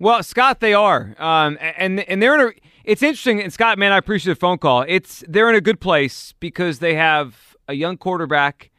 Well, 0.00 0.22
Scott, 0.22 0.60
they 0.60 0.72
are, 0.72 1.14
um, 1.18 1.58
and 1.60 2.00
and 2.00 2.22
they're 2.22 2.34
in 2.34 2.40
a. 2.40 2.52
It's 2.84 3.02
interesting, 3.02 3.42
and 3.42 3.52
Scott, 3.52 3.78
man, 3.78 3.92
I 3.92 3.98
appreciate 3.98 4.32
the 4.32 4.40
phone 4.40 4.56
call. 4.56 4.82
It's 4.88 5.22
they're 5.28 5.50
in 5.50 5.56
a 5.56 5.60
good 5.60 5.78
place 5.78 6.32
because 6.40 6.78
they 6.78 6.94
have 6.94 7.54
a 7.68 7.74
young 7.74 7.98
quarterback 7.98 8.70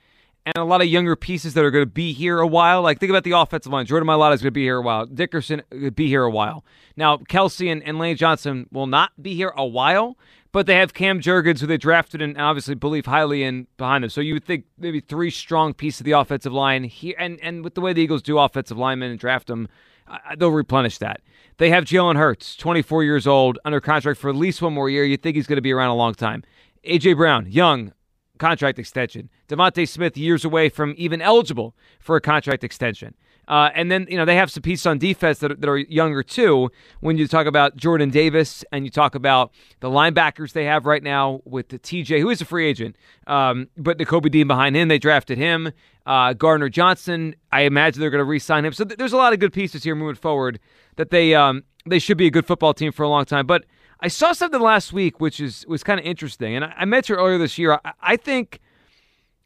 and 0.48 0.58
a 0.58 0.64
lot 0.64 0.82
of 0.82 0.88
younger 0.88 1.16
pieces 1.16 1.54
that 1.54 1.64
are 1.64 1.70
going 1.70 1.84
to 1.86 1.92
be 1.92 2.12
here 2.12 2.40
a 2.40 2.48
while. 2.48 2.82
Like 2.82 3.00
think 3.00 3.12
about 3.12 3.24
the 3.24 3.34
offensive 3.34 3.72
line. 3.72 3.86
Jordan 3.86 4.08
Mailata 4.08 4.34
is 4.34 4.42
going 4.42 4.48
to 4.48 4.52
be 4.52 4.64
here 4.64 4.78
a 4.78 4.82
while. 4.82 5.06
Dickerson 5.06 5.62
could 5.70 5.96
be 5.96 6.08
here 6.08 6.24
a 6.24 6.32
while. 6.32 6.66
Now 6.98 7.18
Kelce 7.18 7.72
and, 7.72 7.84
and 7.84 8.00
Lane 8.00 8.18
Johnson 8.18 8.68
will 8.72 8.88
not 8.88 9.12
be 9.22 9.36
here 9.36 9.54
a 9.56 9.66
while, 9.66 10.18
but 10.52 10.66
they 10.66 10.78
have 10.78 10.96
Cam 10.96 11.22
Jurgens, 11.22 11.60
who 11.60 11.68
they 11.68 11.78
drafted 11.78 12.24
and 12.24 12.36
obviously 12.36 12.74
believe 12.74 13.06
highly 13.06 13.44
in 13.44 13.68
behind 13.78 14.04
them. 14.04 14.10
So 14.10 14.22
you 14.22 14.34
would 14.34 14.46
think 14.46 14.66
maybe 14.80 15.00
three 15.00 15.30
strong 15.30 15.76
pieces 15.76 16.02
of 16.02 16.06
the 16.06 16.14
offensive 16.14 16.52
line 16.52 16.84
here, 16.86 17.16
and 17.20 17.40
and 17.42 17.64
with 17.64 17.76
the 17.76 17.82
way 17.82 17.94
the 17.94 18.02
Eagles 18.02 18.24
do 18.24 18.40
offensive 18.40 18.80
linemen 18.80 19.12
and 19.12 19.20
draft 19.20 19.46
them, 19.46 19.68
uh, 19.68 19.91
they'll 20.38 20.52
replenish 20.52 20.98
that. 21.00 21.22
They 21.58 21.70
have 21.70 21.86
Jalen 21.86 22.16
Hurts, 22.18 22.56
24 22.56 23.04
years 23.04 23.28
old, 23.28 23.60
under 23.66 23.80
contract 23.80 24.20
for 24.20 24.30
at 24.30 24.36
least 24.36 24.62
one 24.62 24.74
more 24.74 24.90
year. 24.90 25.04
You 25.04 25.18
think 25.18 25.36
he's 25.36 25.48
going 25.48 25.58
to 25.58 25.62
be 25.62 25.72
around 25.72 25.90
a 25.90 25.96
long 25.96 26.14
time. 26.14 26.44
AJ 26.84 27.18
Brown, 27.18 27.46
young, 27.50 27.94
contract 28.40 28.80
extension. 28.80 29.30
DeVonta 29.48 29.88
Smith 29.88 30.18
years 30.18 30.44
away 30.44 30.70
from 30.70 30.96
even 30.98 31.22
eligible 31.22 31.76
for 32.00 32.16
a 32.16 32.22
contract 32.22 32.64
extension. 32.64 33.14
Uh, 33.52 33.70
and 33.76 33.92
then, 33.92 34.08
you 34.10 34.16
know, 34.16 34.24
they 34.24 34.38
have 34.38 34.50
some 34.50 34.64
pieces 34.64 34.86
on 34.86 34.98
defense 34.98 35.40
that 35.40 35.52
are, 35.52 35.56
that 35.56 35.70
are 35.70 35.78
younger 35.78 36.24
too. 36.24 36.72
When 37.02 37.18
you 37.18 37.28
talk 37.28 37.48
about 37.48 37.76
Jordan 37.76 38.10
Davis 38.10 38.64
and 38.72 38.86
you 38.86 38.90
talk 38.90 39.14
about 39.14 39.52
the 39.82 39.90
linebackers 39.90 40.54
they 40.54 40.64
have 40.64 40.86
right 40.86 41.04
now 41.04 41.42
with 41.44 41.68
the 41.68 41.78
TJ, 41.78 42.22
who 42.22 42.30
is 42.30 42.40
a 42.40 42.46
free 42.46 42.66
agent, 42.66 42.96
um, 43.28 43.68
but 43.76 43.98
Nakobe 43.98 44.32
Dean 44.32 44.48
behind 44.48 44.78
him, 44.78 44.88
they 44.88 44.98
drafted 44.98 45.38
him. 45.38 45.74
Uh, 46.06 46.32
Gardner 46.32 46.70
Johnson, 46.70 47.36
I 47.52 47.64
imagine 47.64 48.00
they're 48.00 48.10
going 48.10 48.20
to 48.20 48.26
re-sign 48.26 48.64
him. 48.64 48.72
So 48.72 48.86
th- 48.86 48.98
there's 48.98 49.12
a 49.12 49.18
lot 49.18 49.34
of 49.34 49.40
good 49.40 49.52
pieces 49.52 49.84
here 49.84 49.96
moving 49.96 50.16
forward 50.16 50.58
that 50.96 51.10
they 51.10 51.36
um, 51.36 51.64
they 51.86 52.00
should 52.00 52.18
be 52.18 52.28
a 52.28 52.32
good 52.32 52.46
football 52.46 52.74
team 52.74 52.94
for 52.94 53.04
a 53.04 53.10
long 53.10 53.26
time. 53.26 53.46
But 53.46 53.66
I 54.00 54.08
saw 54.08 54.32
something 54.32 54.62
last 54.62 54.94
week 54.94 55.20
which 55.20 55.42
is 55.42 55.66
was 55.68 55.84
kind 55.84 56.00
of 56.00 56.06
interesting, 56.06 56.56
and 56.56 56.64
I, 56.64 56.74
I 56.78 56.86
mentioned 56.86 57.20
earlier 57.20 57.38
this 57.38 57.58
year. 57.58 57.80
I, 57.84 57.92
I 58.02 58.16
think 58.16 58.62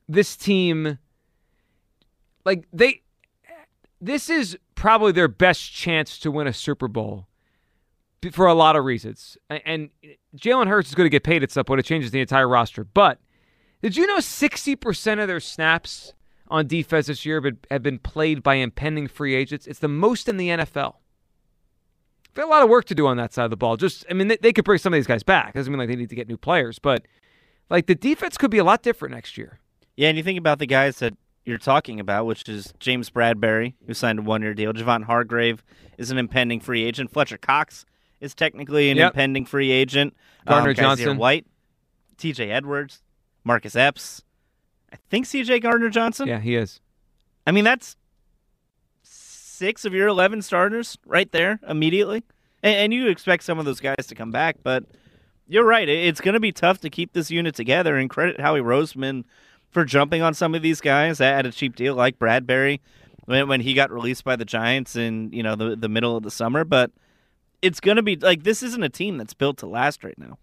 this 0.08 0.38
team, 0.38 1.00
like 2.46 2.68
they, 2.72 3.02
this 4.06 4.30
is 4.30 4.58
probably 4.76 5.12
their 5.12 5.28
best 5.28 5.72
chance 5.74 6.18
to 6.20 6.32
win 6.32 6.48
a 6.48 6.54
Super 6.54 6.88
Bowl 6.88 7.28
for 8.32 8.46
a 8.46 8.54
lot 8.54 8.76
of 8.76 8.86
reasons. 8.86 9.38
And 9.50 9.90
Jalen 10.36 10.68
Hurts 10.68 10.90
is 10.90 10.96
going 10.96 11.06
to 11.06 11.12
get 11.12 11.24
paid 11.24 11.44
at 11.44 11.52
some 11.52 11.66
point. 11.66 11.80
It 11.80 11.84
changes 11.84 12.12
the 12.12 12.22
entire 12.22 12.48
roster. 12.48 12.84
But 12.84 13.20
did 13.82 13.98
you 13.98 14.08
know 14.08 14.18
60% 14.18 15.22
of 15.22 15.28
their 15.28 15.40
snaps 15.40 16.14
on 16.48 16.68
defense 16.68 17.08
this 17.08 17.26
year 17.26 17.42
have 17.72 17.84
been 17.84 18.00
played 18.00 18.44
by 18.44 18.56
impending 18.56 19.08
free 19.08 19.36
agents? 19.36 19.68
It's 19.68 19.80
the 19.80 19.88
most 19.88 20.30
in 20.30 20.38
the 20.38 20.50
NFL. 20.50 20.96
They 22.34 22.42
have 22.42 22.50
a 22.50 22.52
lot 22.52 22.64
of 22.64 22.70
work 22.70 22.86
to 22.86 22.96
do 22.96 23.08
on 23.08 23.18
that 23.18 23.34
side 23.34 23.46
of 23.46 23.50
the 23.50 23.58
ball. 23.58 23.78
Just, 23.78 24.06
I 24.10 24.14
mean, 24.14 24.28
they, 24.28 24.38
they 24.38 24.54
could 24.54 24.66
bring 24.66 24.78
some 24.78 24.94
of 24.94 24.98
these 24.98 25.08
guys 25.08 25.24
back. 25.24 25.54
Doesn't 25.54 25.72
mean 25.72 25.80
like 25.80 25.88
they 25.88 25.96
need 25.96 26.10
to 26.10 26.16
get 26.16 26.28
new 26.28 26.38
players, 26.38 26.80
but 26.80 27.08
like 27.70 27.88
the 27.88 27.96
defense 27.96 28.38
could 28.38 28.52
be 28.52 28.58
a 28.58 28.64
lot 28.64 28.84
different 28.84 29.16
next 29.16 29.38
year. 29.38 29.60
Yeah, 29.96 30.10
and 30.10 30.18
you 30.18 30.24
think 30.24 30.38
about 30.38 30.60
the 30.60 30.68
guys 30.68 31.00
that 31.00 31.14
you're 31.46 31.58
talking 31.58 32.00
about, 32.00 32.26
which 32.26 32.50
is 32.50 32.74
James 32.80 33.10
Bradberry, 33.10 33.76
who 33.86 33.94
signed 33.94 34.20
a 34.20 34.22
one 34.22 34.42
year 34.42 34.54
deal. 34.54 34.74
Javon 34.74 35.04
Hargrave 35.04 35.64
is 35.98 36.12
an 36.12 36.18
impending 36.18 36.60
free 36.60 36.84
agent. 36.84 37.12
Fletcher 37.12 37.38
Cox 37.38 37.86
is 38.20 38.34
technically 38.34 38.90
an 38.90 38.98
Yep. 38.98 39.12
impending 39.12 39.46
free 39.46 39.72
agent. 39.72 40.16
Gardner 40.48 40.72
um, 40.72 40.76
Johnson. 40.76 41.18
White, 41.18 41.46
TJ 42.18 42.50
Edwards, 42.52 43.02
Marcus 43.44 43.76
Epps. 43.76 44.24
I 44.92 44.98
think 45.10 45.26
CJ 45.26 45.62
Gardner 45.62 45.90
Johnson. 45.90 46.28
Yeah, 46.28 46.40
he 46.40 46.56
is. 46.56 46.80
I 47.46 47.52
mean, 47.52 47.64
that's 47.64 47.96
six 49.04 49.86
of 49.86 49.94
your 49.94 50.08
11 50.08 50.42
starters 50.42 50.98
right 51.06 51.32
there 51.32 51.60
immediately. 51.68 52.24
And, 52.64 52.76
and 52.76 52.94
you 52.94 53.08
expect 53.08 53.44
some 53.44 53.60
of 53.60 53.66
those 53.66 53.80
guys 53.80 54.08
to 54.08 54.16
come 54.16 54.32
back, 54.32 54.58
but 54.64 54.84
you're 55.48 55.66
right. 55.66 55.88
It's 55.88 56.22
going 56.22 56.34
to 56.34 56.40
be 56.40 56.52
tough 56.52 56.80
to 56.82 56.90
keep 56.90 57.14
this 57.14 57.30
unit 57.30 57.56
together. 57.56 57.96
And 57.98 58.10
credit 58.10 58.40
Howie 58.40 58.62
Roseman 58.62 59.24
for 59.76 59.84
jumping 59.84 60.22
on 60.22 60.34
some 60.34 60.56
of 60.56 60.62
these 60.62 60.80
guys 60.80 61.20
at 61.20 61.46
a 61.46 61.52
cheap 61.52 61.76
deal 61.76 61.96
like 61.96 62.18
Bradberry 62.18 62.80
when, 63.26 63.50
when 63.50 63.60
he 63.60 63.74
got 63.74 63.92
released 63.92 64.24
by 64.24 64.38
the 64.38 64.46
Giants 64.46 64.96
in 64.96 65.32
you 65.34 65.44
know 65.44 65.56
the 65.56 65.76
the 65.76 65.90
middle 65.90 66.16
of 66.16 66.24
the 66.24 66.32
summer. 66.32 66.64
But 66.64 66.92
it's 67.62 67.82
going 67.82 67.98
to 67.98 68.02
be 68.02 68.16
like 68.16 68.44
this 68.44 68.64
isn't 68.64 68.82
a 68.82 68.90
team 68.90 69.18
that's 69.18 69.34
built 69.34 69.58
to 69.58 69.68
last 69.68 70.06
right 70.06 70.18
now. 70.18 70.40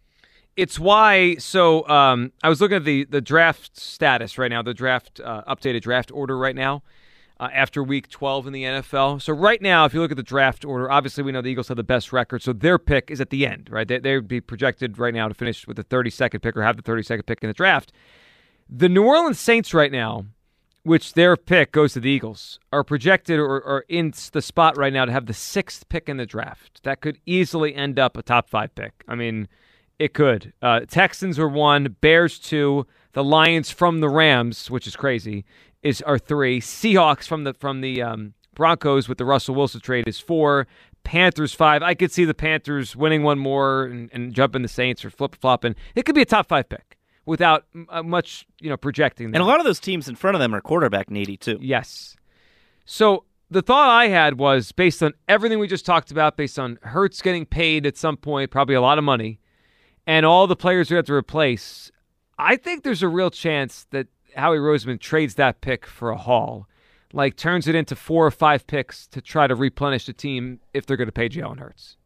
It's 0.55 0.79
why. 0.79 1.37
So 1.37 1.89
um, 1.89 2.33
I 2.43 2.51
was 2.51 2.61
looking 2.61 2.77
at 2.77 2.85
the 2.85 3.05
the 3.05 3.23
draft 3.23 3.81
status 3.81 4.37
right 4.37 4.51
now, 4.51 4.61
the 4.61 4.75
draft 4.75 5.19
uh, 5.25 5.43
updated 5.49 5.81
draft 5.81 6.13
order 6.13 6.37
right 6.37 6.55
now. 6.55 6.83
Uh, 7.41 7.49
after 7.53 7.83
week 7.83 8.09
12 8.09 8.47
in 8.47 8.53
the 8.53 8.63
NFL. 8.63 9.21
So, 9.21 9.33
right 9.33 9.61
now, 9.61 9.85
if 9.85 9.93
you 9.93 10.01
look 10.01 10.13
at 10.13 10.17
the 10.17 10.23
draft 10.23 10.65
order, 10.65 10.89
obviously 10.89 11.25
we 11.25 11.33
know 11.33 11.43
the 11.43 11.49
Eagles 11.49 11.67
have 11.67 11.77
the 11.77 11.83
best 11.83 12.13
record. 12.13 12.41
So, 12.41 12.53
their 12.53 12.79
pick 12.79 13.11
is 13.11 13.21
at 13.21 13.31
the 13.31 13.49
end, 13.49 13.69
right? 13.69 13.89
They, 13.89 13.99
they'd 13.99 14.29
be 14.29 14.41
projected 14.41 14.97
right 14.97 15.13
now 15.13 15.27
to 15.27 15.35
finish 15.35 15.67
with 15.67 15.77
the 15.77 15.83
32nd 15.83 16.41
pick 16.41 16.57
or 16.57 16.63
have 16.63 16.77
the 16.77 16.85
32nd 16.85 17.27
pick 17.27 17.43
in 17.43 17.49
the 17.49 17.55
draft. 17.55 17.91
The 18.75 18.89
New 18.89 19.05
Orleans 19.05 19.39
Saints, 19.39 19.75
right 19.75 19.93
now, 19.93 20.25
which 20.83 21.13
their 21.13 21.37
pick 21.37 21.73
goes 21.73 21.93
to 21.93 22.01
the 22.01 22.09
Eagles, 22.09 22.59
are 22.73 22.83
projected 22.83 23.39
or, 23.39 23.61
or 23.61 23.85
in 23.87 24.15
the 24.33 24.41
spot 24.41 24.79
right 24.79 24.95
now 24.95 25.05
to 25.05 25.13
have 25.13 25.27
the 25.27 25.35
sixth 25.35 25.87
pick 25.91 26.09
in 26.09 26.17
the 26.17 26.25
draft. 26.25 26.83
That 26.83 27.03
could 27.03 27.19
easily 27.27 27.75
end 27.75 27.99
up 27.99 28.17
a 28.17 28.23
top 28.23 28.49
five 28.49 28.75
pick. 28.75 29.05
I 29.07 29.15
mean, 29.15 29.47
it 29.99 30.15
could. 30.15 30.55
Uh, 30.63 30.81
Texans 30.89 31.39
are 31.39 31.51
one, 31.51 31.97
Bears 32.01 32.39
two, 32.39 32.87
the 33.13 33.23
Lions 33.23 33.71
from 33.71 34.01
the 34.01 34.09
Rams, 34.09 34.71
which 34.71 34.87
is 34.87 34.97
crazy, 34.97 35.45
is 35.83 36.01
are 36.01 36.19
three. 36.19 36.59
Seahawks 36.59 37.29
from 37.29 37.45
the 37.45 37.53
from 37.53 37.83
the 37.83 38.01
um, 38.01 38.33
Broncos 38.55 39.07
with 39.07 39.19
the 39.19 39.27
Russell 39.27 39.55
Wilson 39.55 39.83
trade 39.83 40.09
is 40.09 40.19
four. 40.19 40.67
Panthers 41.05 41.53
five. 41.53 41.83
I 41.83 41.93
could 41.93 42.11
see 42.11 42.25
the 42.25 42.33
Panthers 42.33 42.97
winning 42.97 43.23
one 43.23 43.39
more 43.39 43.85
and, 43.85 44.09
and 44.15 44.33
jumping 44.33 44.63
the 44.63 44.69
Saints 44.69 45.05
or 45.05 45.11
flip 45.11 45.37
flopping. 45.39 45.75
It 45.95 46.07
could 46.07 46.15
be 46.15 46.23
a 46.23 46.25
top 46.25 46.49
five 46.49 46.71
pick 46.71 46.97
without 47.25 47.67
uh, 47.89 48.03
much, 48.03 48.47
you 48.61 48.69
know, 48.69 48.77
projecting. 48.77 49.29
Them. 49.29 49.35
And 49.37 49.43
a 49.43 49.47
lot 49.47 49.61
of 49.61 49.67
those 49.67 49.81
teams 49.81 50.09
in 50.09 50.17
front 50.17 50.35
of 50.35 50.41
them 50.41 50.55
are 50.55 50.61
quarterback 50.61 51.11
needy 51.11 51.37
too. 51.37 51.59
Yes. 51.61 52.17
So 52.85 53.25
the 53.51 53.63
thought 53.63 53.91
I 53.91 54.09
had 54.09 54.39
was 54.39 54.73
based 54.73 55.03
on 55.03 55.13
everything 55.29 55.59
we 55.59 55.69
just 55.69 55.87
talked 55.87 56.11
about, 56.11 56.37
based 56.37 56.59
on 56.59 56.79
Hurts 56.83 57.23
getting 57.23 57.47
paid 57.47 57.87
at 57.87 57.97
some 57.97 58.17
point, 58.17 58.51
probably 58.51 58.75
a 58.75 58.81
lot 58.81 58.99
of 58.99 59.05
money, 59.05 59.41
and 60.07 60.27
all 60.27 60.47
the 60.47 60.57
players 60.57 60.91
we 60.91 60.97
have 60.97 61.07
to 61.07 61.15
replace. 61.15 61.91
I 62.39 62.57
think 62.57 62.83
there's 62.83 63.03
a 63.03 63.09
real 63.09 63.31
chance 63.31 63.87
that 63.91 64.09
Howie 64.37 64.59
Roseman 64.59 64.99
trades 64.99 65.35
that 65.35 65.61
pick 65.61 65.87
for 65.87 66.11
a 66.11 66.17
haul, 66.17 66.67
like 67.13 67.37
turns 67.37 67.69
it 67.69 67.75
into 67.75 67.95
four 67.95 68.27
or 68.27 68.31
five 68.31 68.67
picks 68.67 69.07
to 69.09 69.21
try 69.21 69.47
to 69.47 69.55
replenish 69.55 70.07
the 70.07 70.13
team 70.13 70.61
if 70.73 70.87
they're 70.87 70.97
going 70.97 71.09
to 71.09 71.13
pay 71.13 71.29
Jalen 71.29 71.59
Hurts. 71.59 71.97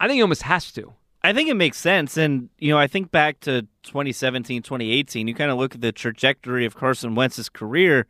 I 0.00 0.08
think 0.08 0.16
he 0.16 0.22
almost 0.22 0.42
has 0.42 0.72
to. 0.72 0.94
I 1.24 1.32
think 1.32 1.48
it 1.48 1.54
makes 1.54 1.78
sense. 1.78 2.16
And, 2.16 2.48
you 2.58 2.70
know, 2.70 2.78
I 2.78 2.86
think 2.86 3.10
back 3.10 3.40
to 3.40 3.62
2017, 3.84 4.62
2018, 4.62 5.28
you 5.28 5.34
kind 5.34 5.50
of 5.50 5.58
look 5.58 5.74
at 5.74 5.80
the 5.80 5.92
trajectory 5.92 6.64
of 6.64 6.74
Carson 6.74 7.14
Wentz's 7.14 7.48
career. 7.48 8.06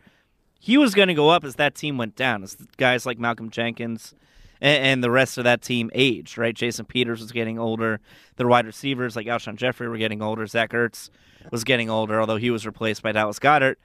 He 0.58 0.78
was 0.78 0.94
going 0.94 1.08
to 1.08 1.14
go 1.14 1.28
up 1.28 1.44
as 1.44 1.56
that 1.56 1.74
team 1.74 1.98
went 1.98 2.16
down, 2.16 2.42
as 2.42 2.56
guys 2.76 3.04
like 3.04 3.18
Malcolm 3.18 3.50
Jenkins 3.50 4.14
and, 4.60 4.84
and, 4.84 5.04
the 5.04 5.10
rest 5.10 5.36
of 5.36 5.44
that 5.44 5.60
team 5.60 5.90
aged, 5.92 6.38
right? 6.38 6.54
Jason 6.54 6.86
Peters 6.86 7.20
was 7.20 7.32
getting 7.32 7.58
older. 7.58 8.00
The 8.36 8.46
wide 8.46 8.64
receivers 8.64 9.16
like 9.16 9.26
Alshon 9.26 9.56
Jeffery 9.56 9.88
were 9.88 9.98
getting 9.98 10.22
older. 10.22 10.46
Zach 10.46 10.70
Ertz 10.70 11.10
was 11.50 11.64
getting 11.64 11.90
older, 11.90 12.20
although 12.20 12.36
he 12.36 12.50
was 12.50 12.64
replaced 12.64 13.02
by 13.02 13.12
Dallas 13.12 13.40
Goedert. 13.40 13.76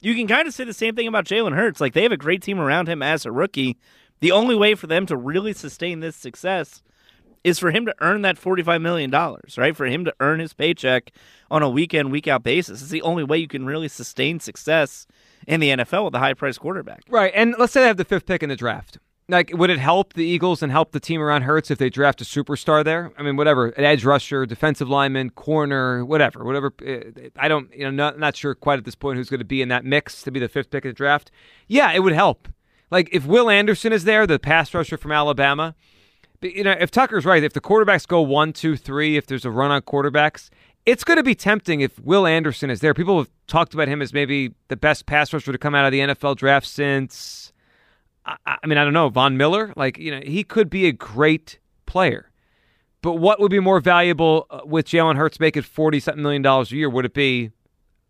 You 0.00 0.14
can 0.14 0.28
kind 0.28 0.48
of 0.48 0.54
say 0.54 0.64
the 0.64 0.72
same 0.72 0.94
thing 0.94 1.08
about 1.08 1.26
Jalen 1.26 1.54
Hurts. 1.54 1.80
Like, 1.80 1.92
they 1.92 2.04
have 2.04 2.12
a 2.12 2.16
great 2.16 2.42
team 2.42 2.60
around 2.60 2.88
him 2.88 3.02
as 3.02 3.26
a 3.26 3.32
rookie. 3.32 3.76
The 4.20 4.32
only 4.32 4.54
way 4.54 4.74
for 4.74 4.86
them 4.86 5.04
to 5.06 5.16
really 5.16 5.52
sustain 5.52 6.00
this 6.00 6.16
success 6.16 6.82
is 7.42 7.58
for 7.58 7.70
him 7.70 7.86
to 7.86 7.94
earn 8.00 8.22
that 8.22 8.36
$45 8.36 8.82
million, 8.82 9.10
right? 9.10 9.76
For 9.76 9.86
him 9.86 10.04
to 10.04 10.14
earn 10.20 10.40
his 10.40 10.52
paycheck 10.52 11.12
on 11.50 11.62
a 11.62 11.70
week 11.70 11.94
in, 11.94 12.10
week 12.10 12.28
out 12.28 12.42
basis. 12.42 12.82
It's 12.82 12.90
the 12.90 13.02
only 13.02 13.24
way 13.24 13.38
you 13.38 13.48
can 13.48 13.66
really 13.66 13.88
sustain 13.88 14.40
success 14.40 15.06
in 15.46 15.60
the 15.60 15.70
NFL 15.70 16.04
with 16.04 16.14
a 16.14 16.18
high 16.18 16.34
priced 16.34 16.60
quarterback. 16.60 17.02
Right. 17.08 17.32
And 17.34 17.54
let's 17.58 17.72
say 17.72 17.80
they 17.80 17.86
have 17.86 17.96
the 17.96 18.04
fifth 18.04 18.26
pick 18.26 18.42
in 18.42 18.48
the 18.48 18.56
draft. 18.56 18.98
Like, 19.30 19.52
would 19.54 19.70
it 19.70 19.78
help 19.78 20.14
the 20.14 20.24
Eagles 20.24 20.60
and 20.60 20.72
help 20.72 20.90
the 20.90 20.98
team 20.98 21.22
around 21.22 21.42
Hurts 21.42 21.70
if 21.70 21.78
they 21.78 21.88
draft 21.88 22.20
a 22.20 22.24
superstar 22.24 22.84
there? 22.84 23.12
I 23.16 23.22
mean, 23.22 23.36
whatever, 23.36 23.68
an 23.68 23.84
edge 23.84 24.04
rusher, 24.04 24.44
defensive 24.44 24.88
lineman, 24.88 25.30
corner, 25.30 26.04
whatever, 26.04 26.44
whatever. 26.44 26.74
Eh, 26.84 27.28
I 27.36 27.46
don't, 27.46 27.72
you 27.72 27.84
know, 27.84 27.92
not, 27.92 28.18
not 28.18 28.34
sure 28.34 28.56
quite 28.56 28.80
at 28.80 28.84
this 28.84 28.96
point 28.96 29.18
who's 29.18 29.30
going 29.30 29.38
to 29.38 29.44
be 29.44 29.62
in 29.62 29.68
that 29.68 29.84
mix 29.84 30.22
to 30.22 30.32
be 30.32 30.40
the 30.40 30.48
fifth 30.48 30.70
pick 30.70 30.84
of 30.84 30.90
the 30.90 30.94
draft. 30.94 31.30
Yeah, 31.68 31.92
it 31.92 32.00
would 32.00 32.12
help. 32.12 32.48
Like, 32.90 33.08
if 33.12 33.24
Will 33.24 33.48
Anderson 33.48 33.92
is 33.92 34.02
there, 34.02 34.26
the 34.26 34.40
pass 34.40 34.74
rusher 34.74 34.96
from 34.96 35.12
Alabama, 35.12 35.76
you 36.42 36.64
know, 36.64 36.74
if 36.78 36.90
Tucker's 36.90 37.24
right, 37.24 37.42
if 37.42 37.52
the 37.52 37.60
quarterbacks 37.60 38.06
go 38.06 38.20
one, 38.20 38.52
two, 38.52 38.76
three, 38.76 39.16
if 39.16 39.26
there's 39.26 39.44
a 39.44 39.50
run 39.50 39.70
on 39.70 39.82
quarterbacks, 39.82 40.50
it's 40.86 41.04
going 41.04 41.18
to 41.18 41.22
be 41.22 41.34
tempting 41.34 41.80
if 41.80 41.98
Will 42.00 42.26
Anderson 42.26 42.70
is 42.70 42.80
there. 42.80 42.94
People 42.94 43.18
have 43.18 43.30
talked 43.46 43.74
about 43.74 43.88
him 43.88 44.00
as 44.00 44.12
maybe 44.12 44.54
the 44.68 44.76
best 44.76 45.06
pass 45.06 45.32
rusher 45.32 45.52
to 45.52 45.58
come 45.58 45.74
out 45.74 45.84
of 45.84 45.92
the 45.92 46.00
NFL 46.00 46.36
draft 46.36 46.66
since. 46.66 47.52
I, 48.24 48.36
I 48.46 48.66
mean, 48.66 48.78
I 48.78 48.84
don't 48.84 48.92
know 48.92 49.08
Von 49.08 49.36
Miller. 49.36 49.72
Like, 49.76 49.98
you 49.98 50.10
know, 50.10 50.20
he 50.24 50.44
could 50.44 50.70
be 50.70 50.86
a 50.86 50.92
great 50.92 51.58
player. 51.86 52.30
But 53.02 53.14
what 53.14 53.40
would 53.40 53.50
be 53.50 53.60
more 53.60 53.80
valuable 53.80 54.46
uh, 54.50 54.60
with 54.64 54.86
Jalen 54.86 55.16
Hurts 55.16 55.40
making 55.40 55.62
forty 55.62 56.00
something 56.00 56.22
million 56.22 56.42
dollars 56.42 56.70
a 56.70 56.76
year? 56.76 56.90
Would 56.90 57.06
it 57.06 57.14
be 57.14 57.50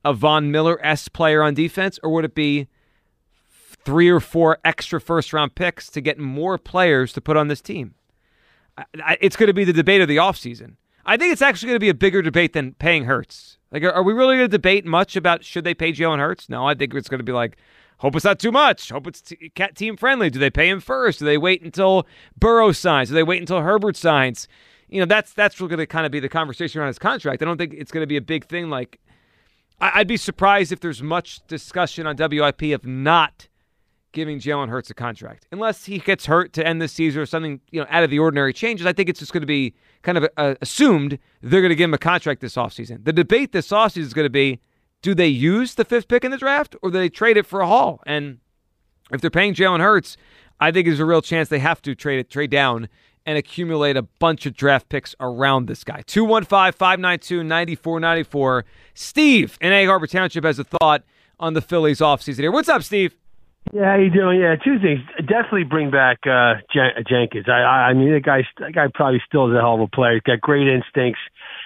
a 0.05 0.13
Von 0.13 0.51
Miller 0.51 0.85
s 0.85 1.09
player 1.09 1.43
on 1.43 1.55
defense, 1.55 1.99
or 2.03 2.11
would 2.11 2.25
it 2.25 2.35
be 2.35 2.67
three 3.85 4.09
or 4.09 4.21
four 4.21 4.59
extra 4.65 5.01
first 5.01 5.33
round 5.33 5.55
picks 5.55 5.91
to 5.91 6.01
get 6.01 6.19
more 6.19 6.59
players 6.59 7.13
to 7.13 7.21
put 7.21 7.37
on 7.37 7.49
this 7.49 7.61
team? 7.61 7.95
It's 9.21 9.37
going 9.37 9.49
to 9.49 9.55
be 9.55 9.65
the 9.65 9.73
debate 9.73 10.01
of 10.01 10.09
the 10.09 10.17
offseason. 10.17 10.77
I 11.07 11.17
think 11.17 11.33
it's 11.33 11.43
actually 11.43 11.69
going 11.69 11.77
to 11.77 11.81
be 11.81 11.89
a 11.89 11.95
bigger 11.95 12.23
debate 12.23 12.53
than 12.53 12.75
paying 12.75 13.05
Hurts. 13.05 13.59
Like, 13.73 13.83
are, 13.85 14.03
we 14.03 14.13
really 14.13 14.37
going 14.37 14.49
to 14.49 14.57
debate 14.57 14.85
much 14.85 15.17
about 15.17 15.45
should 15.45 15.65
they 15.65 15.75
pay 15.75 15.93
Jalen 15.93 16.19
Hurts? 16.19 16.49
No, 16.49 16.67
I 16.67 16.75
think 16.75 16.95
it's 16.95 17.09
going 17.09 17.19
to 17.19 17.25
be 17.25 17.33
like, 17.33 17.57
hope 17.99 18.17
it's 18.17 18.25
not 18.25 18.39
too 18.39 18.53
much. 18.53 18.91
Hope 18.91 19.07
it's 19.07 19.21
t- 19.21 19.51
team 19.75 19.97
friendly. 19.97 20.31
Do 20.31 20.39
they 20.39 20.51
pay 20.51 20.69
him 20.69 20.81
first? 20.81 21.21
Do 21.21 21.25
they 21.25 21.39
wait 21.39 21.63
until 21.63 22.07
Burrow 22.39 22.73
signs? 22.73 23.09
Do 23.09 23.15
they 23.15 23.23
wait 23.23 23.41
until 23.41 23.61
Herbert 23.61 23.97
signs? 23.97 24.49
You 24.89 25.01
know, 25.01 25.07
that's 25.07 25.33
that's 25.33 25.59
going 25.59 25.79
to 25.79 25.87
kind 25.87 26.05
of 26.05 26.11
be 26.11 26.21
the 26.21 26.29
conversation 26.29 26.81
around 26.81 26.89
his 26.89 26.99
contract. 26.99 27.43
I 27.43 27.45
don't 27.45 27.59
think 27.59 27.75
it's 27.75 27.93
going 27.93 28.03
to 28.03 28.09
be 28.09 28.17
a 28.17 28.23
big 28.23 28.47
thing. 28.47 28.71
Like, 28.71 28.99
I, 29.81 30.01
I'd 30.01 30.09
be 30.09 30.17
surprised 30.17 30.73
if 30.73 30.81
there's 30.81 31.03
much 31.03 31.47
discussion 31.47 32.07
on 32.07 32.17
WIP 32.17 32.63
of 32.75 32.85
not 32.85 33.49
giving 34.13 34.41
Jalen 34.41 34.69
Hurts 34.69 34.91
a 34.91 34.95
contract. 34.95 35.47
Unless 35.53 35.85
he 35.85 35.99
gets 35.99 36.27
hurt 36.27 36.53
to 36.55 36.67
end 36.67 36.81
the 36.83 36.89
season 36.89 37.21
or 37.23 37.27
something, 37.27 37.61
you 37.71 37.81
know, 37.81 37.87
out 37.91 38.03
of 38.03 38.11
the 38.11 38.19
ordinary 38.19 38.53
changes, 38.53 38.87
I 38.87 38.93
think 38.93 39.09
it's 39.09 39.21
just 39.21 39.33
going 39.33 39.43
to 39.43 39.47
be 39.47 39.75
kind 40.03 40.19
of 40.19 40.29
uh, 40.37 40.55
assumed 40.61 41.19
they're 41.43 41.61
going 41.61 41.71
to 41.71 41.77
give 41.77 41.89
him 41.89 41.95
a 41.95 41.99
contract 41.99 42.41
this 42.41 42.57
offseason. 42.57 43.05
The 43.05 43.13
debate 43.13 43.53
this 43.53 43.69
offseason 43.69 43.99
is 43.99 44.15
going 44.15 44.27
to 44.27 44.31
be 44.31 44.61
do 45.03 45.15
they 45.15 45.29
use 45.29 45.75
the 45.75 45.85
fifth 45.85 46.09
pick 46.09 46.25
in 46.25 46.31
the 46.31 46.37
draft 46.37 46.77
or 46.83 46.91
do 46.91 46.99
they 46.99 47.09
trade 47.09 47.37
it 47.37 47.47
for 47.47 47.61
a 47.61 47.67
haul? 47.67 48.03
And 48.07 48.39
if 49.13 49.21
they're 49.21 49.31
paying 49.31 49.55
Jalen 49.55 49.81
Hurts, 49.81 50.17
I 50.61 50.71
think 50.71 50.87
there's 50.87 51.01
a 51.01 51.07
real 51.07 51.23
chance 51.23 51.49
they 51.49 51.59
have 51.59 51.81
to 51.83 51.95
trade 51.95 52.19
it, 52.19 52.31
trade 52.31 52.51
down 52.51 52.89
and 53.27 53.39
accumulate 53.39 53.97
a 53.97 54.03
bunch 54.03 54.47
of 54.47 54.55
draft 54.55 54.89
picks 54.89 55.15
around 55.21 55.67
this 55.67 55.85
guy. 55.85 56.03
215 56.07 56.73
592 56.73 57.45
9494. 57.45 58.65
Steve 58.95 59.59
in 59.61 59.73
Egg 59.73 59.87
Harbor 59.87 60.07
Township 60.07 60.45
has 60.45 60.59
a 60.59 60.65
thought 60.65 61.05
on 61.39 61.55
the 61.55 61.61
Phillies 61.63 62.01
offseason 62.01 62.41
here. 62.41 62.53
What's 62.53 62.69
up, 62.69 62.83
Steve? 62.83 63.17
Yeah, 63.73 63.93
how 63.93 63.97
you 64.03 64.11
doing? 64.11 64.41
Yeah, 64.41 64.57
two 64.57 64.81
things. 64.83 65.01
Definitely 65.21 65.65
bring 65.65 65.91
back 65.93 66.19
uh, 66.27 66.59
Jen- 66.75 67.05
Jenkins. 67.09 67.47
I, 67.47 67.61
I, 67.61 67.77
I 67.91 67.95
mean, 67.95 68.13
the 68.13 68.21
guy, 68.21 68.43
that 68.59 68.75
guy 68.75 68.87
probably 68.93 69.23
still 69.27 69.49
is 69.49 69.57
a 69.57 69.61
hell 69.61 69.75
of 69.77 69.81
a 69.83 69.87
player. 69.87 70.15
He's 70.15 70.23
got 70.27 70.41
great 70.41 70.67
instincts, 70.67 71.21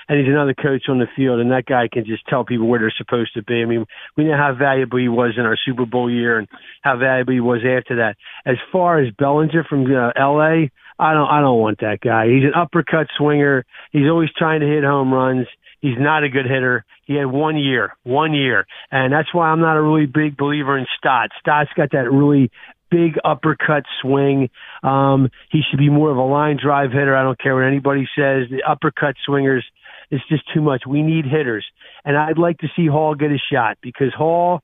and 0.08 0.18
he's 0.18 0.28
another 0.28 0.52
coach 0.52 0.84
on 0.90 0.98
the 0.98 1.06
field. 1.16 1.40
And 1.40 1.50
that 1.50 1.64
guy 1.64 1.88
can 1.90 2.04
just 2.04 2.26
tell 2.28 2.44
people 2.44 2.66
where 2.66 2.80
they're 2.80 2.92
supposed 2.98 3.32
to 3.34 3.42
be. 3.42 3.62
I 3.62 3.64
mean, 3.64 3.86
we 4.18 4.24
know 4.24 4.36
how 4.36 4.52
valuable 4.52 4.98
he 4.98 5.08
was 5.08 5.34
in 5.38 5.46
our 5.46 5.56
Super 5.64 5.86
Bowl 5.86 6.10
year, 6.10 6.38
and 6.38 6.48
how 6.82 6.98
valuable 6.98 7.32
he 7.32 7.40
was 7.40 7.60
after 7.64 7.96
that. 7.96 8.16
As 8.44 8.56
far 8.70 8.98
as 8.98 9.10
Bellinger 9.14 9.64
from 9.64 9.86
uh, 9.86 10.10
L.A., 10.20 10.70
I 10.98 11.14
don't, 11.14 11.28
I 11.28 11.40
don't 11.40 11.58
want 11.58 11.80
that 11.80 12.00
guy. 12.00 12.26
He's 12.26 12.44
an 12.44 12.54
uppercut 12.54 13.06
swinger. 13.16 13.64
He's 13.92 14.10
always 14.10 14.30
trying 14.36 14.60
to 14.60 14.66
hit 14.66 14.84
home 14.84 15.12
runs. 15.12 15.46
He's 15.84 15.98
not 15.98 16.24
a 16.24 16.30
good 16.30 16.46
hitter. 16.46 16.82
He 17.04 17.12
had 17.12 17.26
one 17.26 17.58
year, 17.58 17.92
one 18.04 18.32
year. 18.32 18.66
And 18.90 19.12
that's 19.12 19.34
why 19.34 19.48
I'm 19.48 19.60
not 19.60 19.76
a 19.76 19.82
really 19.82 20.06
big 20.06 20.34
believer 20.34 20.78
in 20.78 20.86
Stott. 20.96 21.28
Stott's 21.38 21.68
got 21.76 21.90
that 21.92 22.10
really 22.10 22.50
big 22.90 23.18
uppercut 23.22 23.84
swing. 24.00 24.48
Um, 24.82 25.28
he 25.50 25.60
should 25.60 25.78
be 25.78 25.90
more 25.90 26.10
of 26.10 26.16
a 26.16 26.22
line 26.22 26.56
drive 26.56 26.90
hitter. 26.90 27.14
I 27.14 27.22
don't 27.22 27.38
care 27.38 27.54
what 27.54 27.64
anybody 27.64 28.08
says. 28.16 28.48
The 28.48 28.62
uppercut 28.66 29.16
swingers, 29.26 29.62
it's 30.10 30.26
just 30.26 30.44
too 30.54 30.62
much. 30.62 30.84
We 30.88 31.02
need 31.02 31.26
hitters. 31.26 31.66
And 32.02 32.16
I'd 32.16 32.38
like 32.38 32.60
to 32.60 32.68
see 32.74 32.86
Hall 32.86 33.14
get 33.14 33.30
a 33.30 33.38
shot 33.52 33.76
because 33.82 34.14
Hall 34.16 34.62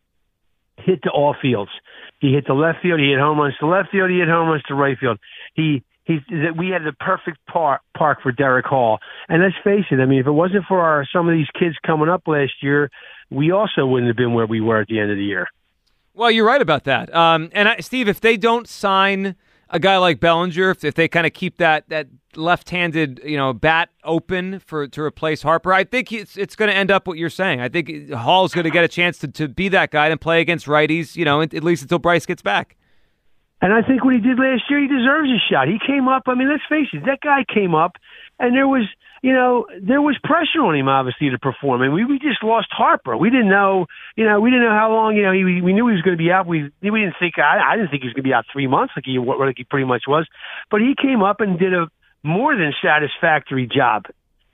hit 0.78 1.02
to 1.02 1.10
all 1.10 1.36
fields. 1.42 1.70
He 2.18 2.32
hit 2.32 2.46
the 2.46 2.54
left 2.54 2.78
field. 2.80 2.98
He 2.98 3.10
hit 3.10 3.18
home 3.18 3.38
runs 3.38 3.58
to 3.60 3.66
left 3.66 3.90
field. 3.90 4.08
He 4.08 4.20
hit 4.20 4.28
home 4.28 4.48
runs 4.48 4.62
to 4.68 4.74
right 4.74 4.96
field. 4.98 5.18
He 5.52 5.84
he's 6.04 6.20
that 6.30 6.56
we 6.56 6.68
had 6.68 6.82
the 6.84 6.92
perfect 6.92 7.38
park 7.46 7.82
park 7.96 8.22
for 8.22 8.32
Darick 8.32 8.64
Hall. 8.64 8.98
And 9.28 9.42
let's 9.42 9.56
face 9.62 9.84
it, 9.90 10.00
I 10.00 10.06
mean, 10.06 10.20
if 10.20 10.26
it 10.26 10.32
wasn't 10.32 10.64
for 10.66 10.80
our 10.80 11.06
some 11.12 11.28
of 11.28 11.34
these 11.34 11.48
kids 11.58 11.76
coming 11.86 12.08
up 12.08 12.22
last 12.26 12.62
year, 12.62 12.90
we 13.30 13.52
also 13.52 13.86
wouldn't 13.86 14.08
have 14.08 14.16
been 14.16 14.34
where 14.34 14.46
we 14.46 14.60
were 14.60 14.80
at 14.80 14.88
the 14.88 14.98
end 14.98 15.10
of 15.10 15.16
the 15.16 15.24
year. 15.24 15.46
Well, 16.14 16.30
you're 16.30 16.46
right 16.46 16.60
about 16.60 16.84
that. 16.84 17.14
Um, 17.14 17.50
and 17.52 17.68
I, 17.68 17.80
Steve, 17.80 18.08
if 18.08 18.20
they 18.20 18.36
don't 18.36 18.68
sign 18.68 19.36
a 19.70 19.78
guy 19.78 19.96
like 19.98 20.18
Bellinger, 20.18 20.70
if, 20.70 20.84
if 20.84 20.94
they 20.94 21.08
kind 21.08 21.26
of 21.26 21.32
keep 21.32 21.58
that 21.58 21.88
that 21.88 22.08
left-handed, 22.36 23.20
you 23.24 23.36
know, 23.36 23.52
bat 23.52 23.90
open 24.04 24.60
for 24.60 24.86
to 24.88 25.02
replace 25.02 25.42
Harper, 25.42 25.72
I 25.72 25.84
think 25.84 26.12
it's 26.12 26.36
it's 26.36 26.56
going 26.56 26.70
to 26.70 26.76
end 26.76 26.90
up 26.90 27.06
what 27.06 27.18
you're 27.18 27.30
saying. 27.30 27.60
I 27.60 27.68
think 27.68 28.10
Hall's 28.10 28.52
going 28.52 28.64
to 28.64 28.70
get 28.70 28.84
a 28.84 28.88
chance 28.88 29.18
to, 29.18 29.28
to 29.28 29.48
be 29.48 29.68
that 29.68 29.90
guy 29.90 30.08
and 30.08 30.20
play 30.20 30.40
against 30.40 30.66
righties, 30.66 31.16
you 31.16 31.24
know, 31.24 31.40
at 31.40 31.52
least 31.52 31.82
until 31.82 31.98
Bryce 31.98 32.26
gets 32.26 32.42
back. 32.42 32.76
And 33.60 33.72
I 33.72 33.82
think 33.82 34.04
what 34.04 34.14
he 34.14 34.20
did 34.20 34.38
last 34.38 34.62
year, 34.70 34.80
he 34.80 34.88
deserves 34.88 35.28
a 35.28 35.40
shot. 35.52 35.68
He 35.68 35.78
came 35.78 36.08
up. 36.08 36.24
I 36.26 36.34
mean, 36.34 36.48
let's 36.48 36.64
face 36.68 36.88
it, 36.92 37.04
that 37.04 37.20
guy 37.20 37.44
came 37.44 37.74
up, 37.74 37.96
and 38.38 38.56
there 38.56 38.66
was, 38.66 38.88
you 39.20 39.34
know, 39.34 39.66
there 39.82 40.00
was 40.00 40.16
pressure 40.24 40.64
on 40.64 40.74
him 40.74 40.88
obviously 40.88 41.28
to 41.28 41.38
perform. 41.38 41.82
And 41.82 41.92
we 41.92 42.06
we 42.06 42.18
just 42.18 42.42
lost 42.42 42.68
Harper. 42.70 43.16
We 43.16 43.28
didn't 43.28 43.50
know, 43.50 43.86
you 44.16 44.24
know, 44.24 44.40
we 44.40 44.50
didn't 44.50 44.64
know 44.64 44.76
how 44.76 44.90
long. 44.92 45.14
You 45.14 45.24
know, 45.24 45.32
he, 45.32 45.60
we 45.60 45.74
knew 45.74 45.88
he 45.88 45.94
was 45.94 46.02
going 46.02 46.16
to 46.16 46.22
be 46.22 46.32
out. 46.32 46.46
We 46.46 46.72
we 46.80 47.00
didn't 47.00 47.20
think 47.20 47.38
I, 47.38 47.60
I 47.60 47.76
didn't 47.76 47.90
think 47.90 48.02
he 48.02 48.08
was 48.08 48.14
going 48.14 48.24
to 48.24 48.30
be 48.30 48.34
out 48.34 48.46
three 48.50 48.66
months 48.66 48.94
like 48.96 49.04
he 49.04 49.18
like 49.18 49.58
he 49.58 49.64
pretty 49.64 49.86
much 49.86 50.04
was. 50.08 50.26
But 50.70 50.80
he 50.80 50.94
came 50.96 51.22
up 51.22 51.40
and 51.40 51.58
did 51.58 51.74
a 51.74 51.88
more 52.22 52.56
than 52.56 52.72
satisfactory 52.80 53.68
job 53.68 54.04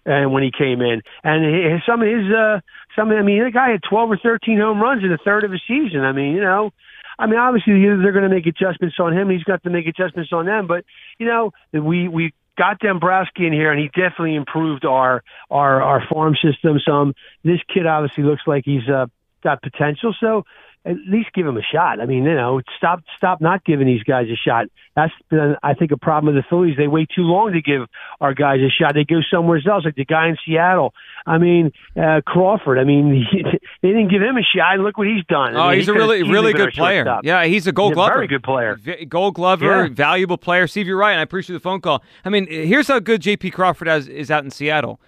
and 0.06 0.26
uh, 0.26 0.28
when 0.28 0.42
he 0.42 0.50
came 0.56 0.80
in. 0.80 1.02
And 1.24 1.44
his, 1.44 1.82
some 1.84 2.00
of 2.00 2.08
his, 2.08 2.30
uh, 2.30 2.60
some, 2.94 3.10
I 3.10 3.22
mean, 3.22 3.42
the 3.42 3.50
guy 3.50 3.70
had 3.70 3.82
12 3.88 4.10
or 4.10 4.18
13 4.22 4.58
home 4.58 4.80
runs 4.80 5.02
in 5.02 5.12
a 5.12 5.18
third 5.18 5.44
of 5.44 5.52
a 5.52 5.58
season. 5.66 6.00
I 6.00 6.12
mean, 6.12 6.34
you 6.34 6.40
know, 6.40 6.70
I 7.18 7.26
mean, 7.26 7.38
obviously 7.38 7.72
they're 7.74 8.12
going 8.12 8.28
to 8.28 8.34
make 8.34 8.46
adjustments 8.46 8.96
on 8.98 9.16
him. 9.16 9.30
He's 9.30 9.44
got 9.44 9.62
to 9.62 9.70
make 9.70 9.86
adjustments 9.86 10.32
on 10.32 10.46
them. 10.46 10.66
But 10.66 10.84
you 11.18 11.26
know, 11.26 11.52
we 11.72 12.08
we 12.08 12.34
got 12.56 12.78
Dombrowski 12.78 13.46
in 13.46 13.52
here, 13.52 13.70
and 13.70 13.80
he 13.80 13.88
definitely 13.88 14.34
improved 14.34 14.84
our 14.84 15.22
our 15.50 15.82
our 15.82 16.02
farm 16.08 16.34
system 16.42 16.78
some. 16.86 17.14
This 17.44 17.60
kid 17.72 17.86
obviously 17.86 18.24
looks 18.24 18.42
like 18.46 18.64
he's 18.64 18.88
uh, 18.88 19.06
got 19.42 19.62
potential. 19.62 20.14
So 20.20 20.44
at 20.86 20.96
least 21.08 21.30
give 21.34 21.46
him 21.46 21.56
a 21.56 21.62
shot. 21.62 22.00
I 22.00 22.06
mean, 22.06 22.24
you 22.24 22.34
know, 22.34 22.60
stop 22.78 23.00
stop 23.16 23.40
not 23.40 23.64
giving 23.64 23.86
these 23.86 24.02
guys 24.04 24.26
a 24.32 24.36
shot. 24.36 24.66
That's 24.94 25.12
been, 25.28 25.56
I 25.62 25.74
think, 25.74 25.90
a 25.90 25.96
problem 25.98 26.34
with 26.34 26.42
the 26.42 26.48
Phillies. 26.48 26.76
They 26.78 26.86
wait 26.88 27.10
too 27.14 27.22
long 27.22 27.52
to 27.52 27.60
give 27.60 27.82
our 28.20 28.32
guys 28.32 28.60
a 28.60 28.70
shot. 28.70 28.94
They 28.94 29.04
go 29.04 29.20
somewhere 29.30 29.60
else, 29.68 29.84
like 29.84 29.96
the 29.96 30.04
guy 30.06 30.28
in 30.28 30.36
Seattle. 30.46 30.94
I 31.26 31.36
mean, 31.38 31.72
uh, 32.00 32.20
Crawford. 32.26 32.78
I 32.78 32.84
mean, 32.84 33.26
they 33.82 33.88
didn't 33.88 34.08
give 34.08 34.22
him 34.22 34.36
a 34.38 34.42
shot. 34.42 34.78
Look 34.78 34.96
what 34.96 35.06
he's 35.06 35.24
done. 35.26 35.56
I 35.56 35.60
Oh, 35.60 35.68
mean, 35.70 35.78
he's 35.78 35.86
he 35.86 35.92
a 35.92 35.94
really, 35.94 36.18
easily 36.20 36.32
really 36.32 36.52
good 36.54 36.72
player. 36.72 37.04
shortstop. 37.04 37.24
Yeah, 37.24 37.44
he's 37.44 37.66
a 37.66 37.72
Gold 37.72 37.90
He's 37.90 37.94
a 37.94 37.96
Glover. 37.96 38.14
very 38.14 38.26
good 38.28 38.42
player. 38.42 38.76
V- 38.76 39.04
Gold 39.06 39.34
Glover, 39.34 39.64
Yeah. 39.84 39.88
valuable 39.92 40.38
player. 40.38 40.66
Steve, 40.66 40.86
you're 40.86 40.96
right, 40.96 41.10
and 41.12 41.20
I 41.20 41.24
appreciate 41.24 41.54
the 41.54 41.60
phone 41.60 41.80
call. 41.80 42.02
I 42.24 42.30
mean, 42.30 42.46
here's 42.46 42.88
how 42.88 43.00
good 43.00 43.20
J.P. 43.20 43.50
Crawford 43.50 43.88
has, 43.88 44.08
is 44.08 44.30
out 44.30 44.44
in 44.44 44.50
Seattle. 44.50 45.00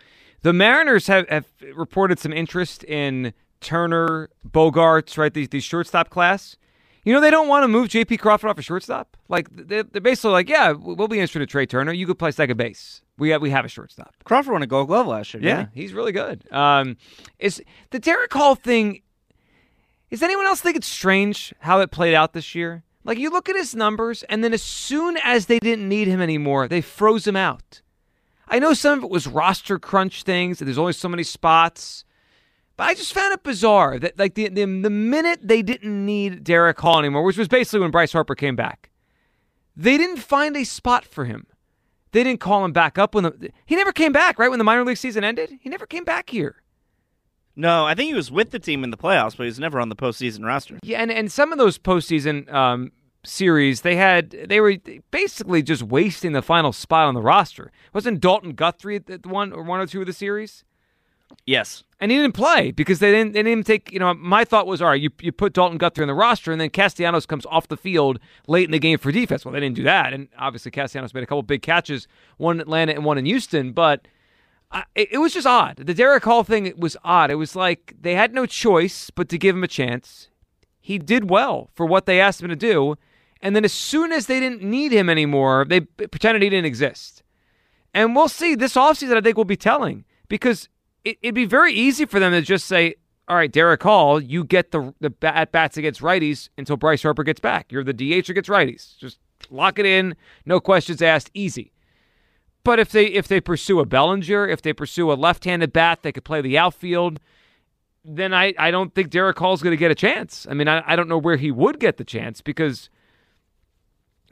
The 0.43 0.53
Mariners 0.53 1.07
have, 1.07 1.29
have 1.29 1.47
reported 1.75 2.19
some 2.19 2.33
interest 2.33 2.85
in 2.85 3.33
Turner, 3.61 4.29
Bogaerts, 4.49 5.17
right? 5.19 5.33
These 5.33 5.49
these 5.49 5.65
shortstop 5.65 6.11
class. 6.11 6.57
You 7.05 7.15
know, 7.15 7.21
they 7.21 7.31
don't 7.31 7.49
want 7.49 7.65
to 7.65 7.69
move 7.69 7.89
J.P. 7.89 8.19
Crawford 8.19 8.51
off 8.51 8.59
a 8.59 8.63
shortstop. 8.63 9.17
Like 9.29 9.49
they- 9.51 9.83
they're 9.83 10.01
basically 10.01 10.33
like, 10.33 10.49
yeah, 10.49 10.73
we'll 10.73 11.09
be 11.09 11.17
interested 11.19 11.41
in 11.41 11.49
Trea 11.49 11.67
Turner. 11.67 11.93
You 11.93 12.07
could 12.07 12.19
play 12.19 12.31
second 12.33 12.57
base. 12.59 13.01
We 13.17 13.31
have 13.31 13.41
we 13.43 13.51
have 13.51 13.65
a 13.65 13.69
shortstop. 13.69 14.15
Crawford 14.25 14.53
won 14.53 14.63
a 14.63 14.67
Gold 14.67 14.89
Glove 14.89 15.07
last 15.07 15.33
year. 15.35 15.43
Yeah, 15.43 15.57
didn't 15.57 15.71
he's 15.75 15.93
really 15.93 16.13
good. 16.13 16.45
Um, 16.53 16.97
is 17.39 17.63
the 17.91 17.99
Darick 18.01 18.33
Hall 18.33 18.55
thing? 18.55 19.03
Is 20.11 20.23
anyone 20.23 20.47
else 20.47 20.61
think 20.61 20.77
it's 20.77 20.87
strange 20.87 21.53
how 21.61 21.81
it 21.81 21.91
played 21.91 22.15
out 22.15 22.33
this 22.33 22.55
year? 22.55 22.83
Like 23.05 23.19
you 23.19 23.31
look 23.31 23.49
at 23.49 23.57
his 23.57 23.75
numbers, 23.75 24.23
and 24.25 24.43
then 24.45 24.53
as 24.53 24.63
soon 24.63 25.17
as 25.19 25.47
they 25.47 25.59
didn't 25.59 25.89
need 25.89 26.09
him 26.09 26.21
anymore, 26.21 26.69
they 26.69 26.81
froze 26.81 27.27
him 27.27 27.37
out. 27.37 27.83
I 28.49 28.59
know 28.59 28.73
some 28.73 28.99
of 28.99 29.05
it 29.05 29.11
was 29.11 29.27
roster 29.27 29.79
crunch 29.79 30.23
things. 30.23 30.61
and 30.61 30.69
There's 30.69 30.79
only 30.79 30.93
so 30.95 31.09
many 31.09 31.23
spots, 31.23 32.05
but 32.79 32.85
I 32.85 32.95
just 32.95 33.13
found 33.13 33.35
it 33.35 33.43
bizarre 33.43 33.99
that 33.99 34.19
like 34.19 34.35
the 34.35 34.49
the, 34.49 34.65
the 34.65 34.89
minute 34.89 35.41
they 35.43 35.61
didn't 35.61 36.07
need 36.07 36.45
Darick 36.45 36.79
Hall 36.79 37.01
anymore, 37.01 37.25
which 37.25 37.37
was 37.37 37.49
basically 37.49 37.81
when 37.81 37.91
Bryce 37.91 38.13
Harper 38.13 38.37
came 38.37 38.57
back, 38.57 38.89
they 39.77 39.99
didn't 39.99 40.19
find 40.19 40.57
a 40.57 40.65
spot 40.65 41.05
for 41.05 41.27
him. 41.27 41.47
They 42.13 42.25
didn't 42.25 42.41
call 42.41 42.65
him 42.65 42.73
back 42.73 42.97
up 42.97 43.15
when 43.15 43.25
the 43.25 43.51
he 43.67 43.77
never 43.77 43.93
came 43.93 44.13
back. 44.13 44.39
Right 44.39 44.49
when 44.49 44.59
the 44.59 44.65
minor 44.65 44.85
league 44.85 44.97
season 44.97 45.25
ended, 45.25 45.59
he 45.61 45.69
never 45.69 45.87
came 45.87 46.05
back 46.05 46.31
here. 46.31 46.63
No, 47.57 47.85
I 47.85 47.97
think 47.97 48.07
he 48.07 48.15
was 48.15 48.31
with 48.31 48.53
the 48.53 48.61
team 48.61 48.85
in 48.85 48.93
the 48.93 48.97
playoffs, 48.97 49.37
but 49.37 49.43
he 49.43 49.49
was 49.49 49.59
never 49.59 49.81
on 49.81 49.89
the 49.89 49.97
postseason 49.97 50.45
roster. 50.45 50.79
Yeah, 50.85 51.03
and, 51.03 51.11
and 51.11 51.31
some 51.31 51.51
of 51.51 51.59
those 51.59 51.77
postseason 51.77 52.49
um, 52.55 52.93
series, 53.25 53.81
they 53.81 53.97
had 53.97 54.31
they 54.31 54.61
were 54.61 54.77
basically 55.11 55.63
just 55.63 55.83
wasting 55.83 56.31
the 56.31 56.43
final 56.43 56.73
spot 56.73 57.09
on 57.09 57.15
the 57.15 57.21
roster. 57.21 57.73
Wasn't 57.93 58.21
Dalton 58.21 58.53
Guthrie 58.53 58.95
at 58.95 59.07
the 59.07 59.29
one 59.29 59.53
or 59.53 59.65
one 59.65 59.81
or 59.81 59.87
two 59.89 60.01
of 60.01 60.07
the 60.07 60.13
series? 60.13 60.63
Yes. 61.47 61.85
And 62.01 62.11
he 62.11 62.19
didn't 62.19 62.35
play 62.35 62.71
because 62.71 62.99
they 62.99 63.11
didn't 63.11 63.33
they 63.33 63.41
didn't 63.41 63.53
even 63.53 63.65
take 63.65 63.91
you 63.93 63.99
know 63.99 64.15
my 64.15 64.45
thought 64.45 64.67
was 64.67 64.81
all 64.81 64.89
right 64.89 65.01
you, 65.01 65.11
you 65.21 65.33
put 65.33 65.53
Dalton 65.53 65.79
Guthrie 65.79 66.05
in 66.05 66.09
the 66.09 66.15
roster 66.15 66.53
and 66.53 66.61
then 66.61 66.71
Castellanos 66.71 67.27
comes 67.27 67.47
off 67.47 67.69
the 67.69 67.77
field 67.77 68.21
late 68.47 68.67
in 68.67 68.71
the 68.71 68.79
game 68.79 68.99
for 68.99 69.11
defense. 69.11 69.45
Well 69.45 69.53
they 69.53 69.61
didn't 69.61 69.77
do 69.77 69.83
that 69.85 70.13
and 70.13 70.29
obviously 70.39 70.71
Castellanos 70.71 71.15
made 71.15 71.23
a 71.23 71.27
couple 71.27 71.43
big 71.43 71.63
catches, 71.63 72.07
one 72.37 72.57
in 72.57 72.61
Atlanta 72.61 72.93
and 72.93 73.05
one 73.05 73.19
in 73.19 73.27
Houston, 73.27 73.73
but 73.73 74.07
I, 74.71 74.85
it, 74.95 75.09
it 75.13 75.19
was 75.19 75.35
just 75.35 75.47
odd. 75.47 75.79
The 75.79 75.95
Darick 75.95 76.25
Hall 76.25 76.45
thing 76.45 76.73
was 76.77 76.97
odd. 77.03 77.31
It 77.31 77.37
was 77.37 77.57
like 77.57 77.95
they 78.01 78.15
had 78.15 78.35
no 78.35 78.47
choice 78.47 79.11
but 79.11 79.29
to 79.31 79.39
give 79.39 79.57
him 79.57 79.65
a 79.65 79.69
chance. 79.69 80.29
He 80.81 80.99
did 80.99 81.31
well 81.31 81.71
for 81.75 81.87
what 81.87 82.07
they 82.07 82.21
asked 82.21 82.43
him 82.43 82.49
to 82.49 82.57
do, 82.57 82.97
and 83.43 83.55
then 83.55 83.65
as 83.65 83.73
soon 83.73 84.13
as 84.13 84.27
they 84.27 84.41
didn't 84.41 84.63
need 84.63 84.93
him 84.93 85.09
anymore, 85.09 85.67
they 85.69 85.81
pretended 85.81 86.43
he 86.43 86.51
didn't 86.51 86.67
exist. 86.67 87.23
And 87.95 88.15
we'll 88.15 88.29
see 88.29 88.55
this 88.55 88.75
offseason, 88.75 89.17
I 89.17 89.21
think, 89.21 89.37
will 89.37 89.45
be 89.45 89.57
telling 89.57 90.05
because 90.29 90.69
it, 91.09 91.19
it'd 91.23 91.35
be 91.35 91.45
very 91.45 91.73
easy 91.73 92.05
for 92.05 92.19
them 92.21 92.33
to 92.33 92.43
just 92.43 92.67
say, 92.67 92.97
all 93.29 93.37
right, 93.37 93.53
Darick 93.53 93.83
Hall, 93.83 94.21
you 94.21 94.45
get 94.45 94.71
the, 94.71 94.95
the 95.01 95.13
at 95.23 95.53
bats 95.53 95.77
against 95.77 96.01
righties 96.01 96.49
until 96.57 96.77
Bryce 96.77 97.03
Harper 97.03 97.25
gets 97.25 97.41
back. 97.41 97.71
You're 97.71 97.85
the 97.85 97.93
DH 97.93 98.31
against 98.31 98.49
righties. 98.49 98.97
Just 98.99 99.19
lock 99.51 99.79
it 99.79 99.87
in, 99.87 100.17
no 100.47 100.61
questions 100.61 101.03
asked, 101.03 101.31
easy. 101.35 101.73
But 102.65 102.79
if 102.79 102.91
they 102.91 103.07
if 103.07 103.29
they 103.29 103.41
pursue 103.41 103.81
a 103.81 103.87
Bellinger, 103.87 104.47
if 104.47 104.61
they 104.63 104.73
pursue 104.73 105.11
a 105.11 105.15
left-handed 105.15 105.73
bat 105.73 106.03
that 106.03 106.13
could 106.13 106.25
play 106.25 106.41
the 106.41 106.59
outfield, 106.59 107.21
then 108.05 108.35
I, 108.35 108.55
I 108.59 108.71
don't 108.71 108.95
think 108.95 109.11
Darick 109.11 109.39
Hall's 109.39 109.63
going 109.63 109.73
to 109.73 109.79
get 109.79 109.91
a 109.91 109.95
chance. 109.95 110.47
I 110.51 110.55
mean, 110.55 110.69
I, 110.69 110.83
I 110.87 110.97
don't 110.97 111.09
know 111.09 111.19
where 111.19 111.37
he 111.37 111.51
would 111.51 111.79
get 111.79 111.97
the 111.97 112.05
chance 112.05 112.41
because, 112.41 112.91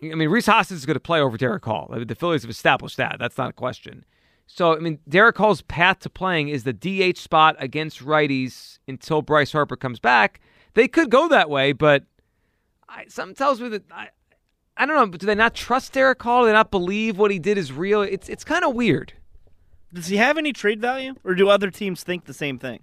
I 0.03 0.15
mean, 0.15 0.29
Rhys 0.29 0.47
Hoskins 0.47 0.81
is 0.81 0.87
going 0.87 0.95
to 0.95 1.01
play 1.01 1.21
over 1.21 1.37
Darick 1.37 1.65
Hall. 1.65 1.91
I 1.93 1.99
mean, 1.99 2.07
the 2.07 2.15
Phillies 2.15 2.43
have 2.43 2.51
established 2.51 2.97
that. 2.97 3.17
That's 3.19 3.39
not 3.39 3.51
a 3.51 3.55
question. 3.55 4.05
So, 4.47 4.75
I 4.75 4.79
mean, 4.79 5.01
Darick 5.09 5.37
Hall's 5.37 5.63
path 5.63 5.99
to 6.01 6.11
playing 6.11 6.49
is 6.49 6.65
the 6.65 6.73
DH 6.73 7.19
spot 7.19 7.57
against 7.59 8.01
righties 8.05 8.79
until 8.89 9.21
Bryce 9.23 9.53
Harper 9.53 9.77
comes 9.77 9.99
back. 9.99 10.41
They 10.75 10.89
could 10.89 11.11
go 11.11 11.29
that 11.29 11.51
way, 11.51 11.73
but 11.73 12.05
I, 12.89 13.05
something 13.09 13.35
tells 13.35 13.61
me 13.61 13.69
that 13.71 13.91
I, 13.93 14.09
I 14.77 14.87
don't 14.87 14.95
know. 14.97 15.07
But 15.07 15.21
do 15.21 15.27
they 15.27 15.35
not 15.35 15.55
trust 15.55 15.93
Darick 15.95 16.23
Hall? 16.23 16.43
Do 16.43 16.47
they 16.47 16.53
not 16.53 16.71
believe 16.71 17.19
what 17.19 17.31
he 17.31 17.39
did 17.39 17.59
is 17.59 17.73
real? 17.73 18.03
It's 18.03 18.29
it's 18.29 18.45
kind 18.45 18.65
of 18.65 18.75
weird. 18.75 19.13
Does 19.93 20.07
he 20.09 20.17
have 20.19 20.37
any 20.39 20.53
trade 20.53 20.81
value, 20.81 21.15
or 21.25 21.35
do 21.35 21.49
other 21.49 21.71
teams 21.71 22.03
think 22.03 22.25
the 22.27 22.35
same 22.35 22.59
thing? 22.59 22.81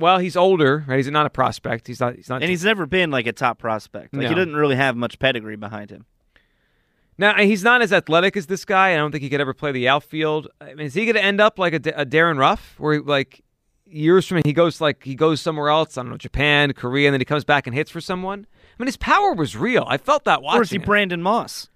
Well, 0.00 0.18
he's 0.18 0.36
older, 0.36 0.84
right? 0.88 0.96
He's 0.96 1.08
not 1.10 1.26
a 1.26 1.30
prospect. 1.30 1.86
He's 1.86 2.00
not. 2.00 2.16
He's 2.16 2.28
not. 2.28 2.42
And 2.42 2.50
he's 2.50 2.64
never 2.64 2.86
been 2.86 3.10
like 3.10 3.26
a 3.26 3.32
top 3.32 3.58
prospect. 3.58 4.12
Like 4.14 4.24
he 4.24 4.30
No. 4.30 4.34
doesn't 4.36 4.56
really 4.56 4.76
have 4.76 4.96
much 4.96 5.18
pedigree 5.18 5.56
behind 5.56 5.90
him. 5.90 6.06
Now 7.16 7.34
he's 7.36 7.62
not 7.62 7.80
as 7.82 7.92
athletic 7.92 8.36
as 8.36 8.46
this 8.46 8.64
guy. 8.64 8.92
I 8.92 8.96
don't 8.96 9.12
think 9.12 9.22
he 9.22 9.30
could 9.30 9.40
ever 9.40 9.54
play 9.54 9.70
the 9.72 9.88
outfield. 9.88 10.48
I 10.60 10.74
mean, 10.74 10.86
is 10.86 10.94
he 10.94 11.04
going 11.04 11.14
to 11.14 11.22
end 11.22 11.40
up 11.40 11.58
like 11.58 11.72
a 11.74 12.04
Darin 12.04 12.38
Ruf, 12.38 12.74
where 12.78 13.00
like 13.00 13.42
years 13.86 14.26
from 14.26 14.40
he 14.44 14.52
goes 14.52 14.80
like 14.80 15.04
he 15.04 15.14
goes 15.14 15.40
somewhere 15.40 15.68
else? 15.68 15.96
I 15.96 16.02
don't 16.02 16.10
know, 16.10 16.16
Japan, 16.16 16.72
Korea, 16.72 17.08
and 17.08 17.14
then 17.14 17.20
he 17.20 17.24
comes 17.24 17.44
back 17.44 17.66
and 17.66 17.74
hits 17.74 17.90
for 17.90 18.00
someone. 18.00 18.46
I 18.50 18.82
mean, 18.82 18.86
his 18.86 18.96
power 18.96 19.32
was 19.32 19.56
real. 19.56 19.84
I 19.86 19.98
felt 19.98 20.24
that 20.24 20.42
watching. 20.42 20.58
Or 20.58 20.62
is 20.62 20.70
he 20.70 20.76
it. 20.76 20.84
Brandon 20.84 21.22
Moss, 21.22 21.68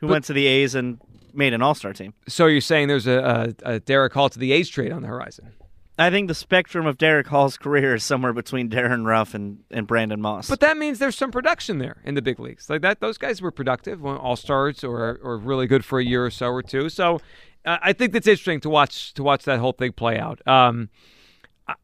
who 0.00 0.06
But- 0.08 0.12
went 0.12 0.24
to 0.26 0.34
the 0.34 0.46
A's 0.46 0.74
and 0.74 1.00
made 1.32 1.54
an 1.54 1.62
All 1.62 1.74
Star 1.74 1.94
team? 1.94 2.12
So 2.28 2.44
you're 2.46 2.60
saying 2.60 2.88
there's 2.88 3.06
a, 3.06 3.54
a, 3.64 3.76
a 3.76 3.80
Darick 3.80 4.12
Hall 4.12 4.28
to 4.28 4.38
the 4.38 4.52
A's 4.52 4.68
trade 4.68 4.92
on 4.92 5.00
the 5.02 5.08
horizon? 5.08 5.52
I 5.98 6.10
think 6.10 6.28
the 6.28 6.34
spectrum 6.34 6.86
of 6.86 6.98
Darick 6.98 7.28
Hall's 7.28 7.56
career 7.56 7.94
is 7.94 8.04
somewhere 8.04 8.34
between 8.34 8.68
Darin 8.68 9.04
Ruf 9.04 9.34
and, 9.34 9.60
and 9.70 9.86
Brandon 9.86 10.20
Moss. 10.20 10.48
But 10.48 10.60
that 10.60 10.76
means 10.76 10.98
there's 10.98 11.16
some 11.16 11.30
production 11.30 11.78
there 11.78 12.02
in 12.04 12.14
the 12.14 12.22
big 12.22 12.38
leagues. 12.38 12.68
Like 12.68 12.82
that, 12.82 13.00
those 13.00 13.16
guys 13.16 13.40
were 13.40 13.50
productive, 13.50 14.04
all 14.04 14.36
stars, 14.36 14.84
or 14.84 15.18
or 15.22 15.38
really 15.38 15.66
good 15.66 15.84
for 15.84 15.98
a 15.98 16.04
year 16.04 16.24
or 16.24 16.30
so 16.30 16.48
or 16.48 16.62
two. 16.62 16.90
So 16.90 17.20
uh, 17.64 17.78
I 17.82 17.92
think 17.92 18.12
that's 18.12 18.26
interesting 18.26 18.60
to 18.60 18.70
watch 18.70 19.14
to 19.14 19.22
watch 19.22 19.44
that 19.44 19.58
whole 19.58 19.72
thing 19.72 19.92
play 19.92 20.18
out. 20.18 20.46
Um, 20.46 20.90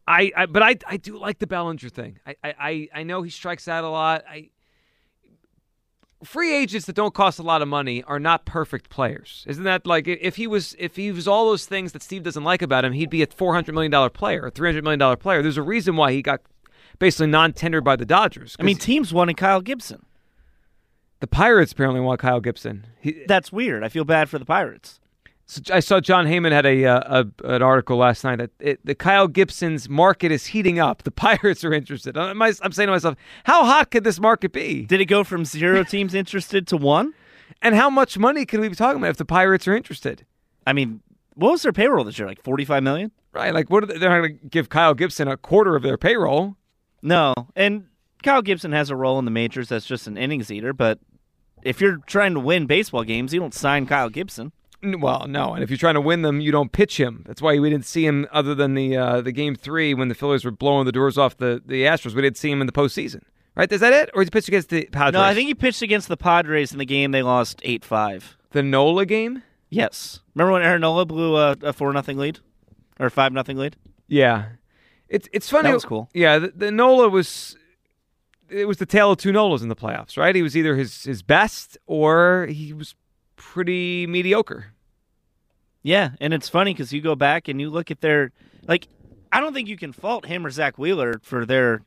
I, 0.07 0.31
I 0.37 0.47
but 0.47 0.63
I 0.63 0.77
I 0.87 0.97
do 0.97 1.19
like 1.19 1.39
the 1.39 1.47
Bellinger 1.47 1.89
thing. 1.89 2.19
I 2.27 2.37
I 2.43 2.89
I 2.95 3.03
know 3.03 3.23
he 3.23 3.31
strikes 3.31 3.67
out 3.67 3.83
a 3.83 3.89
lot. 3.89 4.25
I 4.29 4.51
free 6.25 6.55
agents 6.55 6.87
that 6.87 6.95
don't 6.95 7.15
cost 7.15 7.39
a 7.39 7.43
lot 7.43 7.63
of 7.63 7.69
money 7.69 8.03
are 8.05 8.21
not 8.21 8.45
perfect 8.45 8.89
players. 8.91 9.45
Isn't 9.49 9.65
that 9.65 9.87
like 9.87 10.07
if 10.07 10.37
he 10.37 10.47
was 10.47 10.75
if 10.79 10.97
he 10.97 11.13
was 11.13 11.27
all 11.29 11.47
those 11.47 11.67
things 11.67 11.93
that 11.93 12.03
Steve 12.03 12.23
doesn't 12.23 12.45
like 12.45 12.63
about 12.63 12.85
him, 12.85 12.93
he'd 12.93 13.11
be 13.11 13.23
a 13.23 13.27
four 13.27 13.55
hundred 13.55 13.75
million 13.75 13.91
dollar 13.91 14.11
player, 14.11 14.47
a 14.47 14.51
three 14.51 14.69
hundred 14.69 14.85
million 14.85 14.99
dollar 14.99 15.17
player. 15.17 15.43
There's 15.43 15.57
a 15.57 15.63
reason 15.63 15.97
why 15.97 16.13
he 16.13 16.23
got 16.23 16.41
basically 16.99 17.27
non-tendered 17.29 17.83
by 17.85 17.97
the 17.97 18.05
Dodgers. 18.07 18.57
I 18.61 18.63
mean, 18.63 18.77
teams 18.77 19.13
wanted 19.13 19.37
Kyle 19.37 19.61
Gibson. 19.61 20.05
the 21.21 21.27
Pirates 21.27 21.73
apparently 21.73 22.01
want 22.01 22.21
Kyle 22.21 22.41
Gibson. 22.41 22.87
He, 23.01 23.25
That's 23.27 23.51
weird. 23.53 23.83
I 23.83 23.89
feel 23.89 24.05
bad 24.05 24.29
for 24.29 24.39
the 24.39 24.45
Pirates. 24.45 25.01
So 25.47 25.61
I 25.73 25.81
saw 25.81 26.01
Jon 26.01 26.27
Heyman 26.27 26.53
had 26.53 26.65
a, 26.65 26.85
uh, 26.85 27.25
a 27.43 27.55
an 27.55 27.63
article 27.63 27.97
last 27.97 28.25
night 28.25 28.37
that 28.37 28.51
it, 28.59 28.81
the 28.85 28.95
Kyle 28.95 29.29
Gibson's 29.29 29.89
market 29.89 30.33
is 30.33 30.47
heating 30.47 30.79
up. 30.79 31.03
The 31.03 31.11
Pirates 31.11 31.65
are 31.65 31.73
interested. 31.73 32.17
I'm, 32.17 32.41
I'm 32.41 32.55
saying 32.55 32.87
to 32.87 32.93
myself, 32.93 33.17
how 33.45 33.65
hot 33.65 33.91
could 33.91 34.05
this 34.05 34.21
market 34.21 34.53
be? 34.53 34.87
Did 34.87 35.01
it 35.01 35.07
go 35.07 35.25
from 35.25 35.45
zero 35.45 35.85
teams 35.85 36.15
interested 36.15 36.67
to 36.69 36.77
one? 36.77 37.13
And 37.61 37.75
how 37.75 37.91
much 37.91 38.19
money 38.19 38.47
could 38.47 38.61
we 38.61 38.69
be 38.69 38.75
talking 38.75 38.99
about 38.99 39.11
if 39.11 39.17
the 39.19 39.25
Pirates 39.25 39.69
are 39.69 39.77
interested? 39.77 40.25
I 40.67 40.73
mean, 40.73 41.01
what 41.35 41.53
was 41.53 41.63
their 41.63 41.73
payroll 41.73 42.05
this 42.05 42.19
year? 42.19 42.27
Like 42.27 42.43
forty-five 42.43 42.83
million? 42.83 43.13
Right? 43.33 43.53
Like, 43.55 43.71
what? 43.71 43.85
Are 43.85 43.87
they, 43.87 43.99
they're 43.99 44.11
not 44.11 44.27
going 44.27 44.39
to 44.39 44.49
give 44.49 44.69
Kyle 44.69 44.95
Gibson 44.95 45.29
a 45.29 45.37
quarter 45.37 45.77
of 45.77 45.83
their 45.83 45.97
payroll. 45.97 46.57
No, 47.03 47.35
and 47.57 47.87
Kyle 48.23 48.43
Gibson 48.43 48.73
has 48.73 48.91
a 48.91 48.97
role 48.97 49.19
in 49.19 49.25
the 49.25 49.31
majors 49.31 49.69
that's 49.69 49.87
just 49.87 50.07
an 50.07 50.17
innings 50.17 50.51
eater. 50.51 50.73
But 50.73 50.99
if 51.63 51.81
you're 51.81 51.99
trying 52.07 52.35
to 52.35 52.41
win 52.41 52.67
baseball 52.67 53.05
games, 53.05 53.35
you 53.35 53.41
don't 53.41 53.55
sign 53.55 53.87
Kyle 53.87 54.09
Gibson. 54.09 54.53
Well, 54.85 55.27
no, 55.29 55.55
and 55.55 55.63
if 55.63 55.71
you're 55.71 55.77
trying 55.79 55.95
to 55.95 56.01
win 56.01 56.23
them, 56.23 56.41
you 56.41 56.51
don't 56.51 56.73
pitch 56.73 56.99
him. 56.99 57.23
That's 57.27 57.41
why 57.41 57.59
we 57.59 57.71
didn't 57.71 57.87
see 57.87 58.05
him 58.05 58.27
other 58.33 58.53
than 58.55 58.75
the 58.75 58.97
uh, 58.97 59.21
the 59.21 59.31
game 59.31 59.55
three 59.55 59.95
when 59.95 60.09
the 60.09 60.15
Phillies 60.15 60.45
were 60.45 60.51
blowing 60.51 60.87
the 60.87 60.93
doors 60.93 61.17
off 61.17 61.37
the, 61.37 61.63
the 61.65 61.85
Astros. 61.85 62.15
We 62.15 62.23
didn't 62.23 62.37
see 62.37 62.51
him 62.51 62.61
in 62.61 62.67
the 62.67 62.73
postseason, 62.73 63.23
right? 63.55 63.71
Is 63.71 63.81
that 63.81 63.93
it, 63.93 64.11
or 64.13 64.23
he 64.23 64.31
pitched 64.31 64.49
against 64.49 64.71
the 64.71 64.87
Padres? 64.87 65.13
No, 65.13 65.21
I 65.21 65.35
think 65.35 65.47
he 65.47 65.55
pitched 65.55 65.83
against 65.83 66.09
the 66.09 66.17
Padres 66.17 66.73
in 66.73 66.79
the 66.79 66.85
game 66.85 67.13
they 67.13 67.23
lost 67.23 67.61
eight 67.63 67.85
five. 67.85 68.37
the 68.51 68.63
Nola 68.63 69.07
game. 69.07 69.45
Yes, 69.71 70.21
remember 70.35 70.53
when 70.53 70.63
Aaron 70.63 70.81
Nola 70.81 71.07
blew 71.07 71.37
a, 71.37 71.53
a 71.63 71.73
four 71.73 71.93
nothing 71.93 72.19
lead 72.19 72.41
or 72.99 73.09
five 73.09 73.33
nothing 73.33 73.57
lead? 73.57 73.77
Yeah, 74.09 74.47
it's 75.09 75.29
it's 75.33 75.49
funny. 75.49 75.69
That 75.69 75.75
was 75.75 75.85
cool. 75.85 76.09
Yeah, 76.13 76.39
the, 76.41 76.49
the 76.49 76.71
Nola 76.73 77.09
was 77.09 77.57
it 78.51 78.67
was 78.67 78.79
the 78.79 78.87
tale 78.87 79.13
of 79.13 79.19
two 79.19 79.31
Nolas 79.31 79.63
in 79.63 79.69
the 79.69 79.77
playoffs, 79.77 80.17
right? 80.17 80.35
He 80.35 80.43
was 80.43 80.57
either 80.57 80.75
his 80.75 81.05
his 81.05 81.23
best 81.23 81.79
or 81.87 82.47
he 82.51 82.73
was 82.73 82.97
pretty 83.43 84.07
mediocre. 84.07 84.67
Yeah, 85.83 86.11
and 86.21 86.33
it's 86.33 86.49
funny 86.49 86.73
because 86.73 86.93
you 86.93 87.01
go 87.01 87.15
back 87.15 87.49
and 87.49 87.61
you 87.61 87.69
look 87.71 87.91
at 87.91 88.01
their 88.01 88.33
like. 88.67 88.89
I 89.33 89.41
don't 89.41 89.55
think 89.55 89.69
you 89.69 89.79
can 89.79 89.93
fault 89.93 90.27
him 90.27 90.45
or 90.45 90.51
Zack 90.51 90.79
Wheeler 90.79 91.19
for 91.23 91.47
their 91.47 91.83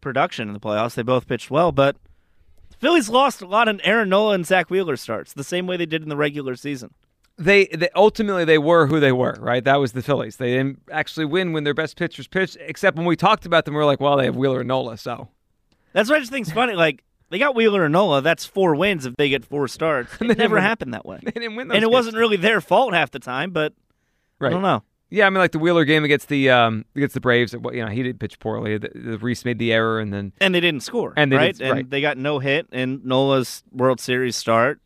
production 0.00 0.48
in 0.48 0.54
the 0.54 0.60
playoffs. 0.60 0.94
They 0.94 1.02
both 1.02 1.26
pitched 1.26 1.50
well, 1.50 1.72
but 1.72 1.96
the 2.70 2.76
Phillies 2.76 3.08
lost 3.08 3.42
a 3.42 3.46
lot 3.46 3.68
in 3.68 3.80
Aaron 3.80 4.08
Nola 4.08 4.34
and 4.34 4.46
Zack 4.46 4.70
Wheeler 4.70 4.96
starts, 4.96 5.32
the 5.32 5.44
same 5.44 5.66
way 5.66 5.76
they 5.76 5.86
did 5.86 6.02
in 6.02 6.08
the 6.08 6.16
regular 6.16 6.54
season. 6.54 6.94
They, 7.36 7.66
they 7.66 7.88
ultimately 7.96 8.44
they 8.44 8.58
were 8.58 8.86
who 8.86 9.00
they 9.00 9.10
were, 9.10 9.36
right? 9.40 9.64
That 9.64 9.80
was 9.80 9.92
the 9.92 10.02
Phillies. 10.02 10.36
They 10.36 10.52
didn't 10.52 10.82
actually 10.92 11.24
win 11.26 11.52
when 11.52 11.64
their 11.64 11.74
best 11.74 11.96
pitchers 11.96 12.28
pitched, 12.28 12.56
except 12.60 12.96
when 12.96 13.06
we 13.06 13.16
talked 13.16 13.44
about 13.44 13.64
them, 13.64 13.74
we 13.74 13.78
were 13.78 13.84
like, 13.84 14.00
well, 14.00 14.16
they 14.16 14.26
have 14.26 14.36
Wheeler 14.36 14.60
and 14.60 14.68
Nola, 14.68 14.96
so 14.96 15.28
That's 15.92 16.08
what 16.08 16.16
I 16.16 16.20
just 16.20 16.30
think's 16.30 16.52
funny. 16.52 16.74
Like 16.74 17.02
they 17.32 17.38
got 17.38 17.54
Wheeler 17.54 17.84
and 17.84 17.92
Nola. 17.92 18.20
That's 18.20 18.44
four 18.44 18.74
wins 18.74 19.06
if 19.06 19.16
they 19.16 19.30
get 19.30 19.44
four 19.44 19.66
starts. 19.66 20.12
It 20.20 20.36
never 20.36 20.60
happened 20.60 20.92
that 20.92 21.06
way. 21.06 21.18
they 21.22 21.30
didn't 21.30 21.56
win 21.56 21.68
those 21.68 21.76
And 21.76 21.82
it 21.82 21.86
games. 21.86 21.92
wasn't 21.92 22.16
really 22.16 22.36
their 22.36 22.60
fault 22.60 22.92
half 22.92 23.10
the 23.10 23.18
time, 23.18 23.52
but 23.52 23.72
right. 24.38 24.48
I 24.48 24.52
don't 24.52 24.62
know. 24.62 24.82
Yeah, 25.08 25.26
I 25.26 25.30
mean, 25.30 25.38
like 25.38 25.52
the 25.52 25.58
Wheeler 25.58 25.84
game 25.84 26.04
against 26.04 26.28
the 26.28 26.50
um, 26.50 26.84
against 26.94 27.14
the 27.14 27.20
Braves. 27.20 27.52
You 27.52 27.84
know, 27.84 27.88
he 27.88 28.02
did 28.02 28.20
pitch 28.20 28.38
poorly. 28.38 28.78
The, 28.78 28.90
the 28.94 29.18
Rhys 29.18 29.44
made 29.44 29.58
the 29.58 29.72
error, 29.72 29.98
and 29.98 30.12
then 30.12 30.32
And 30.40 30.54
they 30.54 30.60
didn't 30.60 30.82
score. 30.82 31.12
And 31.16 31.32
they 31.32 31.36
right? 31.36 31.60
and 31.60 31.70
right. 31.70 31.90
they 31.90 32.00
got 32.00 32.16
no 32.16 32.38
hit 32.38 32.66
And 32.72 33.04
Nola's 33.04 33.62
World 33.72 34.00
Series 34.00 34.36
start. 34.36 34.80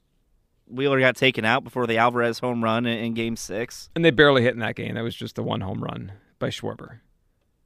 Wheeler 0.68 0.98
got 0.98 1.16
taken 1.16 1.44
out 1.44 1.62
before 1.62 1.86
the 1.86 1.98
Alvarez 1.98 2.40
home 2.40 2.62
run 2.62 2.86
in, 2.86 2.98
in 2.98 3.14
Game 3.14 3.36
Six. 3.36 3.88
and 3.94 4.04
they 4.04 4.10
barely 4.10 4.42
hit 4.42 4.54
in 4.54 4.60
that 4.60 4.74
game. 4.74 4.94
That 4.94 5.04
was 5.04 5.14
just 5.14 5.36
the 5.36 5.42
one 5.44 5.60
home 5.60 5.82
run 5.82 6.12
by 6.38 6.48
Schwarber. 6.48 7.00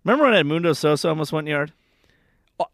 Remember 0.04 0.24
when 0.24 0.34
Edmundo 0.34 0.76
Sosa 0.76 1.08
almost 1.08 1.32
went 1.32 1.46
yard? 1.48 1.72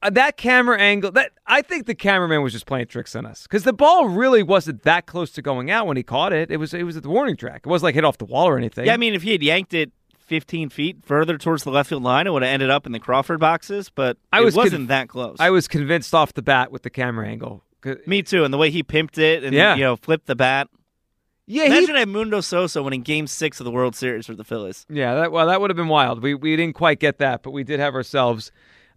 Uh, 0.03 0.11
That 0.11 0.37
camera 0.37 0.79
angle, 0.81 1.11
that 1.13 1.33
I 1.47 1.63
think 1.63 1.87
the 1.87 1.95
cameraman 1.95 2.43
was 2.43 2.53
just 2.53 2.67
playing 2.67 2.87
tricks 2.87 3.15
on 3.17 3.25
us 3.27 3.43
because 3.45 3.63
the 3.65 3.73
ball 3.73 4.09
really 4.09 4.43
wasn't 4.43 4.83
that 4.83 5.07
close 5.07 5.31
to 5.33 5.43
going 5.43 5.71
out 5.71 5.87
when 5.87 5.97
he 5.97 6.03
caught 6.03 6.33
it. 6.33 6.51
It 6.51 6.57
was 6.59 6.75
it 6.75 6.83
was 6.83 6.97
at 6.97 7.03
the 7.03 7.09
warning 7.11 7.37
track. 7.37 7.63
It 7.65 7.69
wasn't 7.69 7.85
like 7.85 7.95
hit 7.95 8.05
off 8.05 8.19
the 8.19 8.25
wall 8.25 8.47
or 8.49 8.57
anything. 8.59 8.87
Yeah, 8.87 8.95
I 8.95 8.97
mean, 8.97 9.15
if 9.15 9.23
he 9.23 9.33
had 9.33 9.43
yanked 9.43 9.75
it 9.75 9.93
15 10.19 10.71
feet 10.71 11.05
further 11.05 11.39
towards 11.39 11.63
the 11.63 11.71
left 11.71 11.89
field 11.89 12.03
line, 12.03 12.27
it 12.27 12.31
would 12.33 12.43
have 12.43 12.51
ended 12.53 12.69
up 12.71 12.85
in 12.87 12.93
the 12.93 12.99
Crawford 12.99 13.39
boxes. 13.39 13.91
But 13.91 14.17
I 14.33 14.41
it 14.41 14.45
was 14.45 14.57
wasn't 14.57 14.85
conv- 14.87 14.89
that 14.89 15.09
close. 15.09 15.37
I 15.39 15.51
was 15.51 15.69
convinced 15.69 16.15
off 16.15 16.33
the 16.35 16.43
bat 16.43 16.73
with 16.73 16.83
the 16.83 16.91
camera 16.91 17.29
angle 17.29 17.63
Me 18.07 18.23
too, 18.23 18.43
and 18.43 18.53
the 18.53 18.59
way 18.59 18.71
he 18.71 18.83
pimped 18.83 19.19
it 19.19 19.45
and 19.45 19.55
Yeah. 19.55 19.77
you 19.77 19.83
know 19.85 19.95
flipped 19.97 20.27
the 20.27 20.35
bat. 20.37 20.69
Yeah, 21.49 21.67
he, 21.67 21.85
Imagine 21.85 21.95
Edmundo 21.95 22.43
Sosa 22.43 22.83
winning 22.83 23.03
Game 23.03 23.29
Six 23.29 23.61
of 23.61 23.65
the 23.65 23.71
World 23.71 23.95
Series 23.95 24.27
for 24.27 24.35
the 24.35 24.43
Phillies. 24.43 24.85
yeah. 24.91 25.15
That 25.15 25.31
well, 25.31 25.47
that 25.47 25.61
would 25.61 25.71
have 25.71 25.77
been 25.77 25.87
wild. 25.87 26.21
We 26.21 26.35
we 26.35 26.57
didn't 26.57 26.75
quite 26.75 26.99
get 26.99 27.19
that, 27.19 27.45
but 27.45 27.53
we 27.53 27.63
did 27.63 27.79
have 27.79 27.95
ourselves 27.95 28.51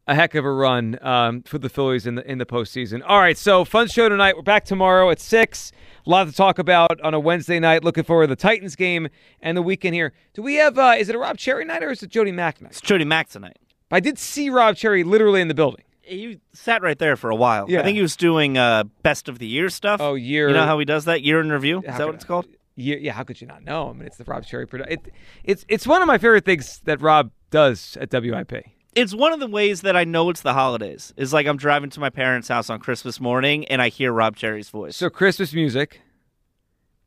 a 0.10 0.16
heck 0.16 0.34
of 0.36 0.44
a 0.44 0.52
run 0.52 0.98
um, 1.02 1.44
for 1.44 1.60
the 1.60 1.70
Phillies 1.70 2.08
in 2.08 2.16
the 2.16 2.30
in 2.30 2.40
the 2.40 2.46
postseason. 2.46 3.02
All 3.06 3.20
right, 3.20 3.38
so 3.38 3.64
fun 3.64 3.88
show 3.88 4.10
tonight. 4.10 4.36
We're 4.36 4.42
back 4.42 4.66
tomorrow 4.66 5.10
at 5.12 5.20
six. 5.20 5.72
A 6.06 6.10
lot 6.10 6.26
to 6.28 6.34
talk 6.34 6.58
about 6.58 7.00
on 7.02 7.14
a 7.14 7.20
Wednesday 7.20 7.60
night. 7.60 7.84
Looking 7.84 8.04
forward 8.04 8.28
to 8.28 8.36
the 8.36 8.42
Titans 8.42 8.76
game 8.76 9.08
and 9.42 9.56
the 9.56 9.62
weekend 9.62 9.94
here. 9.94 10.12
Do 10.34 10.42
we 10.42 10.56
have? 10.56 10.78
Uh, 10.80 10.96
is 10.98 11.10
it 11.10 11.16
a 11.16 11.20
Rob 11.20 11.38
Charry 11.38 11.66
night 11.66 11.84
or 11.84 11.92
is 11.92 12.02
it 12.02 12.10
Jody 12.10 12.32
Mack 12.32 12.60
night? 12.62 12.72
It's 12.72 12.82
Jody 12.82 13.06
Mack 13.06 13.30
tonight. 13.30 13.58
I 13.92 14.00
did 14.00 14.18
see 14.18 14.50
Rob 14.50 14.76
Charry 14.76 15.06
literally 15.06 15.42
in 15.42 15.48
the 15.48 15.54
building. 15.54 15.84
He 16.02 16.40
sat 16.54 16.82
right 16.82 16.98
there 16.98 17.16
for 17.16 17.30
a 17.30 17.36
while. 17.36 17.70
Yeah. 17.70 17.82
I 17.82 17.84
think 17.84 17.96
he 17.96 18.02
was 18.02 18.16
doing 18.16 18.58
uh, 18.58 18.86
best 19.04 19.30
of 19.30 19.38
the 19.38 19.46
year 19.46 19.70
stuff. 19.70 20.02
Oh, 20.02 20.16
year. 20.16 20.48
You 20.48 20.56
know 20.56 20.66
how 20.66 20.80
he 20.80 20.86
does 20.86 21.06
that 21.06 21.22
year 21.22 21.40
in 21.40 21.52
review? 21.52 21.80
Is 21.80 21.98
that 21.98 22.06
what 22.08 22.16
it's 22.16 22.26
I- 22.26 22.28
called? 22.28 22.48
Yeah, 22.76 22.96
yeah. 22.96 23.12
How 23.12 23.24
could 23.24 23.40
you 23.42 23.46
not 23.46 23.64
know? 23.64 23.90
I 23.90 23.94
mean, 23.94 24.08
it's 24.08 24.16
the 24.18 24.24
Rob 24.24 24.44
Charry 24.44 24.68
production. 24.68 24.94
It, 25.06 25.14
it's 25.44 25.66
it's 25.68 25.86
one 25.86 26.02
of 26.02 26.08
my 26.08 26.18
favorite 26.18 26.46
things 26.46 26.80
that 26.86 27.02
Rob 27.02 27.30
does 27.52 27.98
at 28.00 28.10
WIP. 28.12 28.64
It's 28.96 29.14
one 29.14 29.34
of 29.34 29.40
the 29.40 29.48
ways 29.48 29.82
that 29.82 29.96
I 29.96 30.04
know 30.04 30.30
it's 30.30 30.42
the 30.42 30.54
holidays. 30.54 31.14
Is 31.16 31.32
like 31.32 31.48
I'm 31.48 31.58
driving 31.58 31.90
to 31.92 32.00
my 32.00 32.10
parents' 32.10 32.48
house 32.48 32.70
on 32.70 32.80
Christmas 32.80 33.20
morning 33.20 33.66
and 33.66 33.82
I 33.82 33.90
hear 33.90 34.12
Rob 34.12 34.36
Charry's 34.36 34.70
voice. 34.70 34.96
So 34.96 35.10
Christmas 35.10 35.54
music, 35.54 36.02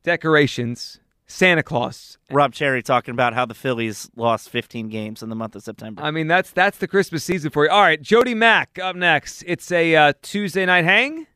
decorations, 0.02 1.00
Santa 1.26 1.62
Claus. 1.62 2.18
Rob 2.30 2.52
Charry 2.52 2.82
talking 2.82 3.12
about 3.12 3.34
how 3.34 3.46
the 3.46 3.54
Phillies 3.54 4.10
lost 4.16 4.50
15 4.50 4.88
games 4.88 5.22
in 5.22 5.28
the 5.28 5.34
month 5.34 5.56
of 5.56 5.62
September. 5.62 6.02
I 6.02 6.10
mean, 6.10 6.28
that's 6.28 6.50
that's 6.50 6.78
the 6.78 6.88
Christmas 6.88 7.24
season 7.24 7.50
for 7.50 7.64
you. 7.64 7.70
All 7.70 7.80
right, 7.80 8.00
Jody 8.00 8.34
Mack 8.34 8.78
up 8.78 8.96
next. 8.96 9.42
It's 9.46 9.70
a 9.72 9.96
uh, 9.96 10.12
Tuesday 10.22 10.66
night 10.66 10.84
hang 10.84 11.26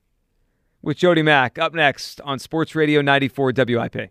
with 0.82 0.98
Jody 0.98 1.22
Mack 1.22 1.58
up 1.58 1.74
next 1.74 2.20
on 2.20 2.38
Sports 2.38 2.74
Radio 2.74 3.00
94 3.00 3.52
WIP. 3.56 4.10